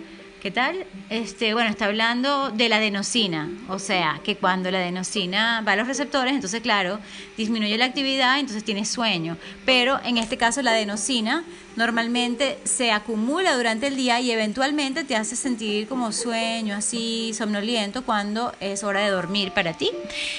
¿Qué 0.43 0.51
tal? 0.51 0.87
Este, 1.09 1.55
bueno, 1.55 1.71
está 1.71 1.85
hablando 1.85 2.51
de 2.51 2.69
la 2.69 2.79
adenosina, 2.79 3.49
o 3.69 3.79
sea, 3.79 4.21
que 4.25 4.35
cuando 4.35 4.73
la 4.73 4.79
adenosina 4.79 5.63
va 5.65 5.71
a 5.71 5.77
los 5.77 5.87
receptores, 5.87 6.35
entonces 6.35 6.61
claro, 6.63 6.99
disminuye 7.37 7.79
la 7.79 7.85
actividad, 7.85 8.41
entonces 8.41 8.65
tienes 8.65 8.89
sueño. 8.89 9.37
Pero 9.65 10.01
en 10.05 10.19
este 10.19 10.39
caso 10.39 10.61
la 10.61 10.73
adenosina 10.73 11.45
normalmente 11.77 12.59
se 12.65 12.93
acumula 12.93 13.57
durante 13.57 13.87
el 13.87 13.97
día 13.97 14.21
y 14.21 14.31
eventualmente 14.31 15.05
te 15.05 15.17
hace 15.17 15.37
sentir 15.37 15.89
como 15.89 16.13
sueño, 16.13 16.77
así 16.77 17.33
somnoliento 17.35 18.05
cuando 18.05 18.53
es 18.61 18.85
hora 18.85 19.01
de 19.01 19.11
dormir 19.11 19.53
para 19.53 19.75
ti. 19.75 19.91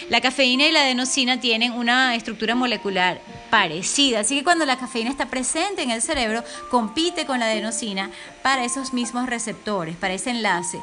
La 0.09 0.21
cafeína 0.21 0.67
y 0.67 0.71
la 0.71 0.81
adenosina 0.81 1.39
tienen 1.39 1.73
una 1.73 2.15
estructura 2.15 2.55
molecular 2.55 3.21
parecida, 3.49 4.21
así 4.21 4.37
que 4.37 4.43
cuando 4.43 4.65
la 4.65 4.77
cafeína 4.77 5.09
está 5.09 5.27
presente 5.27 5.83
en 5.83 5.91
el 5.91 6.01
cerebro, 6.01 6.43
compite 6.69 7.25
con 7.25 7.39
la 7.39 7.45
adenosina 7.45 8.09
para 8.41 8.65
esos 8.65 8.93
mismos 8.93 9.27
receptores, 9.27 9.95
para 9.95 10.13
ese 10.13 10.31
enlace. 10.31 10.79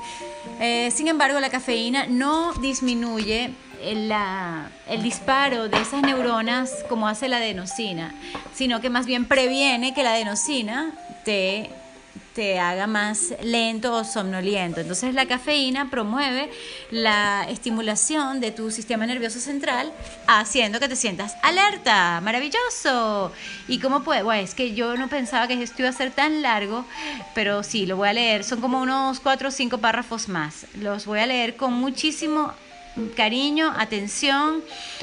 Eh, 0.60 0.90
sin 0.94 1.08
embargo, 1.08 1.40
la 1.40 1.50
cafeína 1.50 2.06
no 2.06 2.52
disminuye 2.54 3.54
el, 3.80 5.02
disparo 5.02 5.68
de 5.68 5.80
esas 5.80 6.02
neuronas 6.02 6.84
como 6.88 7.08
hace 7.08 7.28
la 7.28 7.38
adenosina, 7.38 8.14
sino 8.54 8.80
que 8.80 8.90
más 8.90 9.06
bien 9.06 9.26
previene 9.26 9.94
que 9.94 10.02
la 10.02 10.12
adenosina 10.12 10.92
te 11.24 11.70
te 12.34 12.60
haga 12.60 12.86
más 12.86 13.34
lento 13.42 13.92
o 13.94 14.04
somnoliento. 14.04 14.80
Entonces 14.80 15.14
la 15.14 15.26
cafeína 15.26 15.90
promueve 15.90 16.50
la 16.90 17.46
estimulación 17.48 18.40
de 18.40 18.52
tu 18.52 18.70
sistema 18.70 19.06
nervioso 19.06 19.40
central 19.40 19.92
haciendo 20.26 20.78
que 20.78 20.88
te 20.88 20.96
sientas 20.96 21.34
alerta, 21.42 22.20
maravilloso. 22.22 23.32
¿Y 23.68 23.78
cómo 23.78 24.02
puede? 24.02 24.22
Bueno, 24.22 24.42
es 24.42 24.54
que 24.54 24.74
yo 24.74 24.96
no 24.96 25.08
pensaba 25.08 25.48
que 25.48 25.60
esto 25.62 25.82
iba 25.82 25.88
a 25.88 25.92
ser 25.92 26.12
tan 26.12 26.42
largo, 26.42 26.84
pero 27.34 27.62
sí, 27.62 27.86
lo 27.86 27.96
voy 27.96 28.08
a 28.08 28.12
leer. 28.12 28.44
Son 28.44 28.60
como 28.60 28.80
unos 28.80 29.20
cuatro 29.20 29.48
o 29.48 29.52
cinco 29.52 29.78
párrafos 29.78 30.28
más. 30.28 30.66
Los 30.74 31.06
voy 31.06 31.18
a 31.20 31.26
leer 31.26 31.56
con 31.56 31.72
muchísimo 31.72 32.52
cariño, 33.16 33.72
atención, 33.76 34.62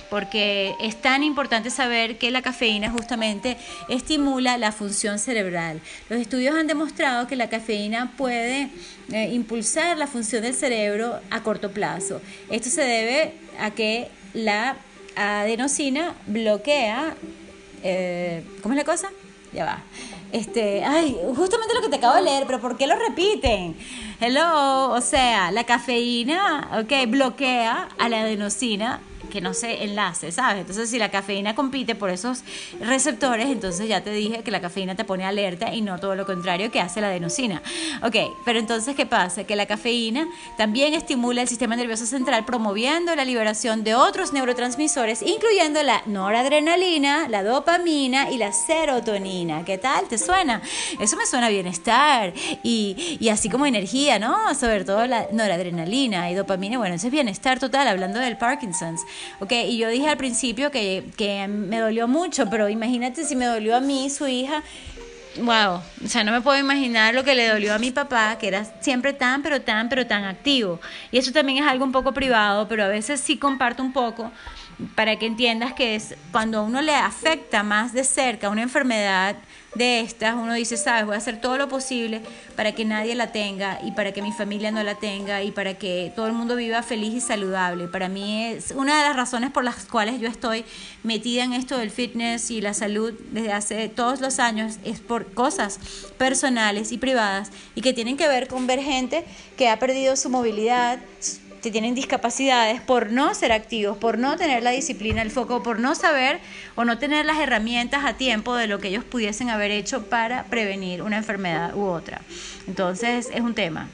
porque 0.10 0.76
es 0.82 1.02
tan 1.02 1.24
importante 1.24 1.70
saber 1.70 2.18
que 2.18 2.32
la 2.32 2.42
cafeína 2.42 2.92
justamente 2.92 3.58
estimula 3.90 4.58
la 4.58 4.72
función 4.72 5.20
cerebral. 5.20 5.82
Los 6.10 6.20
estudios 6.20 6.56
han 6.56 6.68
demostrado 6.68 7.28
que 7.28 7.36
la 7.36 7.50
cafeína 7.50 8.14
puede 8.18 8.70
eh, 9.12 9.30
impulsar 9.32 9.98
la 9.98 10.08
función 10.08 10.44
del 10.44 10.54
cerebro 10.54 11.20
a 11.30 11.44
corto 11.44 11.72
plazo. 11.72 12.22
Esto 12.50 12.70
se 12.70 12.82
debe 12.82 13.34
a 13.60 13.72
que 13.72 14.10
la 14.34 14.78
adenosina 15.16 16.14
bloquea, 16.28 17.16
eh, 17.84 18.44
¿cómo 18.62 18.74
es 18.74 18.78
la 18.78 18.86
cosa? 18.86 19.10
Ya 19.54 19.66
va. 19.66 19.84
Este, 20.32 20.84
ay, 20.84 21.18
justamente 21.36 21.74
lo 21.74 21.82
que 21.82 21.90
te 21.90 21.96
acabo 21.96 22.16
de 22.16 22.24
leer, 22.24 22.44
pero 22.46 22.60
¿por 22.60 22.78
qué 22.78 22.86
lo 22.88 22.96
repiten? 22.96 23.76
Hello, 24.20 24.92
o 24.92 25.02
sea, 25.02 25.52
la 25.52 25.64
cafeína, 25.64 26.82
ok, 26.82 27.10
bloquea 27.10 27.90
a 27.98 28.10
la 28.10 28.22
adenosina 28.22 29.00
que 29.28 29.42
no 29.42 29.54
se 29.54 29.84
enlace, 29.84 30.32
¿sabes? 30.32 30.62
Entonces, 30.62 30.90
si 30.90 30.98
la 31.00 31.10
cafeína 31.10 31.56
compite 31.56 31.96
por 31.96 32.10
esos 32.10 32.44
receptores, 32.80 33.48
entonces 33.48 33.88
ya 33.88 34.02
te 34.02 34.12
dije 34.12 34.44
que 34.44 34.52
la 34.52 34.62
cafeína 34.62 34.96
te 34.96 35.06
pone 35.06 35.26
alerta 35.26 35.74
y 35.74 35.82
no 35.82 36.00
todo 36.00 36.16
lo 36.16 36.26
contrario 36.26 36.72
que 36.72 36.80
hace 36.80 37.02
la 37.02 37.08
adenosina. 37.08 37.62
Ok, 38.04 38.16
pero 38.46 38.60
entonces, 38.60 38.96
¿qué 38.96 39.06
pasa? 39.06 39.44
Que 39.44 39.56
la 39.56 39.66
cafeína 39.66 40.28
también 40.58 40.94
estimula 40.94 41.42
el 41.42 41.48
sistema 41.48 41.76
nervioso 41.76 42.06
central 42.06 42.46
promoviendo 42.46 43.16
la 43.16 43.26
liberación 43.26 43.84
de 43.84 43.96
otros 43.96 44.34
neurotransmisores, 44.34 45.22
incluyendo 45.22 45.82
la 45.84 46.02
noradrenalina, 46.06 47.28
la 47.28 47.44
dopamina 47.44 48.32
y 48.32 48.38
la 48.38 48.52
serotonina. 48.52 49.64
¿Qué 49.66 49.78
tal? 49.78 50.08
¿Te 50.08 50.18
suena? 50.18 50.62
Eso 51.00 51.18
me 51.18 51.26
suena 51.26 51.50
bienestar 51.50 52.34
y, 52.64 53.18
y 53.20 53.30
así 53.30 53.50
como 53.50 53.66
energía, 53.66 54.20
¿no? 54.20 54.54
Sobre 54.56 54.86
todo 54.86 55.06
la 55.08 55.28
noradrenalina 55.32 56.30
y 56.32 56.36
dopamina. 56.36 56.78
Bueno, 56.78 56.96
eso 56.96 57.08
es 57.08 57.14
bienestar 57.14 57.60
total, 57.60 57.88
hablando 57.88 58.20
del 58.20 58.38
Parkinson's. 58.38 59.02
Ok, 59.40 59.52
y 59.52 59.78
yo 59.78 59.90
dije 59.90 60.08
al 60.08 60.18
principio 60.18 60.72
que, 60.72 61.06
que 61.18 61.48
me 61.48 61.80
dolió 61.80 62.08
mucho, 62.08 62.50
pero 62.50 62.70
imagínate 62.70 63.24
si 63.24 63.36
me 63.36 63.46
dolió 63.46 63.76
a 63.76 63.80
mí, 63.80 64.10
su 64.10 64.28
hija, 64.28 64.64
wow, 65.38 65.82
o 66.04 66.08
sea, 66.08 66.24
no 66.24 66.32
me 66.32 66.42
puedo 66.42 66.58
imaginar 66.58 67.14
lo 67.14 67.24
que 67.24 67.36
le 67.36 67.48
dolió 67.48 67.74
a 67.74 67.80
mi 67.80 67.92
papá, 67.92 68.38
que 68.40 68.48
era 68.48 68.66
siempre 68.82 69.14
tan, 69.14 69.44
pero 69.44 69.62
tan, 69.62 69.90
pero 69.90 70.08
tan 70.08 70.24
activo. 70.24 70.80
Y 71.12 71.18
eso 71.18 71.32
también 71.32 71.64
es 71.64 71.70
algo 71.70 71.86
un 71.86 71.92
poco 71.92 72.14
privado, 72.14 72.68
pero 72.68 72.84
a 72.84 72.88
veces 72.88 73.20
sí 73.20 73.38
comparto 73.38 73.84
un 73.84 73.94
poco 73.94 74.32
para 74.96 75.18
que 75.18 75.26
entiendas 75.26 75.74
que 75.74 75.96
es 75.96 76.16
cuando 76.32 76.60
a 76.60 76.62
uno 76.62 76.82
le 76.82 76.96
afecta 76.96 77.64
más 77.64 77.94
de 77.94 78.04
cerca 78.04 78.50
una 78.50 78.62
enfermedad 78.62 79.36
de 79.78 80.02
estas, 80.02 80.36
uno 80.36 80.54
dice, 80.54 80.78
sabes, 80.78 81.06
voy 81.06 81.16
a 81.16 81.18
hacer 81.18 81.40
todo 81.40 81.58
lo 81.58 81.70
posible 81.70 82.22
para 82.56 82.74
que 82.74 82.86
nadie 82.86 83.16
la 83.16 83.32
tenga 83.32 83.80
y 83.84 83.92
para 83.92 84.12
que 84.12 84.22
mi 84.22 84.32
familia 84.32 84.72
no 84.72 84.82
la 84.84 84.96
tenga 84.96 85.44
y 85.44 85.52
para 85.52 85.76
que 85.76 86.12
todo 86.16 86.28
el 86.28 86.34
mundo 86.34 86.56
viva 86.56 86.82
feliz 86.84 87.14
y 87.14 87.22
saludable. 87.22 87.88
Para 87.88 88.10
mí 88.10 88.46
es 88.46 88.72
una 88.72 88.98
de 89.00 89.08
las 89.08 89.16
razones 89.16 89.52
por 89.52 89.64
las 89.64 89.86
cuales 89.86 90.20
yo 90.20 90.28
estoy 90.28 90.66
metida 91.04 91.44
en 91.44 91.54
esto 91.54 91.78
del 91.78 91.92
fitness 91.92 92.52
y 92.52 92.62
la 92.62 92.74
salud 92.74 93.14
desde 93.32 93.54
hace 93.54 93.90
todos 93.90 94.20
los 94.20 94.40
años, 94.40 94.78
es 94.84 95.00
por 95.00 95.32
cosas 95.34 95.80
personales 96.18 96.92
y 96.92 96.98
privadas 96.98 97.52
y 97.76 97.82
que 97.82 97.94
tienen 97.94 98.18
que 98.18 98.28
ver 98.28 98.48
con 98.48 98.68
ver 98.68 98.82
gente 98.82 99.26
que 99.56 99.70
ha 99.70 99.80
perdido 99.80 100.16
su 100.16 100.30
movilidad, 100.30 101.00
que 101.68 101.72
tienen 101.72 101.96
discapacidades 101.96 102.80
por 102.80 103.12
no 103.12 103.36
ser 103.36 103.52
activos, 103.52 103.98
por 103.98 104.18
no 104.18 104.38
tener 104.38 104.64
la 104.64 104.72
disciplina, 104.72 105.22
el 105.22 105.32
foco, 105.32 105.64
por 105.64 105.80
no 105.80 105.96
saber 105.96 106.40
o 106.76 106.86
no 106.86 106.98
tener 106.98 107.26
las 107.26 107.40
herramientas 107.40 108.06
a 108.06 108.14
tiempo 108.14 108.56
de 108.56 108.68
lo 108.68 108.80
que 108.80 108.88
ellos 108.88 109.04
pudiesen 109.04 109.50
haber 109.50 109.72
hecho 109.72 110.04
para 110.04 110.46
prevenir 110.46 111.02
una 111.02 111.18
enfermedad 111.18 111.76
u 111.76 111.84
otra. 111.84 112.22
Entonces 112.68 113.30
es 113.34 113.42
un 113.42 113.54
tema. 113.54 113.90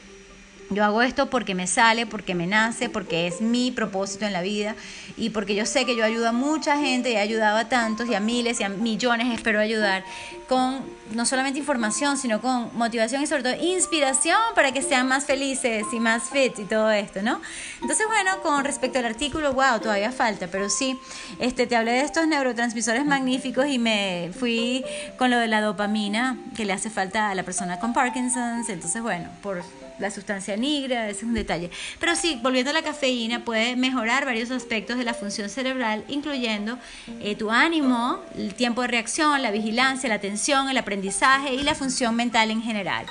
Yo 0.70 0.84
hago 0.84 1.02
esto 1.02 1.30
porque 1.30 1.56
me 1.56 1.68
sale, 1.68 2.06
porque 2.06 2.36
me 2.36 2.48
nace, 2.48 2.90
porque 2.90 3.28
es 3.28 3.42
mi 3.42 3.72
propósito 3.72 4.26
en 4.26 4.34
la 4.34 4.42
vida 4.42 4.76
y 5.18 5.30
porque 5.30 5.56
yo 5.56 5.66
sé 5.66 5.86
que 5.86 5.96
yo 5.96 6.04
ayudo 6.04 6.30
a 6.30 6.32
mucha 6.32 6.78
gente 6.78 7.12
y 7.12 7.14
he 7.14 7.20
ayudado 7.20 7.58
a 7.58 7.70
tantos 7.70 8.08
y 8.10 8.16
a 8.16 8.20
miles 8.20 8.60
y 8.60 8.64
a 8.64 8.70
millones, 8.70 9.34
espero 9.34 9.60
ayudar 9.60 10.04
con 10.48 10.82
no 11.12 11.26
solamente 11.26 11.60
información, 11.60 12.18
sino 12.18 12.42
con 12.42 12.76
motivación 12.76 13.22
y 13.22 13.28
sobre 13.28 13.44
todo 13.44 13.56
inspiración 13.62 14.38
para 14.56 14.72
que 14.72 14.82
sean 14.82 15.08
más 15.08 15.26
felices 15.26 15.86
y 15.92 16.00
más 16.00 16.24
fit 16.30 16.58
y 16.60 16.64
todo 16.66 16.92
esto, 16.92 17.22
¿no? 17.22 17.40
Entonces, 17.82 18.06
bueno, 18.08 18.42
con 18.42 18.64
respecto 18.64 19.00
al 19.00 19.06
artículo, 19.06 19.54
wow, 19.54 19.80
todavía 19.80 20.12
falta, 20.12 20.48
pero 20.48 20.70
sí, 20.70 20.98
este, 21.40 21.68
te 21.68 21.76
hablé 21.76 21.92
de 21.92 22.02
estos 22.02 22.28
neurotransmisores 22.28 23.06
magníficos 23.06 23.68
y 23.68 23.80
me 23.80 24.32
fui 24.38 24.84
con 25.18 25.30
lo 25.30 25.38
de 25.38 25.48
la 25.48 25.62
dopamina 25.62 26.38
que 26.56 26.66
le 26.66 26.74
hace 26.74 26.90
falta 26.90 27.30
a 27.30 27.36
la 27.36 27.44
persona 27.44 27.80
con 27.80 27.94
Parkinson's, 27.94 28.70
entonces, 28.70 29.02
bueno, 29.02 29.30
por 29.42 29.64
la 30.00 30.12
sustancia 30.12 30.58
negra, 30.58 31.10
ese 31.10 31.20
es 31.20 31.24
un 31.24 31.34
detalle. 31.34 31.70
Pero 32.00 32.16
sí, 32.16 32.40
volviendo 32.42 32.72
a 32.72 32.74
la 32.74 32.82
cafeína, 32.82 33.44
puede 33.44 33.76
mejorar 33.76 34.26
varios 34.26 34.52
aspectos 34.52 34.98
de 34.98 35.04
la 35.04 35.14
función 35.14 35.50
cerebral, 35.50 36.04
incluyendo 36.08 36.78
eh, 37.22 37.36
tu 37.36 37.52
ánimo, 37.52 38.20
el 38.38 38.54
tiempo 38.54 38.82
de 38.82 38.88
reacción, 38.88 39.42
la 39.42 39.52
vigilancia, 39.52 40.10
la 40.10 40.16
atención, 40.16 40.70
el 40.70 40.78
aprendizaje 40.78 41.54
y 41.54 41.64
la 41.64 41.76
función 41.76 42.16
mental 42.16 42.52
en 42.52 42.62
general. 42.62 43.06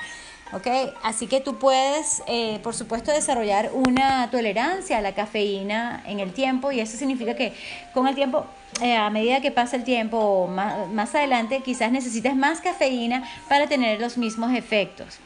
¿ok? 0.52 0.66
Así 1.02 1.26
que 1.26 1.40
tú 1.40 1.58
puedes, 1.58 2.22
eh, 2.26 2.60
por 2.62 2.74
supuesto, 2.74 3.10
desarrollar 3.10 3.70
una 3.72 4.30
tolerancia 4.30 4.98
a 4.98 5.00
la 5.00 5.14
cafeína 5.14 6.02
en 6.06 6.20
el 6.20 6.32
tiempo 6.32 6.72
y 6.72 6.80
eso 6.80 6.96
significa 6.96 7.34
que 7.34 7.54
con 7.92 8.06
el 8.06 8.14
tiempo, 8.14 8.46
eh, 8.80 8.96
a 8.96 9.10
medida 9.10 9.40
que 9.40 9.50
pasa 9.50 9.76
el 9.76 9.84
tiempo 9.84 10.46
más, 10.46 10.88
más 10.90 11.14
adelante, 11.14 11.62
quizás 11.64 11.90
necesites 11.90 12.36
más 12.36 12.60
cafeína 12.60 13.24
para 13.48 13.66
tener 13.66 14.00
los 14.00 14.16
mismos 14.18 14.52
efectos. 14.54 15.18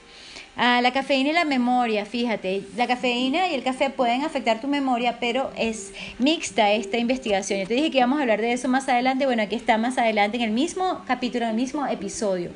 Ah, 0.59 0.81
la 0.81 0.91
cafeína 0.91 1.31
y 1.31 1.33
la 1.35 1.45
memoria, 1.45 2.07
fíjate, 2.07 2.63
la 2.77 2.87
cafeína 2.87 3.49
y 3.49 3.55
el 3.55 3.63
café 3.63 3.91
pueden 3.91 4.25
afectar 4.25 4.59
tu 4.59 4.69
memoria, 4.69 5.19
pero 5.21 5.51
es 5.55 5.93
mixta 6.19 6.73
esta 6.73 6.97
investigación. 6.97 7.61
Yo 7.61 7.67
te 7.67 7.75
dije 7.75 7.91
que 7.91 7.99
íbamos 7.99 8.19
a 8.19 8.23
hablar 8.23 8.41
de 8.41 8.53
eso 8.55 8.67
más 8.67 8.89
adelante, 8.89 9.27
bueno, 9.27 9.43
aquí 9.43 9.55
está 9.55 9.77
más 9.77 9.99
adelante 9.99 10.39
en 10.39 10.45
el 10.45 10.53
mismo 10.53 11.03
capítulo, 11.07 11.45
en 11.45 11.51
el 11.51 11.57
mismo 11.57 11.87
episodio. 11.87 12.53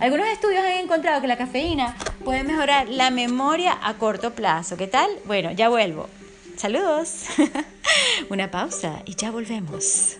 Algunos 0.00 0.28
estudios 0.28 0.64
han 0.64 0.78
encontrado 0.78 1.20
que 1.20 1.26
la 1.26 1.36
cafeína 1.36 1.94
puede 2.24 2.42
mejorar 2.42 2.88
la 2.88 3.10
memoria 3.10 3.78
a 3.82 3.94
corto 3.94 4.34
plazo. 4.34 4.78
¿Qué 4.78 4.86
tal? 4.86 5.10
Bueno, 5.26 5.52
ya 5.52 5.68
vuelvo. 5.68 6.08
Saludos. 6.56 7.26
Una 8.30 8.50
pausa 8.50 9.02
y 9.04 9.14
ya 9.14 9.30
volvemos. 9.30 10.16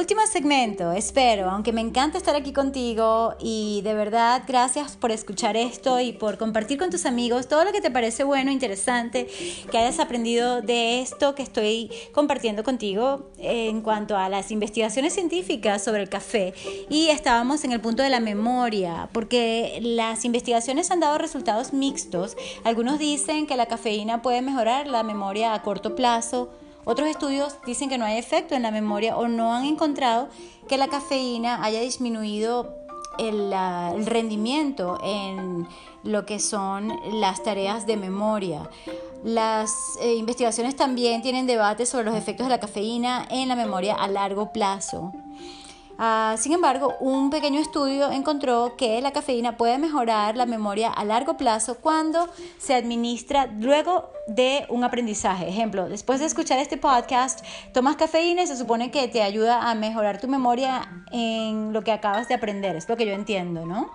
Último 0.00 0.22
segmento, 0.26 0.92
espero, 0.92 1.50
aunque 1.50 1.74
me 1.74 1.82
encanta 1.82 2.16
estar 2.16 2.34
aquí 2.34 2.54
contigo 2.54 3.34
y 3.38 3.82
de 3.82 3.92
verdad 3.92 4.42
gracias 4.48 4.96
por 4.96 5.10
escuchar 5.10 5.58
esto 5.58 6.00
y 6.00 6.12
por 6.14 6.38
compartir 6.38 6.78
con 6.78 6.88
tus 6.88 7.04
amigos 7.04 7.48
todo 7.48 7.64
lo 7.66 7.72
que 7.72 7.82
te 7.82 7.90
parece 7.90 8.24
bueno, 8.24 8.50
interesante, 8.50 9.28
que 9.70 9.76
hayas 9.76 10.00
aprendido 10.00 10.62
de 10.62 11.02
esto 11.02 11.34
que 11.34 11.42
estoy 11.42 11.90
compartiendo 12.14 12.64
contigo 12.64 13.28
en 13.36 13.82
cuanto 13.82 14.16
a 14.16 14.30
las 14.30 14.50
investigaciones 14.50 15.12
científicas 15.12 15.84
sobre 15.84 16.00
el 16.00 16.08
café. 16.08 16.54
Y 16.88 17.08
estábamos 17.08 17.64
en 17.64 17.72
el 17.72 17.82
punto 17.82 18.02
de 18.02 18.08
la 18.08 18.20
memoria, 18.20 19.10
porque 19.12 19.80
las 19.82 20.24
investigaciones 20.24 20.90
han 20.90 21.00
dado 21.00 21.18
resultados 21.18 21.74
mixtos. 21.74 22.38
Algunos 22.64 22.98
dicen 22.98 23.46
que 23.46 23.54
la 23.54 23.66
cafeína 23.66 24.22
puede 24.22 24.40
mejorar 24.40 24.86
la 24.86 25.02
memoria 25.02 25.52
a 25.52 25.60
corto 25.60 25.94
plazo, 25.94 26.48
otros 26.84 27.08
estudios 27.08 27.56
dicen 27.66 27.88
que 27.88 27.98
no 27.98 28.04
hay 28.04 28.18
efecto 28.18 28.54
en 28.54 28.62
la 28.62 28.70
memoria 28.70 29.16
o 29.16 29.28
no 29.28 29.54
han 29.54 29.64
encontrado 29.64 30.28
que 30.68 30.78
la 30.78 30.88
cafeína 30.88 31.62
haya 31.62 31.80
disminuido 31.80 32.80
el, 33.18 33.52
rendimiento 34.06 34.98
en 35.02 35.68
lo 36.04 36.24
que 36.24 36.38
son 36.38 36.92
las 37.12 37.42
tareas 37.42 37.86
de 37.86 37.96
memoria. 37.96 38.68
Las 39.22 39.70
eh, 40.00 40.14
investigaciones 40.14 40.76
también 40.76 41.20
tienen 41.20 41.46
debate 41.46 41.84
sobre 41.84 42.04
los 42.04 42.16
efectos 42.16 42.46
de 42.46 42.50
la 42.50 42.60
cafeína 42.60 43.26
en 43.30 43.48
la 43.48 43.56
memoria 43.56 43.94
a 43.94 44.08
largo 44.08 44.52
plazo. 44.52 45.12
Ah, 46.02 46.36
sin 46.38 46.52
embargo, 46.52 46.94
un 47.00 47.28
pequeño 47.28 47.60
estudio 47.60 48.10
encontró 48.10 48.74
que 48.78 49.02
la 49.02 49.10
cafeína 49.10 49.58
puede 49.58 49.76
mejorar 49.76 50.34
la 50.34 50.46
memoria 50.46 50.88
a 50.88 51.04
largo 51.04 51.36
plazo 51.36 51.76
cuando 51.76 52.26
se 52.58 52.74
administra 52.74 53.46
luego 53.58 54.08
de 54.26 54.66
un 54.68 54.84
aprendizaje. 54.84 55.48
Ejemplo, 55.48 55.88
después 55.88 56.20
de 56.20 56.26
escuchar 56.26 56.58
este 56.58 56.76
podcast, 56.76 57.44
tomas 57.72 57.96
cafeína 57.96 58.42
y 58.42 58.46
se 58.46 58.56
supone 58.56 58.90
que 58.90 59.08
te 59.08 59.22
ayuda 59.22 59.70
a 59.70 59.74
mejorar 59.74 60.20
tu 60.20 60.28
memoria 60.28 61.04
en 61.12 61.72
lo 61.72 61.82
que 61.82 61.92
acabas 61.92 62.28
de 62.28 62.34
aprender, 62.34 62.76
es 62.76 62.88
lo 62.88 62.96
que 62.96 63.06
yo 63.06 63.12
entiendo, 63.12 63.66
¿no? 63.66 63.90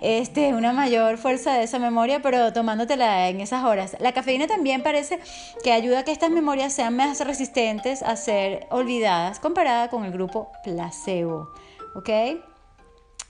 Este, 0.00 0.54
una 0.54 0.72
mayor 0.72 1.18
fuerza 1.18 1.54
de 1.54 1.64
esa 1.64 1.78
memoria, 1.78 2.20
pero 2.22 2.52
tomándotela 2.52 3.28
en 3.28 3.40
esas 3.40 3.64
horas. 3.64 3.96
La 4.00 4.12
cafeína 4.12 4.46
también 4.46 4.82
parece 4.82 5.20
que 5.62 5.72
ayuda 5.72 6.00
a 6.00 6.04
que 6.04 6.12
estas 6.12 6.30
memorias 6.30 6.72
sean 6.72 6.96
más 6.96 7.20
resistentes 7.24 8.02
a 8.02 8.16
ser 8.16 8.66
olvidadas 8.70 9.40
comparada 9.40 9.88
con 9.88 10.04
el 10.04 10.12
grupo 10.12 10.50
placebo, 10.64 11.50
¿ok? 11.94 12.10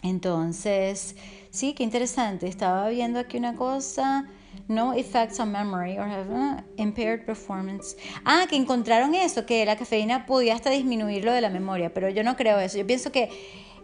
Entonces, 0.03 1.17
sí, 1.51 1.75
qué 1.75 1.83
interesante. 1.83 2.47
Estaba 2.47 2.89
viendo 2.89 3.19
aquí 3.19 3.37
una 3.37 3.55
cosa 3.55 4.27
no 4.69 4.93
effects 4.93 5.41
on 5.41 5.51
memory 5.51 5.99
or 5.99 6.07
have 6.07 6.31
uh, 6.31 6.63
impaired 6.77 7.27
performance. 7.27 7.97
Ah, 8.25 8.47
que 8.49 8.57
encontraron 8.57 9.15
eso, 9.15 9.45
que 9.45 9.65
la 9.65 9.77
cafeína 9.77 10.27
podía 10.27 10.55
hasta 10.55 10.71
disminuir 10.71 11.25
lo 11.25 11.33
de 11.33 11.41
la 11.41 11.51
memoria, 11.51 11.93
pero 11.93 12.09
yo 12.09 12.23
no 12.23 12.37
creo 12.37 12.59
eso. 12.59 12.79
Yo 12.79 12.87
pienso 12.87 13.11
que 13.11 13.31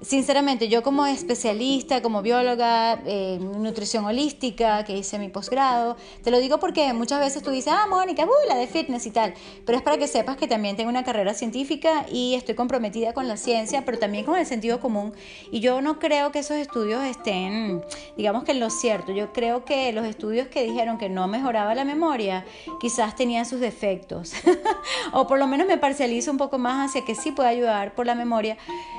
sinceramente, 0.02 0.68
yo 0.68 0.82
como 0.82 1.06
especialista, 1.06 2.02
como 2.02 2.22
bióloga, 2.22 3.00
en 3.04 3.62
nutrición 3.62 4.04
holística, 4.04 4.84
que 4.84 4.96
hice 4.96 5.18
mi 5.18 5.28
posgrado, 5.28 5.96
te 6.22 6.30
lo 6.30 6.38
digo 6.38 6.58
porque 6.58 6.92
muchas 6.92 7.20
veces 7.20 7.42
tú 7.42 7.50
dices, 7.50 7.72
ah, 7.72 7.86
Mónica, 7.88 8.24
uy, 8.24 8.48
la 8.48 8.56
de 8.56 8.66
fitness 8.66 9.06
y 9.06 9.10
tal, 9.10 9.34
pero 9.64 9.78
es 9.78 9.82
para 9.82 9.98
que 9.98 10.06
sepas 10.06 10.36
que 10.36 10.46
también 10.46 10.76
tengo 10.76 10.90
una 10.90 11.04
carrera 11.04 11.34
científica 11.34 12.06
y 12.10 12.34
estoy 12.34 12.54
comprometida 12.54 13.12
con 13.12 13.28
la 13.28 13.36
ciencia, 13.36 13.84
pero 13.84 13.98
también 13.98 14.24
con 14.24 14.36
el 14.36 14.46
sentido 14.46 14.80
común. 14.80 15.12
Y 15.50 15.60
yo 15.60 15.80
no 15.80 15.98
creo 15.98 16.32
que 16.32 16.40
esos 16.40 16.56
estudios 16.56 17.02
estén, 17.04 17.82
digamos 18.16 18.44
que 18.44 18.52
en 18.52 18.60
lo 18.60 18.70
cierto. 18.70 19.12
Yo 19.12 19.32
creo 19.32 19.64
que 19.64 19.92
los 19.92 20.06
estudios 20.06 20.48
que 20.48 20.64
dijeron 20.64 20.98
que 20.98 21.08
no 21.08 21.26
mejoraba 21.28 21.74
la 21.74 21.84
memoria, 21.84 22.44
quizás 22.80 23.16
tenían 23.16 23.46
sus 23.46 23.60
defectos. 23.60 24.32
o 25.12 25.26
por 25.26 25.38
lo 25.38 25.46
menos 25.46 25.66
me 25.66 25.78
parcializo 25.78 26.30
un 26.30 26.38
poco 26.38 26.58
más 26.58 26.90
hacia 26.90 27.04
que 27.04 27.14
sí 27.14 27.32
puede 27.32 27.48
ayudar 27.48 27.94
por 27.94 28.06
la 28.06 28.14
memoria. 28.14 28.56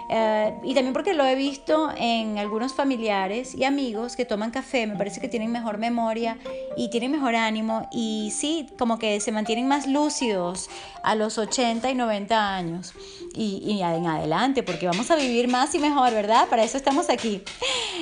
Eh, 0.09 0.53
y 0.63 0.73
también 0.73 0.86
también 0.87 0.93
porque 0.93 1.13
lo 1.13 1.25
he 1.25 1.35
visto 1.35 1.91
en 1.97 2.37
algunos 2.37 2.73
familiares 2.73 3.53
y 3.53 3.65
amigos 3.65 4.15
que 4.15 4.23
toman 4.23 4.51
café, 4.51 4.87
me 4.87 4.95
parece 4.95 5.19
que 5.19 5.27
tienen 5.27 5.51
mejor 5.51 5.79
memoria 5.79 6.37
y 6.77 6.89
tienen 6.89 7.11
mejor 7.11 7.35
ánimo 7.35 7.89
y 7.91 8.31
sí, 8.33 8.69
como 8.79 8.97
que 8.97 9.19
se 9.19 9.33
mantienen 9.33 9.67
más 9.67 9.85
lúcidos 9.85 10.69
a 11.03 11.15
los 11.15 11.37
80 11.37 11.89
y 11.91 11.95
90 11.95 12.55
años 12.55 12.93
y, 13.33 13.61
y 13.65 13.81
en 13.81 14.07
adelante, 14.07 14.63
porque 14.63 14.87
vamos 14.87 15.11
a 15.11 15.15
vivir 15.15 15.49
más 15.49 15.75
y 15.75 15.79
mejor, 15.79 16.13
¿verdad? 16.13 16.47
Para 16.47 16.63
eso 16.63 16.77
estamos 16.77 17.09
aquí. 17.09 17.43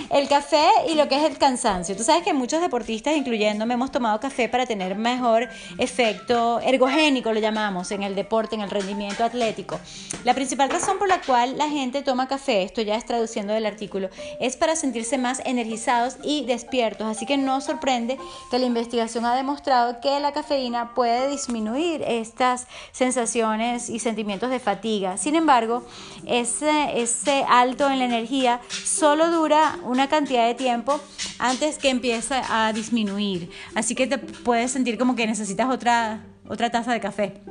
El 0.10 0.28
café 0.28 0.68
y 0.88 0.94
lo 0.94 1.08
que 1.08 1.18
es 1.18 1.24
el 1.24 1.38
cansancio. 1.38 1.96
Tú 1.96 2.04
sabes 2.04 2.24
que 2.24 2.34
muchos 2.34 2.62
deportistas, 2.62 3.16
incluyéndome, 3.16 3.74
hemos 3.74 3.92
tomado 3.92 4.20
café 4.20 4.48
para 4.48 4.66
tener 4.66 4.96
mejor 4.96 5.50
efecto 5.78 6.60
ergogénico, 6.60 7.34
lo 7.34 7.40
llamamos, 7.40 7.92
en 7.92 8.04
el 8.04 8.14
deporte, 8.14 8.56
en 8.56 8.62
el 8.62 8.70
rendimiento 8.70 9.24
atlético. 9.24 9.80
La 10.24 10.34
principal 10.34 10.70
razón 10.70 11.00
por 11.00 11.08
la 11.08 11.22
cual 11.22 11.58
la 11.58 11.70
gente 11.70 12.04
toma 12.04 12.28
café, 12.28 12.64
esto 12.76 12.82
ya 12.82 12.98
es 12.98 13.06
traduciendo 13.06 13.54
del 13.54 13.66
artículo, 13.66 14.10
es 14.42 14.58
para 14.58 14.76
sentirse 14.76 15.18
más 15.18 15.42
energizados 15.46 16.18
y 16.24 16.44
despiertos. 16.46 17.08
Así 17.08 17.26
que 17.26 17.38
no 17.38 17.62
sorprende 17.62 18.18
que 18.52 18.60
la 18.60 18.66
investigación 18.66 19.24
ha 19.24 19.34
demostrado 19.34 20.02
que 20.02 20.20
la 20.20 20.34
cafeína 20.34 20.94
puede 20.94 21.30
disminuir 21.30 22.02
estas 22.06 22.68
sensaciones 22.92 23.90
y 23.90 24.00
sentimientos 24.00 24.50
de 24.50 24.60
fatiga. 24.60 25.16
Sin 25.16 25.36
embargo, 25.36 25.86
ese, 26.26 27.46
alto 27.48 27.90
en 27.90 28.00
la 28.00 28.06
energía 28.06 28.60
solo 28.68 29.32
dura 29.32 29.80
una 29.84 30.10
cantidad 30.10 30.46
de 30.46 30.56
tiempo 30.56 31.00
antes 31.40 31.78
que 31.78 31.90
empiece 31.90 32.36
a 32.50 32.74
disminuir. 32.74 33.50
Así 33.74 33.96
que 33.96 34.06
te 34.06 34.18
puedes 34.18 34.72
sentir 34.72 34.98
como 34.98 35.16
que 35.16 35.26
necesitas 35.26 35.70
otra, 35.70 36.26
otra 36.50 36.70
taza 36.70 36.92
de 36.92 37.00
café. 37.00 37.42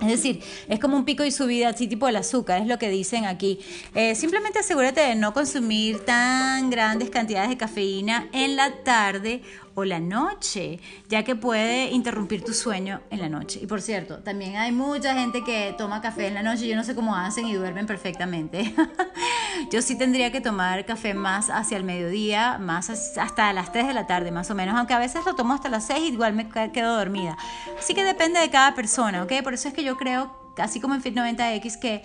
Es 0.00 0.08
decir, 0.08 0.40
es 0.68 0.80
como 0.80 0.96
un 0.96 1.04
pico 1.04 1.24
y 1.24 1.30
subida, 1.30 1.68
así 1.68 1.86
tipo 1.86 2.08
el 2.08 2.16
azúcar, 2.16 2.62
es 2.62 2.66
lo 2.66 2.78
que 2.78 2.88
dicen 2.88 3.26
aquí. 3.26 3.58
Eh, 3.94 4.14
simplemente 4.14 4.58
asegúrate 4.58 5.00
de 5.00 5.14
no 5.14 5.34
consumir 5.34 6.04
tan 6.04 6.70
grandes 6.70 7.10
cantidades 7.10 7.50
de 7.50 7.56
cafeína 7.56 8.28
en 8.32 8.56
la 8.56 8.82
tarde 8.82 9.42
la 9.84 10.00
noche, 10.00 10.80
ya 11.08 11.22
que 11.22 11.36
puede 11.36 11.90
interrumpir 11.90 12.44
tu 12.44 12.52
sueño 12.52 13.00
en 13.10 13.20
la 13.20 13.28
noche. 13.28 13.60
Y 13.62 13.66
por 13.66 13.82
cierto, 13.82 14.18
también 14.18 14.56
hay 14.56 14.72
mucha 14.72 15.14
gente 15.14 15.44
que 15.44 15.74
toma 15.76 16.00
café 16.00 16.26
en 16.26 16.34
la 16.34 16.42
noche, 16.42 16.66
yo 16.66 16.76
no 16.76 16.84
sé 16.84 16.94
cómo 16.94 17.16
hacen 17.16 17.46
y 17.46 17.54
duermen 17.54 17.86
perfectamente. 17.86 18.74
yo 19.72 19.82
sí 19.82 19.96
tendría 19.96 20.30
que 20.32 20.40
tomar 20.40 20.84
café 20.86 21.14
más 21.14 21.50
hacia 21.50 21.76
el 21.76 21.84
mediodía, 21.84 22.58
más 22.58 22.90
hasta 22.90 23.52
las 23.52 23.72
3 23.72 23.88
de 23.88 23.94
la 23.94 24.06
tarde 24.06 24.30
más 24.30 24.50
o 24.50 24.54
menos, 24.54 24.76
aunque 24.76 24.94
a 24.94 24.98
veces 24.98 25.24
lo 25.24 25.34
tomo 25.34 25.54
hasta 25.54 25.68
las 25.68 25.86
6 25.86 26.00
y 26.00 26.12
igual 26.12 26.32
me 26.34 26.48
quedo 26.48 26.96
dormida. 26.96 27.36
Así 27.78 27.94
que 27.94 28.04
depende 28.04 28.40
de 28.40 28.50
cada 28.50 28.74
persona, 28.74 29.22
¿ok? 29.22 29.32
Por 29.42 29.54
eso 29.54 29.68
es 29.68 29.74
que 29.74 29.84
yo 29.84 29.96
creo 29.96 30.40
así 30.58 30.80
como 30.80 30.94
en 30.94 31.02
Fit 31.02 31.14
90X, 31.14 31.78
que 31.78 32.02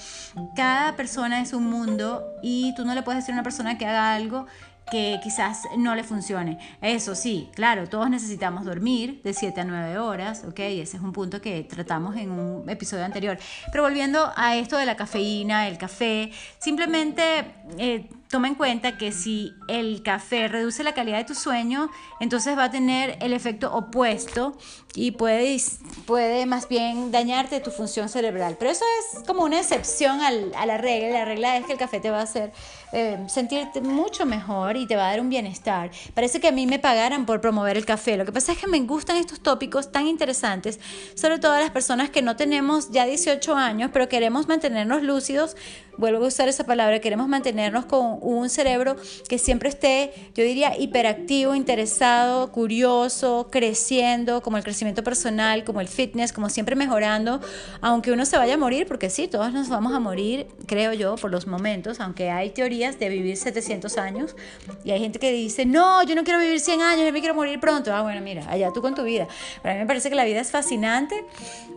cada 0.55 0.95
persona 0.95 1.41
es 1.41 1.53
un 1.53 1.65
mundo 1.65 2.23
y 2.41 2.73
tú 2.75 2.85
no 2.85 2.93
le 2.93 3.03
puedes 3.03 3.21
decir 3.21 3.33
a 3.33 3.35
una 3.35 3.43
persona 3.43 3.77
que 3.77 3.85
haga 3.85 4.13
algo 4.13 4.45
que 4.91 5.19
quizás 5.23 5.63
no 5.77 5.95
le 5.95 6.03
funcione. 6.03 6.59
Eso 6.81 7.15
sí, 7.15 7.49
claro, 7.53 7.87
todos 7.89 8.09
necesitamos 8.09 8.65
dormir 8.65 9.21
de 9.23 9.33
7 9.33 9.61
a 9.61 9.63
9 9.63 9.97
horas, 9.97 10.43
¿ok? 10.47 10.59
Ese 10.59 10.97
es 10.97 11.03
un 11.03 11.11
punto 11.11 11.41
que 11.41 11.63
tratamos 11.63 12.15
en 12.15 12.31
un 12.31 12.69
episodio 12.69 13.03
anterior. 13.03 13.37
Pero 13.71 13.83
volviendo 13.83 14.31
a 14.35 14.55
esto 14.55 14.77
de 14.77 14.85
la 14.85 14.95
cafeína, 14.95 15.67
el 15.67 15.77
café, 15.77 16.31
simplemente... 16.59 17.45
Eh, 17.77 18.09
toma 18.29 18.47
en 18.47 18.55
cuenta 18.55 18.97
que 18.97 19.11
si 19.11 19.53
el 19.67 20.01
café 20.03 20.47
reduce 20.47 20.83
la 20.83 20.93
calidad 20.93 21.17
de 21.17 21.25
tu 21.25 21.35
sueño, 21.35 21.89
entonces 22.19 22.57
va 22.57 22.65
a 22.65 22.71
tener 22.71 23.17
el 23.21 23.33
efecto 23.33 23.73
opuesto 23.73 24.57
y 24.95 25.11
puede, 25.11 25.57
puede 26.05 26.45
más 26.45 26.67
bien 26.69 27.11
dañarte 27.11 27.59
tu 27.59 27.69
función 27.69 28.09
cerebral. 28.09 28.55
Pero 28.57 28.71
eso 28.71 28.85
es 28.99 29.23
como 29.23 29.43
una 29.43 29.59
excepción 29.59 30.21
a 30.21 30.65
la 30.65 30.77
regla. 30.77 31.19
La 31.19 31.25
regla 31.25 31.57
es 31.57 31.65
que 31.65 31.73
el 31.73 31.77
café 31.77 31.99
te 31.99 32.09
va 32.09 32.19
a 32.19 32.23
hacer 32.23 32.51
eh, 32.93 33.17
sentirte 33.27 33.81
mucho 33.81 34.25
mejor 34.25 34.77
y 34.77 34.87
te 34.87 34.95
va 34.95 35.07
a 35.07 35.11
dar 35.11 35.19
un 35.19 35.29
bienestar. 35.29 35.91
Parece 36.13 36.39
que 36.39 36.47
a 36.47 36.51
mí 36.51 36.65
me 36.65 36.79
pagaran 36.79 37.25
por 37.25 37.41
promover 37.41 37.75
el 37.75 37.85
café. 37.85 38.15
Lo 38.15 38.25
que 38.25 38.31
pasa 38.31 38.53
es 38.53 38.57
que 38.57 38.67
me 38.67 38.79
gustan 38.81 39.17
estos 39.17 39.41
tópicos 39.41 39.91
tan 39.91 40.07
interesantes, 40.07 40.79
sobre 41.13 41.39
todo 41.39 41.51
a 41.51 41.59
las 41.59 41.71
personas 41.71 42.09
que 42.09 42.21
no 42.21 42.37
tenemos 42.37 42.91
ya 42.91 43.05
18 43.05 43.53
años, 43.55 43.89
pero 43.91 44.07
queremos 44.07 44.47
mantenernos 44.47 45.03
lúcidos. 45.03 45.57
Vuelvo 45.97 46.25
a 46.25 46.27
usar 46.27 46.47
esa 46.47 46.65
palabra, 46.65 46.99
queremos 46.99 47.27
mantenernos 47.27 47.85
con 47.85 48.17
un 48.21 48.49
cerebro 48.49 48.95
que 49.29 49.37
siempre 49.37 49.69
esté, 49.69 50.11
yo 50.33 50.43
diría, 50.43 50.77
hiperactivo, 50.77 51.55
interesado, 51.55 52.51
curioso, 52.51 53.47
creciendo, 53.51 54.41
como 54.41 54.57
el 54.57 54.63
crecimiento 54.63 55.03
personal, 55.03 55.63
como 55.63 55.81
el 55.81 55.87
fitness, 55.87 56.33
como 56.33 56.49
siempre 56.49 56.75
mejorando, 56.75 57.39
aunque 57.81 58.11
uno 58.11 58.25
se 58.25 58.37
vaya 58.37 58.55
a 58.55 58.57
morir, 58.57 58.87
porque 58.87 59.09
sí, 59.09 59.27
todos 59.27 59.53
nos 59.53 59.69
vamos 59.69 59.93
a 59.93 59.99
morir, 59.99 60.47
creo 60.65 60.93
yo, 60.93 61.15
por 61.15 61.31
los 61.31 61.47
momentos, 61.47 61.99
aunque 61.99 62.29
hay 62.29 62.49
teorías 62.49 62.99
de 62.99 63.09
vivir 63.09 63.37
700 63.37 63.97
años 63.97 64.35
y 64.83 64.91
hay 64.91 64.99
gente 64.99 65.19
que 65.19 65.31
dice, 65.31 65.65
no, 65.65 66.03
yo 66.03 66.15
no 66.15 66.23
quiero 66.23 66.39
vivir 66.39 66.59
100 66.59 66.81
años, 66.81 67.05
yo 67.05 67.13
me 67.13 67.19
quiero 67.19 67.35
morir 67.35 67.59
pronto. 67.59 67.93
Ah, 67.93 68.01
bueno, 68.01 68.21
mira, 68.21 68.49
allá 68.49 68.71
tú 68.73 68.81
con 68.81 68.95
tu 68.95 69.03
vida. 69.03 69.27
Para 69.61 69.75
mí 69.75 69.81
me 69.81 69.87
parece 69.87 70.09
que 70.09 70.15
la 70.15 70.25
vida 70.25 70.41
es 70.41 70.51
fascinante 70.51 71.25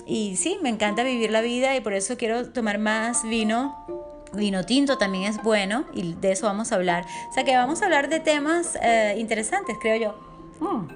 y 0.06 0.36
sí, 0.36 0.58
me 0.62 0.68
encanta 0.68 1.02
vivir 1.02 1.30
la 1.30 1.40
vida 1.40 1.76
y 1.76 1.80
por 1.80 1.92
eso 1.92 2.16
quiero 2.16 2.50
tomar 2.50 2.78
más 2.78 3.22
vino 3.22 4.07
Vino 4.32 4.64
tinto 4.64 4.98
también 4.98 5.24
es 5.24 5.42
bueno 5.42 5.84
y 5.94 6.14
de 6.14 6.32
eso 6.32 6.46
vamos 6.46 6.72
a 6.72 6.74
hablar. 6.74 7.06
O 7.30 7.32
sea 7.32 7.44
que 7.44 7.56
vamos 7.56 7.82
a 7.82 7.86
hablar 7.86 8.08
de 8.08 8.20
temas 8.20 8.78
eh, 8.82 9.14
interesantes, 9.18 9.76
creo 9.80 9.96
yo. 9.96 10.14
Mm. 10.60 10.88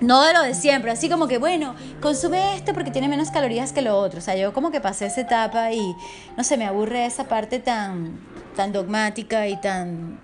No 0.00 0.22
de 0.24 0.32
lo 0.34 0.42
de 0.42 0.54
siempre, 0.54 0.90
así 0.90 1.08
como 1.08 1.26
que, 1.26 1.38
bueno, 1.38 1.74
consume 2.00 2.56
esto 2.56 2.74
porque 2.74 2.90
tiene 2.90 3.08
menos 3.08 3.30
calorías 3.30 3.72
que 3.72 3.82
lo 3.82 3.96
otro. 3.98 4.18
O 4.18 4.22
sea, 4.22 4.36
yo 4.36 4.52
como 4.52 4.70
que 4.70 4.80
pasé 4.80 5.06
esa 5.06 5.22
etapa 5.22 5.72
y, 5.72 5.96
no 6.36 6.44
sé, 6.44 6.56
me 6.56 6.66
aburre 6.66 7.06
esa 7.06 7.24
parte 7.24 7.58
tan, 7.60 8.18
tan 8.56 8.72
dogmática 8.72 9.46
y 9.48 9.58
tan 9.60 10.20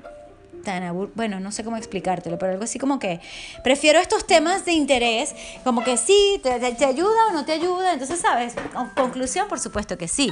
bueno, 1.14 1.40
no 1.40 1.52
sé 1.52 1.64
cómo 1.64 1.76
explicártelo, 1.76 2.38
pero 2.38 2.52
algo 2.52 2.64
así 2.64 2.78
como 2.78 2.98
que 2.98 3.20
prefiero 3.62 3.98
estos 3.98 4.26
temas 4.26 4.64
de 4.64 4.72
interés, 4.72 5.34
como 5.64 5.84
que 5.84 5.96
sí, 5.96 6.40
te, 6.42 6.58
te, 6.58 6.84
ayuda 6.84 7.28
o 7.30 7.32
no 7.32 7.44
te 7.44 7.52
ayuda, 7.52 7.92
entonces, 7.92 8.20
¿sabes? 8.20 8.54
Conclusión, 8.96 9.48
por 9.48 9.60
supuesto 9.60 9.98
que 9.98 10.08
sí. 10.08 10.30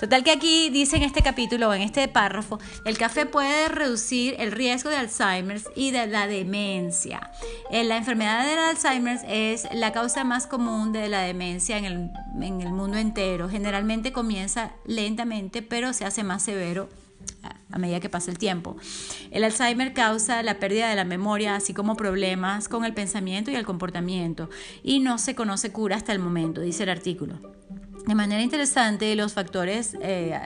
Total 0.00 0.24
que 0.24 0.30
aquí 0.30 0.70
dice 0.70 0.96
en 0.96 1.02
este 1.02 1.22
capítulo 1.22 1.68
o 1.68 1.74
en 1.74 1.82
este 1.82 2.06
párrafo, 2.08 2.58
el 2.84 2.98
café 2.98 3.26
puede 3.26 3.68
reducir 3.68 4.36
el 4.38 4.52
riesgo 4.52 4.90
de 4.90 4.96
Alzheimer 4.96 5.60
y 5.74 5.90
de 5.90 6.06
la 6.06 6.26
demencia. 6.26 7.30
Eh, 7.70 7.84
la 7.84 7.96
enfermedad 7.96 8.46
del 8.46 8.58
Alzheimer 8.58 9.18
es 9.28 9.68
la 9.72 9.92
causa 9.92 10.24
más 10.24 10.46
común 10.46 10.92
de 10.92 11.08
la 11.08 11.22
demencia 11.22 11.78
en 11.78 11.84
el, 11.84 12.10
en 12.42 12.60
el 12.60 12.72
mundo 12.72 12.98
entero. 12.98 13.48
Generalmente 13.48 14.12
comienza 14.12 14.72
lentamente, 14.84 15.62
pero 15.62 15.92
se 15.92 16.04
hace 16.04 16.22
más 16.22 16.42
severo 16.42 16.88
a 17.70 17.78
medida 17.78 18.00
que 18.00 18.08
pasa 18.08 18.30
el 18.30 18.38
tiempo. 18.38 18.76
El 19.30 19.44
Alzheimer 19.44 19.92
causa 19.92 20.42
la 20.42 20.58
pérdida 20.58 20.88
de 20.88 20.96
la 20.96 21.04
memoria, 21.04 21.56
así 21.56 21.74
como 21.74 21.96
problemas 21.96 22.68
con 22.68 22.84
el 22.84 22.94
pensamiento 22.94 23.50
y 23.50 23.56
el 23.56 23.66
comportamiento, 23.66 24.48
y 24.82 25.00
no 25.00 25.18
se 25.18 25.34
conoce 25.34 25.72
cura 25.72 25.96
hasta 25.96 26.12
el 26.12 26.20
momento, 26.20 26.60
dice 26.60 26.84
el 26.84 26.90
artículo. 26.90 27.40
De 28.06 28.14
manera 28.14 28.42
interesante, 28.42 29.14
los 29.16 29.32
factores 29.32 29.96
eh, 30.02 30.38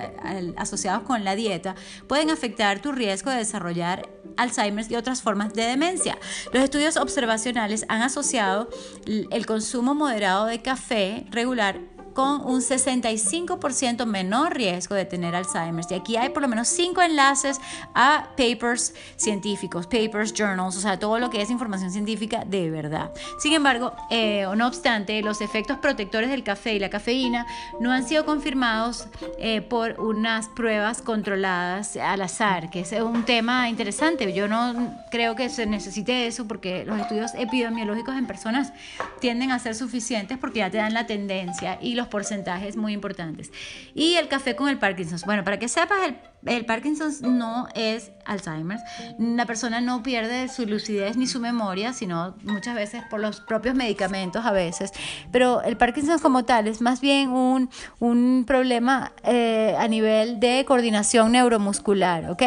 asociados 0.57 1.03
con 1.03 1.25
la 1.25 1.35
dieta 1.35 1.75
pueden 2.07 2.31
afectar 2.31 2.81
tu 2.81 2.93
riesgo 2.93 3.33
de 3.33 3.39
desarrollar 3.39 4.09
Alzheimer 4.37 4.87
y 4.89 4.95
otras 4.95 5.23
formas 5.23 5.55
de 5.55 5.65
demencia. 5.65 6.19
Los 6.53 6.63
estudios 6.63 6.97
observacionales 6.97 7.85
han 7.89 8.03
asociado 8.03 8.71
el 9.07 9.45
consumo 9.45 9.97
moderado 9.97 10.47
de 10.47 10.63
café 10.63 11.27
regular 11.31 11.81
con 12.19 12.45
un 12.45 12.61
65% 12.63 14.05
menor 14.05 14.53
riesgo 14.53 14.97
de 14.97 15.05
tener 15.05 15.37
Alzheimer. 15.37 15.85
Y 15.89 15.95
aquí 15.95 16.17
hay 16.17 16.31
por 16.31 16.43
lo 16.43 16.49
menos 16.49 16.67
cinco 16.67 17.01
enlaces 17.01 17.61
a 17.95 18.31
papers 18.37 18.93
científicos, 19.15 19.87
papers, 19.87 20.35
journals, 20.37 20.77
o 20.77 20.81
sea, 20.81 20.99
todo 20.99 21.21
lo 21.21 21.31
que 21.31 21.41
es 21.41 21.49
información 21.49 21.93
científica 21.93 22.45
de 22.45 22.71
verdad. 22.71 23.13
Sin 23.39 23.53
embargo, 23.53 23.93
eh, 24.11 24.49
no 24.57 24.67
obstante, 24.67 25.23
los 25.23 25.41
efectos 25.41 25.79
protectores 25.79 26.29
del 26.29 26.43
café 26.43 26.75
y 26.75 26.81
la 26.81 26.91
cafeína 26.91 27.47
no 27.79 27.93
han 27.93 28.05
sido 28.05 28.25
confirmados 28.25 29.07
eh, 29.39 29.61
por 29.61 30.01
unas 30.01 30.49
pruebas 30.49 31.03
controladas 31.03 31.97
al 31.97 32.21
azar, 32.23 32.69
que 32.69 32.81
es 32.81 32.91
un 32.95 33.23
tema 33.27 33.69
interesante. 33.69 34.33
Yo 34.33 34.49
no 34.49 34.93
creo 35.13 35.37
que 35.37 35.49
se 35.51 35.67
necesite 35.67 36.27
eso 36.27 36.49
porque 36.49 36.85
los 36.85 36.99
estudios 36.99 37.31
epidemiológicos 37.37 38.17
en 38.17 38.27
personas 38.27 38.73
tienden 39.21 39.53
a 39.53 39.61
ser 39.61 39.77
suficientes 39.77 40.37
porque 40.37 40.59
ya 40.59 40.71
te 40.71 40.79
dan 40.79 40.95
la 40.95 41.07
tendencia 41.07 41.79
y 41.81 41.95
los 41.95 42.08
porcentajes 42.09 42.77
muy 42.77 42.93
importantes. 42.93 43.53
Y 43.95 44.15
el 44.15 44.29
café 44.29 44.57
con 44.57 44.69
el 44.69 44.79
Parkinson. 44.79 45.19
Bueno, 45.27 45.45
para 45.45 45.59
que 45.59 45.69
sepas, 45.69 45.99
el 46.07 46.17
el 46.47 46.65
Parkinson 46.67 47.13
no 47.39 47.69
es 47.75 48.13
Alzheimer. 48.25 48.79
La 49.19 49.47
persona 49.47 49.81
no 49.81 50.03
pierde 50.03 50.49
su 50.49 50.67
lucidez 50.67 51.17
ni 51.17 51.27
su 51.27 51.41
memoria, 51.41 51.93
sino 51.93 52.37
muchas 52.45 52.75
veces 52.75 53.03
por 53.11 53.21
los 53.21 53.41
propios 53.41 53.75
medicamentos 53.75 54.45
a 54.45 54.53
veces. 54.53 54.93
Pero 55.33 55.63
el 55.63 55.77
Parkinson 55.77 56.19
como 56.21 56.45
tal 56.45 56.69
es 56.69 56.81
más 56.81 57.01
bien 57.01 57.31
un, 57.31 57.71
un 57.99 58.45
problema 58.47 59.13
eh, 59.25 59.75
a 59.79 59.89
nivel 59.89 60.39
de 60.39 60.65
coordinación 60.67 61.33
neuromuscular, 61.33 62.31
¿ok? 62.31 62.43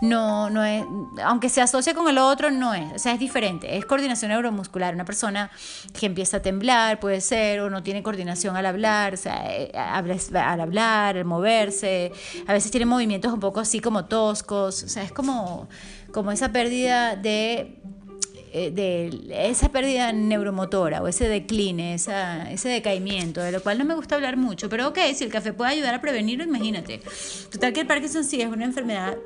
No, 0.00 0.48
no 0.50 0.64
es, 0.64 0.84
aunque 1.24 1.48
se 1.48 1.60
asocia 1.60 1.94
con 1.94 2.08
el 2.08 2.18
otro, 2.18 2.50
no 2.50 2.72
es, 2.74 2.92
o 2.94 2.98
sea, 2.98 3.12
es 3.12 3.18
diferente. 3.18 3.76
Es 3.76 3.84
coordinación 3.84 4.30
neuromuscular. 4.30 4.94
Una 4.94 5.04
persona 5.04 5.50
que 5.98 6.06
empieza 6.06 6.38
a 6.38 6.42
temblar, 6.42 7.00
puede 7.00 7.20
ser, 7.20 7.60
o 7.60 7.70
no 7.70 7.82
tiene 7.82 8.02
coordinación 8.02 8.56
al 8.56 8.66
hablar, 8.66 9.14
o 9.14 9.16
sea, 9.16 9.44
eh, 9.54 9.70
al 9.74 10.60
hablar, 10.60 11.16
al 11.16 11.24
moverse, 11.24 12.12
a 12.46 12.52
veces 12.52 12.70
tiene 12.70 12.86
movimientos 12.86 13.33
un 13.34 13.40
poco 13.40 13.60
así 13.60 13.80
como 13.80 14.06
toscos, 14.06 14.82
o 14.82 14.88
sea, 14.88 15.02
es 15.02 15.12
como, 15.12 15.68
como 16.12 16.32
esa 16.32 16.52
pérdida 16.52 17.16
de 17.16 17.80
eh, 18.56 18.70
de 18.70 19.50
esa 19.50 19.70
pérdida 19.70 20.12
neuromotora 20.12 21.02
o 21.02 21.08
ese 21.08 21.28
decline, 21.28 21.92
esa, 21.92 22.48
ese 22.52 22.68
decaimiento, 22.68 23.40
de 23.40 23.50
lo 23.50 23.60
cual 23.60 23.78
no 23.78 23.84
me 23.84 23.96
gusta 23.96 24.14
hablar 24.14 24.36
mucho, 24.36 24.68
pero 24.68 24.86
ok, 24.86 24.98
si 25.12 25.24
el 25.24 25.30
café 25.32 25.52
puede 25.52 25.72
ayudar 25.72 25.92
a 25.92 26.00
prevenirlo, 26.00 26.44
imagínate. 26.44 27.00
Total 27.50 27.72
que 27.72 27.80
el 27.80 27.88
Parkinson 27.88 28.22
sí 28.22 28.40
es 28.40 28.46
una 28.46 28.64
enfermedad 28.64 29.16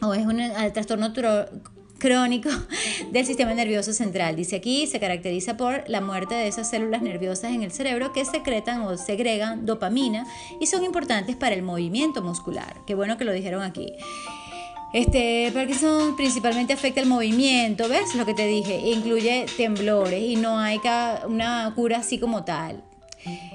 o 0.00 0.14
es 0.14 0.24
un 0.24 0.40
trastorno 0.72 1.12
crónico 2.02 2.50
del 3.12 3.24
sistema 3.24 3.54
nervioso 3.54 3.92
central. 3.92 4.34
Dice 4.34 4.56
aquí, 4.56 4.88
se 4.88 4.98
caracteriza 4.98 5.56
por 5.56 5.88
la 5.88 6.00
muerte 6.00 6.34
de 6.34 6.48
esas 6.48 6.68
células 6.68 7.00
nerviosas 7.00 7.52
en 7.52 7.62
el 7.62 7.70
cerebro 7.70 8.12
que 8.12 8.24
secretan 8.24 8.80
o 8.82 8.96
segregan 8.96 9.64
dopamina 9.64 10.26
y 10.60 10.66
son 10.66 10.82
importantes 10.82 11.36
para 11.36 11.54
el 11.54 11.62
movimiento 11.62 12.20
muscular. 12.20 12.74
Qué 12.88 12.96
bueno 12.96 13.16
que 13.16 13.24
lo 13.24 13.32
dijeron 13.32 13.62
aquí. 13.62 13.92
Este 14.92 15.50
Parkinson 15.54 16.16
principalmente 16.16 16.72
afecta 16.72 17.00
el 17.00 17.06
movimiento, 17.06 17.88
¿ves 17.88 18.14
lo 18.16 18.26
que 18.26 18.34
te 18.34 18.46
dije? 18.46 18.78
Incluye 18.78 19.46
temblores 19.56 20.22
y 20.22 20.36
no 20.36 20.58
hay 20.58 20.80
una 21.28 21.72
cura 21.74 21.98
así 21.98 22.18
como 22.18 22.44
tal. 22.44 22.82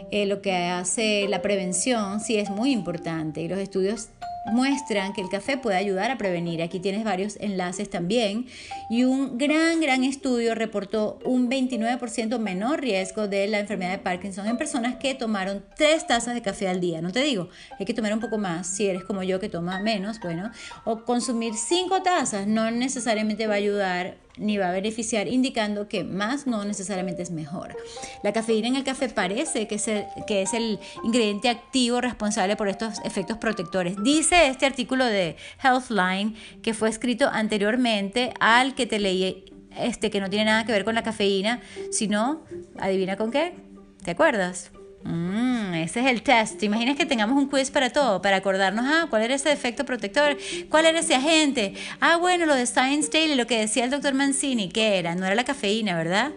Eh, 0.09 0.25
lo 0.25 0.41
que 0.41 0.55
hace 0.55 1.27
la 1.27 1.41
prevención 1.41 2.21
sí 2.21 2.37
es 2.37 2.49
muy 2.49 2.71
importante 2.71 3.41
y 3.41 3.49
los 3.49 3.59
estudios 3.59 4.07
muestran 4.47 5.13
que 5.13 5.21
el 5.21 5.29
café 5.29 5.57
puede 5.57 5.77
ayudar 5.77 6.11
a 6.11 6.17
prevenir. 6.17 6.61
Aquí 6.61 6.79
tienes 6.79 7.03
varios 7.03 7.37
enlaces 7.39 7.89
también. 7.89 8.47
Y 8.89 9.03
un 9.03 9.37
gran, 9.37 9.79
gran 9.81 10.03
estudio 10.03 10.55
reportó 10.55 11.19
un 11.23 11.49
29% 11.49 12.39
menor 12.39 12.81
riesgo 12.81 13.27
de 13.27 13.47
la 13.47 13.59
enfermedad 13.59 13.91
de 13.91 13.99
Parkinson 13.99 14.47
en 14.47 14.57
personas 14.57 14.95
que 14.95 15.15
tomaron 15.15 15.63
tres 15.75 16.07
tazas 16.07 16.33
de 16.33 16.41
café 16.41 16.67
al 16.67 16.79
día. 16.79 17.01
No 17.01 17.11
te 17.11 17.21
digo, 17.21 17.49
hay 17.79 17.85
que 17.85 17.93
tomar 17.93 18.13
un 18.13 18.19
poco 18.19 18.37
más 18.37 18.67
si 18.67 18.87
eres 18.87 19.03
como 19.03 19.23
yo 19.23 19.39
que 19.39 19.49
toma 19.49 19.79
menos, 19.79 20.19
bueno, 20.19 20.51
o 20.83 21.03
consumir 21.03 21.53
cinco 21.55 22.01
tazas 22.01 22.47
no 22.47 22.71
necesariamente 22.71 23.47
va 23.47 23.53
a 23.53 23.57
ayudar 23.57 24.26
ni 24.37 24.57
va 24.57 24.69
a 24.69 24.71
beneficiar, 24.71 25.27
indicando 25.27 25.87
que 25.87 26.03
más 26.03 26.47
no 26.47 26.63
necesariamente 26.65 27.21
es 27.21 27.31
mejor. 27.31 27.75
La 28.23 28.33
cafeína 28.33 28.67
en 28.67 28.75
el 28.75 28.83
café 28.83 29.09
parece 29.09 29.67
que 29.67 29.75
es 29.75 30.53
el, 30.53 30.79
ingrediente 31.03 31.49
activo 31.49 32.01
responsable 32.01 32.55
por 32.55 32.67
estos 32.67 32.99
efectos 33.03 33.37
protectores. 33.37 33.95
Dice 34.03 34.47
este 34.47 34.65
artículo 34.65 35.05
de 35.05 35.35
Healthline 35.63 36.35
que 36.61 36.73
fue 36.73 36.89
escrito 36.89 37.29
anteriormente 37.31 38.33
al 38.39 38.75
que 38.75 38.85
te 38.85 38.99
leí, 38.99 39.45
este, 39.77 40.09
que 40.09 40.19
no 40.19 40.29
tiene 40.29 40.45
nada 40.45 40.65
que 40.65 40.71
ver 40.71 40.85
con 40.85 40.95
la 40.95 41.03
cafeína, 41.03 41.61
sino, 41.91 42.43
adivina 42.79 43.17
con 43.17 43.31
qué, 43.31 43.55
¿te 44.03 44.11
acuerdas? 44.11 44.71
Mm, 45.07 45.73
ese 45.75 46.01
es 46.01 46.05
el 46.07 46.21
test. 46.21 46.59
¿Te 46.59 46.65
imaginas 46.65 46.97
que 46.97 47.05
tengamos 47.05 47.37
un 47.37 47.47
quiz 47.47 47.71
para 47.71 47.89
todo? 47.91 48.21
Para 48.21 48.37
acordarnos, 48.37 48.83
ah, 48.85 49.07
¿cuál 49.09 49.21
era 49.21 49.35
ese 49.35 49.51
efecto 49.53 49.85
protector? 49.85 50.37
¿Cuál 50.69 50.85
era 50.85 50.99
ese 50.99 51.15
agente? 51.15 51.73
Ah, 52.01 52.17
bueno, 52.17 52.45
lo 52.45 52.53
de 52.55 52.65
Science 52.65 53.09
Daily, 53.11 53.35
lo 53.35 53.47
que 53.47 53.57
decía 53.57 53.85
el 53.85 53.89
doctor 53.89 54.13
Mancini, 54.13 54.67
¿qué 54.67 54.99
era? 54.99 55.15
No 55.15 55.25
era 55.25 55.33
la 55.35 55.45
cafeína, 55.45 55.95
¿verdad? 55.95 56.31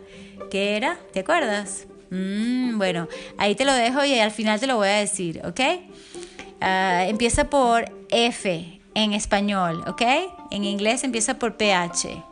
¿Qué 0.53 0.77
era? 0.77 0.99
¿Te 1.13 1.21
acuerdas? 1.21 1.89
Mm, 2.11 2.79
bueno, 2.79 3.09
ahí 3.39 3.57
te 3.57 3.65
lo 3.65 3.73
dejo 3.73 4.05
y 4.05 4.19
al 4.21 4.31
final 4.31 4.61
te 4.61 4.69
lo 4.69 4.77
voy 4.77 4.89
a 4.89 4.99
decir, 4.99 5.43
¿ok? 5.45 5.61
Ah, 6.61 7.07
empieza 7.09 7.51
por 7.51 7.91
F 8.11 8.81
en 8.95 9.13
español, 9.15 9.83
¿ok? 9.89 10.03
En 10.53 10.63
inglés 10.63 11.03
empieza 11.03 11.41
por 11.41 11.57
PH. 11.57 12.23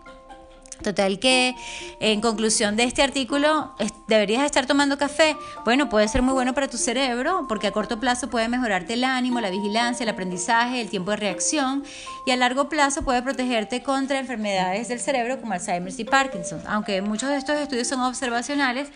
Total 0.83 1.19
que 1.19 1.55
en 2.01 2.21
conclusión 2.21 2.77
de 2.77 2.85
este 2.85 3.03
artículo, 3.03 3.75
¿deberías 4.07 4.45
estar 4.45 4.67
tomando 4.67 4.97
café? 4.97 5.37
Bueno, 5.65 5.89
puede 5.89 6.07
ser 6.09 6.23
muy 6.23 6.35
bueno 6.35 6.55
para 6.55 6.69
tu 6.69 6.77
cerebro 6.77 7.47
porque 7.49 7.67
a 7.67 7.73
corto 7.73 7.99
plazo 7.99 8.31
puede 8.31 8.49
mejorarte 8.49 8.95
el 8.95 9.05
ánimo, 9.05 9.41
la 9.41 9.51
vigilancia, 9.51 10.05
el 10.05 10.11
aprendizaje, 10.11 10.81
el 10.81 10.89
tiempo 10.89 11.11
de 11.11 11.17
reacción 11.17 11.85
y 12.27 12.31
a 12.31 12.37
largo 12.37 12.69
plazo 12.69 13.03
puede 13.03 13.23
protegerte 13.23 13.83
contra 13.83 14.19
enfermedades 14.19 14.89
del 14.89 15.01
cerebro 15.01 15.41
como 15.41 15.53
Alzheimer 15.53 15.93
y 15.97 16.05
Parkinson. 16.05 16.63
Aunque 16.67 17.03
muchos 17.03 17.29
de 17.31 17.37
estos 17.37 17.57
estudios 17.59 17.89
son 17.89 18.01
observacionales, 18.01 18.91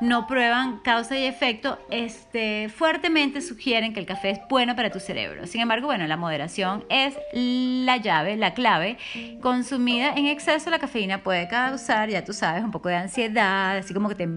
no 0.00 0.26
prueban 0.26 0.78
causa 0.80 1.16
y 1.18 1.24
efecto, 1.24 1.78
este, 1.90 2.68
fuertemente 2.68 3.40
sugieren 3.40 3.94
que 3.94 4.00
el 4.00 4.06
café 4.06 4.30
es 4.30 4.40
bueno 4.48 4.76
para 4.76 4.90
tu 4.90 5.00
cerebro. 5.00 5.46
Sin 5.46 5.60
embargo, 5.60 5.86
bueno, 5.86 6.06
la 6.06 6.16
moderación 6.16 6.84
es 6.88 7.14
la 7.32 7.96
llave, 7.96 8.36
la 8.36 8.54
clave. 8.54 8.98
Consumida 9.40 10.12
en 10.14 10.26
exceso, 10.26 10.70
la 10.70 10.78
cafeína 10.78 11.22
puede 11.26 11.48
causar, 11.48 12.08
ya 12.08 12.24
tú 12.24 12.32
sabes, 12.32 12.62
un 12.62 12.70
poco 12.70 12.88
de 12.88 12.94
ansiedad, 12.94 13.76
así 13.78 13.92
como 13.92 14.08
que 14.08 14.14
te, 14.14 14.28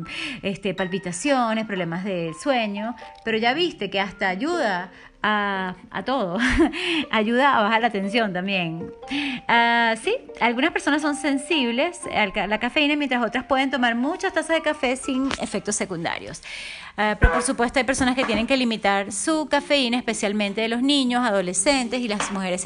este, 0.41 0.73
palpitaciones, 0.73 1.67
problemas 1.67 2.03
de 2.03 2.31
sueño, 2.41 2.95
pero 3.23 3.37
ya 3.37 3.53
viste 3.53 3.91
que 3.91 3.99
hasta 3.99 4.27
ayuda 4.27 4.89
a, 5.21 5.75
todo. 6.05 6.37
Ayuda 7.11 7.57
a 7.57 7.63
bajar 7.63 7.81
la 7.81 7.89
tensión 7.89 8.33
también. 8.33 8.91
Uh, 9.11 9.97
sí, 10.01 10.15
algunas 10.39 10.71
personas 10.71 11.01
son 11.01 11.15
sensibles 11.15 12.01
a 12.13 12.47
la 12.47 12.59
cafeína, 12.59 12.95
mientras 12.95 13.23
otras 13.25 13.45
pueden 13.45 13.71
tomar 13.71 13.95
muchas 13.95 14.33
tazas 14.33 14.55
de 14.55 14.61
café 14.61 14.95
sin 14.95 15.29
efectos 15.41 15.75
secundarios. 15.75 16.41
Ah, 17.01 17.15
pero 17.17 17.31
por 17.31 17.43
supuesto 17.43 17.79
hay 17.79 17.85
personas 17.85 18.13
que 18.13 18.25
tienen 18.25 18.45
que 18.45 18.57
limitar 18.57 19.13
su 19.13 19.47
cafeína, 19.49 19.97
especialmente 19.97 20.59
de 20.59 20.67
los 20.67 20.81
niños, 20.81 21.25
adolescentes 21.25 22.01
y 22.01 22.09
las 22.09 22.29
mujeres 22.29 22.65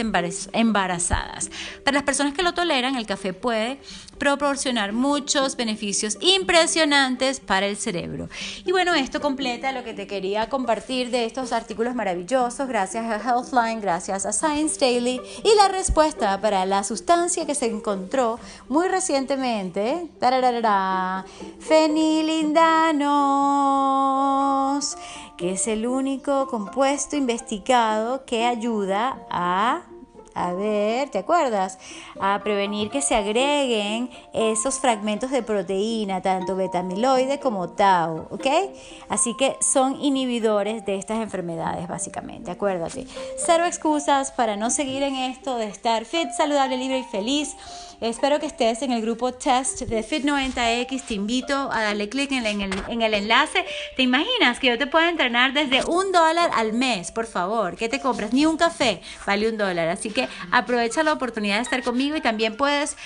embarazadas. 0.54 1.52
Para 1.86 1.94
las 1.94 2.04
personas 2.04 2.34
que 2.34 2.42
lo 2.42 2.56
toleran, 2.56 2.96
el 2.96 3.06
café 3.06 3.34
puede 3.34 3.78
proporcionar 4.18 4.92
muchos 4.92 5.56
beneficios 5.56 6.18
impresionantes 6.20 7.42
para 7.42 7.68
el 7.68 7.78
cerebro. 7.78 8.28
Y 8.66 8.72
bueno, 8.72 8.96
esto 8.96 9.22
completa 9.22 9.72
lo 9.72 9.84
que 9.84 9.94
te 9.94 10.08
quería 10.08 10.50
compartir 10.50 11.12
de 11.12 11.26
estos 11.26 11.54
artículos 11.54 11.94
maravillosos, 11.94 12.43
gracias 12.44 13.06
a 13.06 13.16
Healthline, 13.16 13.80
gracias 13.80 14.26
a 14.26 14.34
Science 14.34 14.78
Daily 14.78 15.22
y 15.44 15.56
la 15.56 15.70
respuesta 15.70 16.42
para 16.42 16.66
la 16.66 16.84
sustancia 16.84 17.46
que 17.46 17.56
se 17.56 17.68
encontró 17.68 18.38
muy 18.68 18.90
recientemente, 18.90 20.10
fenilindano 21.60 23.12
que 25.38 25.54
es 25.54 25.68
el 25.68 25.88
único 25.88 26.48
compuesto 26.48 27.16
investigado 27.16 28.26
que 28.26 28.46
ayuda 28.46 29.26
a 29.32 29.84
a 30.36 30.54
ver, 30.54 31.10
¿te 31.10 31.20
acuerdas? 31.20 31.78
A 32.20 32.40
prevenir 32.44 32.90
que 32.90 33.02
se 33.02 33.16
agreguen 33.16 34.10
esos 34.34 34.80
fragmentos 34.80 35.32
de 35.32 35.44
proteína, 35.44 36.22
tanto 36.22 36.56
betamiloide 36.56 37.40
como 37.40 37.70
tau, 37.70 38.28
¿ok? 38.32 38.48
Así 39.10 39.36
que 39.38 39.58
son 39.62 40.02
inhibidores 40.02 40.86
de 40.86 40.96
estas 40.96 41.20
enfermedades, 41.22 41.88
básicamente, 41.88 42.52
acuérdate. 42.52 43.06
Cero 43.38 43.66
excusas 43.66 44.32
para 44.32 44.56
no 44.58 44.70
seguir 44.70 45.04
en 45.04 45.16
esto 45.16 45.58
de 45.58 45.68
estar 45.68 46.06
fit, 46.06 46.32
saludable, 46.32 46.78
libre 46.78 47.00
y 47.00 47.04
feliz. 47.04 47.56
Espero 48.02 48.40
que 48.40 48.46
estés 48.46 48.82
en 48.82 48.92
el 48.92 49.02
grupo 49.02 49.34
test 49.34 49.82
de 49.82 50.04
Fit90X. 50.04 51.04
Te 51.04 51.14
invito 51.14 51.72
a 51.72 51.82
darle 51.82 52.10
clic 52.10 52.32
en, 52.32 52.46
el, 52.46 52.74
en 52.90 53.02
el 53.02 53.14
enlace. 53.14 53.66
¿Te 53.96 54.04
imaginas 54.04 54.60
que 54.60 54.68
yo 54.68 54.78
te 54.78 54.88
pueda 54.88 55.10
entrenar 55.10 55.54
desde 55.54 55.86
un 55.86 56.12
dólar 56.12 56.52
al 56.54 56.74
mes? 56.74 57.12
Por 57.12 57.28
favor, 57.28 57.76
¿qué 57.76 57.90
te 57.90 58.00
compras? 58.00 58.34
Ni 58.34 58.46
un 58.46 58.58
café 58.58 59.02
vale 59.26 59.50
un 59.50 59.58
dólar. 59.58 59.88
Así 59.88 60.10
que 60.10 60.28
aprovecha 60.52 61.04
la 61.04 61.14
oportunidad 61.14 61.58
de 61.58 61.62
estar 61.62 61.84
conmigo 61.84 62.16
y 62.16 62.22
también 62.22 62.58
puedes 62.58 62.98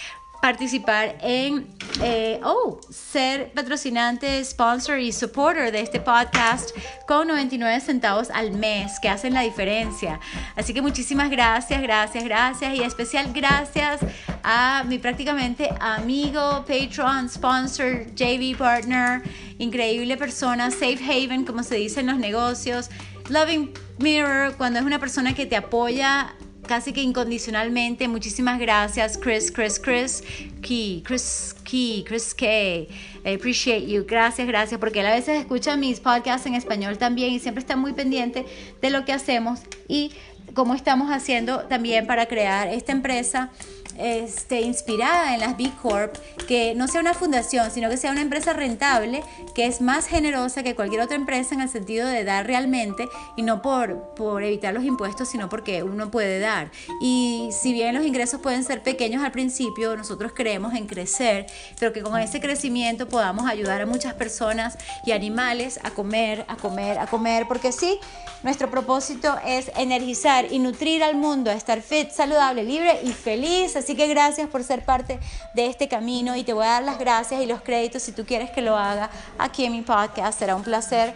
participar 0.41 1.17
en, 1.21 1.67
eh, 2.01 2.39
oh, 2.43 2.79
ser 2.89 3.51
patrocinante, 3.53 4.43
sponsor 4.43 4.99
y 4.99 5.11
supporter 5.11 5.71
de 5.71 5.81
este 5.81 5.99
podcast 5.99 6.71
con 7.07 7.27
99 7.27 7.79
centavos 7.79 8.29
al 8.29 8.51
mes 8.51 8.99
que 8.99 9.09
hacen 9.09 9.33
la 9.33 9.41
diferencia. 9.41 10.19
Así 10.55 10.73
que 10.73 10.81
muchísimas 10.81 11.29
gracias, 11.29 11.81
gracias, 11.81 12.23
gracias 12.23 12.75
y 12.75 12.83
especial 12.83 13.31
gracias 13.33 14.01
a 14.43 14.83
mi 14.88 14.99
prácticamente 14.99 15.69
amigo, 15.79 16.65
patron, 16.67 17.29
sponsor, 17.29 18.05
JV 18.15 18.55
partner, 18.57 19.21
increíble 19.57 20.17
persona, 20.17 20.71
safe 20.71 20.99
haven 21.03 21.45
como 21.45 21.63
se 21.63 21.75
dice 21.75 22.01
en 22.01 22.07
los 22.07 22.17
negocios, 22.17 22.89
loving 23.29 23.73
mirror 23.97 24.55
cuando 24.55 24.79
es 24.79 24.85
una 24.85 24.99
persona 24.99 25.33
que 25.33 25.45
te 25.45 25.55
apoya 25.55 26.35
casi 26.68 26.93
que 26.93 27.01
incondicionalmente. 27.01 28.07
Muchísimas 28.07 28.59
gracias, 28.59 29.18
Chris, 29.18 29.51
Chris, 29.51 29.80
Chris, 29.80 30.24
Key, 30.61 31.01
Chris 31.05 31.55
Key, 31.63 32.03
Chris 32.07 32.36
K. 32.36 32.45
I 32.45 33.36
appreciate 33.36 33.88
you. 33.88 34.05
Gracias, 34.07 34.47
gracias, 34.47 34.80
porque 34.80 34.99
él 34.99 35.07
a 35.07 35.15
veces 35.15 35.39
escucha 35.39 35.76
mis 35.76 35.99
podcasts 35.99 36.45
en 36.45 36.55
español 36.55 36.97
también 36.97 37.34
y 37.34 37.39
siempre 37.39 37.61
está 37.61 37.76
muy 37.76 37.93
pendiente 37.93 38.45
de 38.82 38.89
lo 38.89 39.05
que 39.05 39.13
hacemos 39.13 39.61
y 39.88 40.11
cómo 40.53 40.76
estamos 40.76 41.09
haciendo 41.09 41.61
también 41.61 42.07
para 42.07 42.26
crear 42.28 42.68
esta 42.68 42.91
empresa 42.91 43.49
este, 43.98 44.62
inspirada 44.62 45.34
en 45.34 45.41
las 45.41 45.58
B 45.58 45.72
Corp, 45.82 46.16
que 46.48 46.76
no 46.76 46.88
sea 46.88 47.02
una 47.02 47.14
fundación, 47.14 47.72
sino 47.72 47.89
que 47.89 47.98
sea 47.98 48.12
una 48.12 48.22
empresa 48.22 48.54
rentable, 48.54 49.24
que 49.54 49.66
es 49.66 49.82
más 49.82 50.08
generosa 50.08 50.64
que 50.64 50.76
cualquier 50.76 51.02
otra 51.02 51.16
empresa 51.16 51.56
en 51.56 51.62
el 51.62 51.70
sentido 51.70 52.08
de 52.08 52.24
dar 52.24 52.48
realmente 52.48 53.08
y 53.36 53.41
no 53.41 53.62
por, 53.62 54.14
por 54.16 54.43
evitar 54.43 54.74
los 54.74 54.84
impuestos, 54.84 55.30
sino 55.30 55.50
porque 55.50 55.84
uno 55.84 56.12
puede 56.12 56.39
dar. 56.39 56.72
Y 57.02 57.50
si 57.52 57.74
bien 57.74 57.95
los 57.95 58.06
ingresos 58.06 58.41
pueden 58.41 58.64
ser 58.64 58.84
pequeños 58.84 59.24
al 59.24 59.32
principio, 59.32 59.95
nosotros 59.95 60.32
creemos 60.36 60.74
en 60.74 60.88
crecer, 60.88 61.45
pero 61.80 61.93
que 61.93 62.02
con 62.02 62.20
ese 62.20 62.39
crecimiento 62.39 63.08
podamos 63.08 63.50
ayudar 63.50 63.82
a 63.82 63.86
muchas 63.86 64.14
personas 64.14 64.78
y 65.06 65.12
animales 65.12 65.80
a 65.84 65.91
comer, 65.91 66.45
a 66.48 66.56
comer, 66.56 67.00
a 67.00 67.08
comer, 67.08 67.48
porque 67.48 67.72
sí, 67.72 68.00
nuestro 68.43 68.70
propósito 68.70 69.36
es 69.45 69.72
energizar 69.76 70.52
y 70.52 70.60
nutrir 70.60 71.04
al 71.04 71.16
mundo, 71.16 71.50
a 71.50 71.54
estar 71.54 71.82
fit, 71.82 72.12
saludable, 72.12 72.64
libre 72.64 73.00
y 73.04 73.12
feliz. 73.12 73.76
Que 73.95 74.07
gracias 74.07 74.49
por 74.49 74.63
ser 74.63 74.83
parte 74.83 75.19
de 75.53 75.67
este 75.67 75.88
camino 75.88 76.35
y 76.35 76.43
te 76.43 76.53
voy 76.53 76.65
a 76.65 76.71
dar 76.71 76.83
las 76.83 76.99
gracias 76.99 77.41
y 77.41 77.45
los 77.45 77.61
créditos 77.61 78.01
si 78.01 78.11
tú 78.11 78.25
quieres 78.25 78.51
que 78.51 78.61
lo 78.61 78.77
haga 78.77 79.09
aquí 79.38 79.65
en 79.65 79.71
mi 79.71 79.81
podcast. 79.81 80.39
Será 80.39 80.55
un 80.55 80.63
placer 80.63 81.13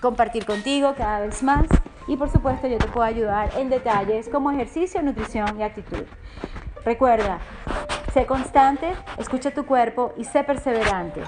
compartir 0.00 0.44
contigo 0.44 0.94
cada 0.96 1.20
vez 1.20 1.42
más 1.42 1.66
y 2.06 2.16
por 2.16 2.30
supuesto 2.30 2.66
yo 2.66 2.78
te 2.78 2.86
puedo 2.88 3.06
ayudar 3.06 3.50
en 3.56 3.70
detalles 3.70 4.28
como 4.28 4.50
ejercicio, 4.50 5.02
nutrición 5.02 5.58
y 5.58 5.62
actitud. 5.62 6.04
Recuerda, 6.84 7.40
sé 8.12 8.26
constante, 8.26 8.92
escucha 9.18 9.50
tu 9.52 9.64
cuerpo 9.64 10.12
y 10.16 10.24
sé 10.24 10.44
perseverante. 10.44 11.22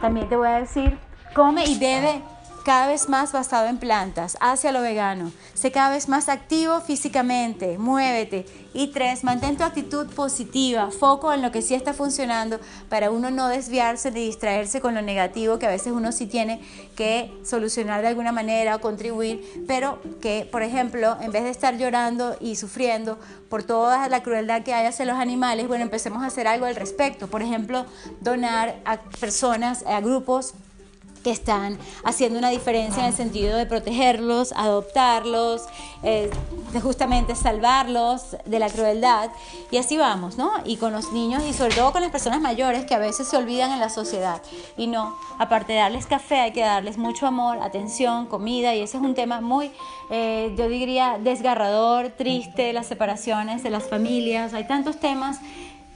También 0.00 0.28
te 0.28 0.36
voy 0.36 0.48
a 0.48 0.60
decir, 0.60 0.98
come 1.34 1.64
y 1.64 1.78
bebe 1.78 2.22
cada 2.64 2.86
vez 2.86 3.08
más 3.08 3.32
basado 3.32 3.66
en 3.68 3.78
plantas, 3.78 4.36
hacia 4.40 4.72
lo 4.72 4.82
vegano. 4.82 5.32
Sé 5.54 5.70
cada 5.72 5.90
vez 5.90 6.08
más 6.08 6.28
activo 6.28 6.80
físicamente, 6.80 7.78
muévete. 7.78 8.46
Y 8.74 8.88
tres, 8.88 9.24
mantén 9.24 9.56
tu 9.56 9.64
actitud 9.64 10.06
positiva, 10.08 10.90
foco 10.90 11.32
en 11.32 11.42
lo 11.42 11.50
que 11.50 11.62
sí 11.62 11.74
está 11.74 11.94
funcionando 11.94 12.60
para 12.88 13.10
uno 13.10 13.30
no 13.30 13.48
desviarse 13.48 14.10
ni 14.10 14.26
distraerse 14.26 14.80
con 14.80 14.94
lo 14.94 15.02
negativo 15.02 15.58
que 15.58 15.66
a 15.66 15.70
veces 15.70 15.92
uno 15.92 16.12
sí 16.12 16.26
tiene 16.26 16.60
que 16.94 17.32
solucionar 17.44 18.02
de 18.02 18.08
alguna 18.08 18.30
manera 18.30 18.76
o 18.76 18.80
contribuir, 18.80 19.64
pero 19.66 20.00
que, 20.20 20.48
por 20.50 20.62
ejemplo, 20.62 21.16
en 21.20 21.32
vez 21.32 21.44
de 21.44 21.50
estar 21.50 21.76
llorando 21.76 22.36
y 22.40 22.56
sufriendo 22.56 23.18
por 23.48 23.62
toda 23.62 24.08
la 24.08 24.22
crueldad 24.22 24.62
que 24.62 24.74
hay 24.74 24.86
hacia 24.86 25.06
los 25.06 25.16
animales, 25.16 25.66
bueno, 25.66 25.84
empecemos 25.84 26.22
a 26.22 26.26
hacer 26.26 26.46
algo 26.46 26.66
al 26.66 26.76
respecto. 26.76 27.28
Por 27.28 27.42
ejemplo, 27.42 27.86
donar 28.20 28.76
a 28.84 28.98
personas, 28.98 29.84
a 29.86 30.00
grupos 30.00 30.54
que 31.28 31.32
están 31.32 31.78
haciendo 32.04 32.38
una 32.38 32.48
diferencia 32.48 33.02
en 33.02 33.08
el 33.10 33.14
sentido 33.14 33.58
de 33.58 33.66
protegerlos, 33.66 34.52
adoptarlos, 34.56 35.66
eh, 36.02 36.30
justamente 36.82 37.34
salvarlos 37.34 38.36
de 38.46 38.58
la 38.58 38.70
crueldad. 38.70 39.30
Y 39.70 39.76
así 39.76 39.98
vamos, 39.98 40.38
¿no? 40.38 40.50
Y 40.64 40.78
con 40.78 40.92
los 40.92 41.12
niños 41.12 41.42
y 41.46 41.52
sobre 41.52 41.74
todo 41.74 41.92
con 41.92 42.00
las 42.00 42.10
personas 42.10 42.40
mayores 42.40 42.86
que 42.86 42.94
a 42.94 42.98
veces 42.98 43.28
se 43.28 43.36
olvidan 43.36 43.72
en 43.72 43.80
la 43.80 43.90
sociedad. 43.90 44.40
Y 44.78 44.86
no, 44.86 45.18
aparte 45.38 45.74
de 45.74 45.80
darles 45.80 46.06
café, 46.06 46.36
hay 46.36 46.52
que 46.52 46.62
darles 46.62 46.96
mucho 46.96 47.26
amor, 47.26 47.58
atención, 47.58 48.24
comida. 48.24 48.74
Y 48.74 48.80
ese 48.80 48.96
es 48.96 49.02
un 49.02 49.14
tema 49.14 49.42
muy, 49.42 49.70
eh, 50.10 50.54
yo 50.56 50.66
diría, 50.68 51.18
desgarrador, 51.20 52.08
triste, 52.08 52.72
las 52.72 52.86
separaciones 52.86 53.62
de 53.62 53.68
las 53.68 53.84
familias. 53.84 54.54
Hay 54.54 54.66
tantos 54.66 54.98
temas 54.98 55.40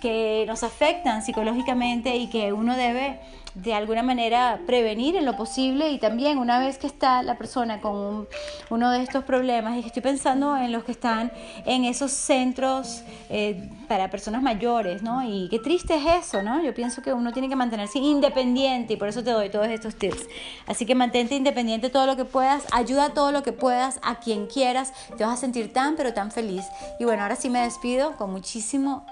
que 0.02 0.44
nos 0.46 0.62
afectan 0.62 1.22
psicológicamente 1.22 2.16
y 2.16 2.26
que 2.28 2.52
uno 2.52 2.76
debe 2.76 3.20
de 3.54 3.74
alguna 3.74 4.02
manera 4.02 4.60
prevenir 4.66 5.16
en 5.16 5.24
lo 5.24 5.36
posible 5.36 5.90
y 5.90 5.98
también 5.98 6.38
una 6.38 6.58
vez 6.58 6.78
que 6.78 6.86
está 6.86 7.22
la 7.22 7.36
persona 7.36 7.80
con 7.80 8.26
uno 8.70 8.90
de 8.90 9.02
estos 9.02 9.24
problemas, 9.24 9.76
y 9.76 9.80
estoy 9.80 10.02
pensando 10.02 10.56
en 10.56 10.72
los 10.72 10.84
que 10.84 10.92
están 10.92 11.32
en 11.66 11.84
esos 11.84 12.12
centros 12.12 13.02
eh, 13.28 13.70
para 13.88 14.10
personas 14.10 14.42
mayores, 14.42 15.02
¿no? 15.02 15.22
Y 15.22 15.48
qué 15.50 15.58
triste 15.58 15.94
es 15.96 16.26
eso, 16.26 16.42
¿no? 16.42 16.62
Yo 16.62 16.72
pienso 16.74 17.02
que 17.02 17.12
uno 17.12 17.32
tiene 17.32 17.48
que 17.48 17.56
mantenerse 17.56 17.98
independiente 17.98 18.94
y 18.94 18.96
por 18.96 19.08
eso 19.08 19.22
te 19.22 19.30
doy 19.30 19.50
todos 19.50 19.68
estos 19.68 19.96
tips. 19.96 20.26
Así 20.66 20.86
que 20.86 20.94
mantente 20.94 21.34
independiente 21.34 21.90
todo 21.90 22.06
lo 22.06 22.16
que 22.16 22.24
puedas, 22.24 22.64
ayuda 22.72 23.10
todo 23.10 23.32
lo 23.32 23.42
que 23.42 23.52
puedas 23.52 24.00
a 24.02 24.16
quien 24.20 24.46
quieras, 24.46 24.92
te 25.16 25.24
vas 25.24 25.34
a 25.34 25.36
sentir 25.36 25.72
tan 25.72 25.96
pero 25.96 26.14
tan 26.14 26.30
feliz. 26.30 26.64
Y 26.98 27.04
bueno, 27.04 27.22
ahora 27.22 27.36
sí 27.36 27.50
me 27.50 27.60
despido 27.60 28.16
con 28.16 28.30
muchísimo 28.30 29.06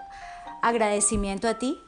agradecimiento 0.62 1.48
a 1.48 1.54
ti, 1.54 1.78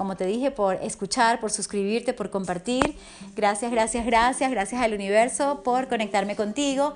como 0.00 0.16
te 0.16 0.24
dije, 0.24 0.50
por 0.50 0.76
escuchar, 0.76 1.40
por 1.40 1.50
suscribirte, 1.50 2.14
por 2.14 2.30
compartir. 2.30 2.96
Gracias, 3.36 3.70
gracias, 3.70 4.06
gracias, 4.06 4.50
gracias 4.50 4.80
al 4.80 4.94
universo 4.94 5.60
por 5.62 5.88
conectarme 5.88 6.36
contigo. 6.36 6.94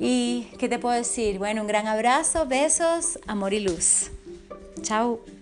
¿Y 0.00 0.48
qué 0.58 0.66
te 0.66 0.78
puedo 0.78 0.94
decir? 0.94 1.36
Bueno, 1.36 1.60
un 1.60 1.66
gran 1.66 1.86
abrazo, 1.86 2.46
besos, 2.46 3.18
amor 3.26 3.52
y 3.52 3.60
luz. 3.60 4.10
Chao. 4.80 5.35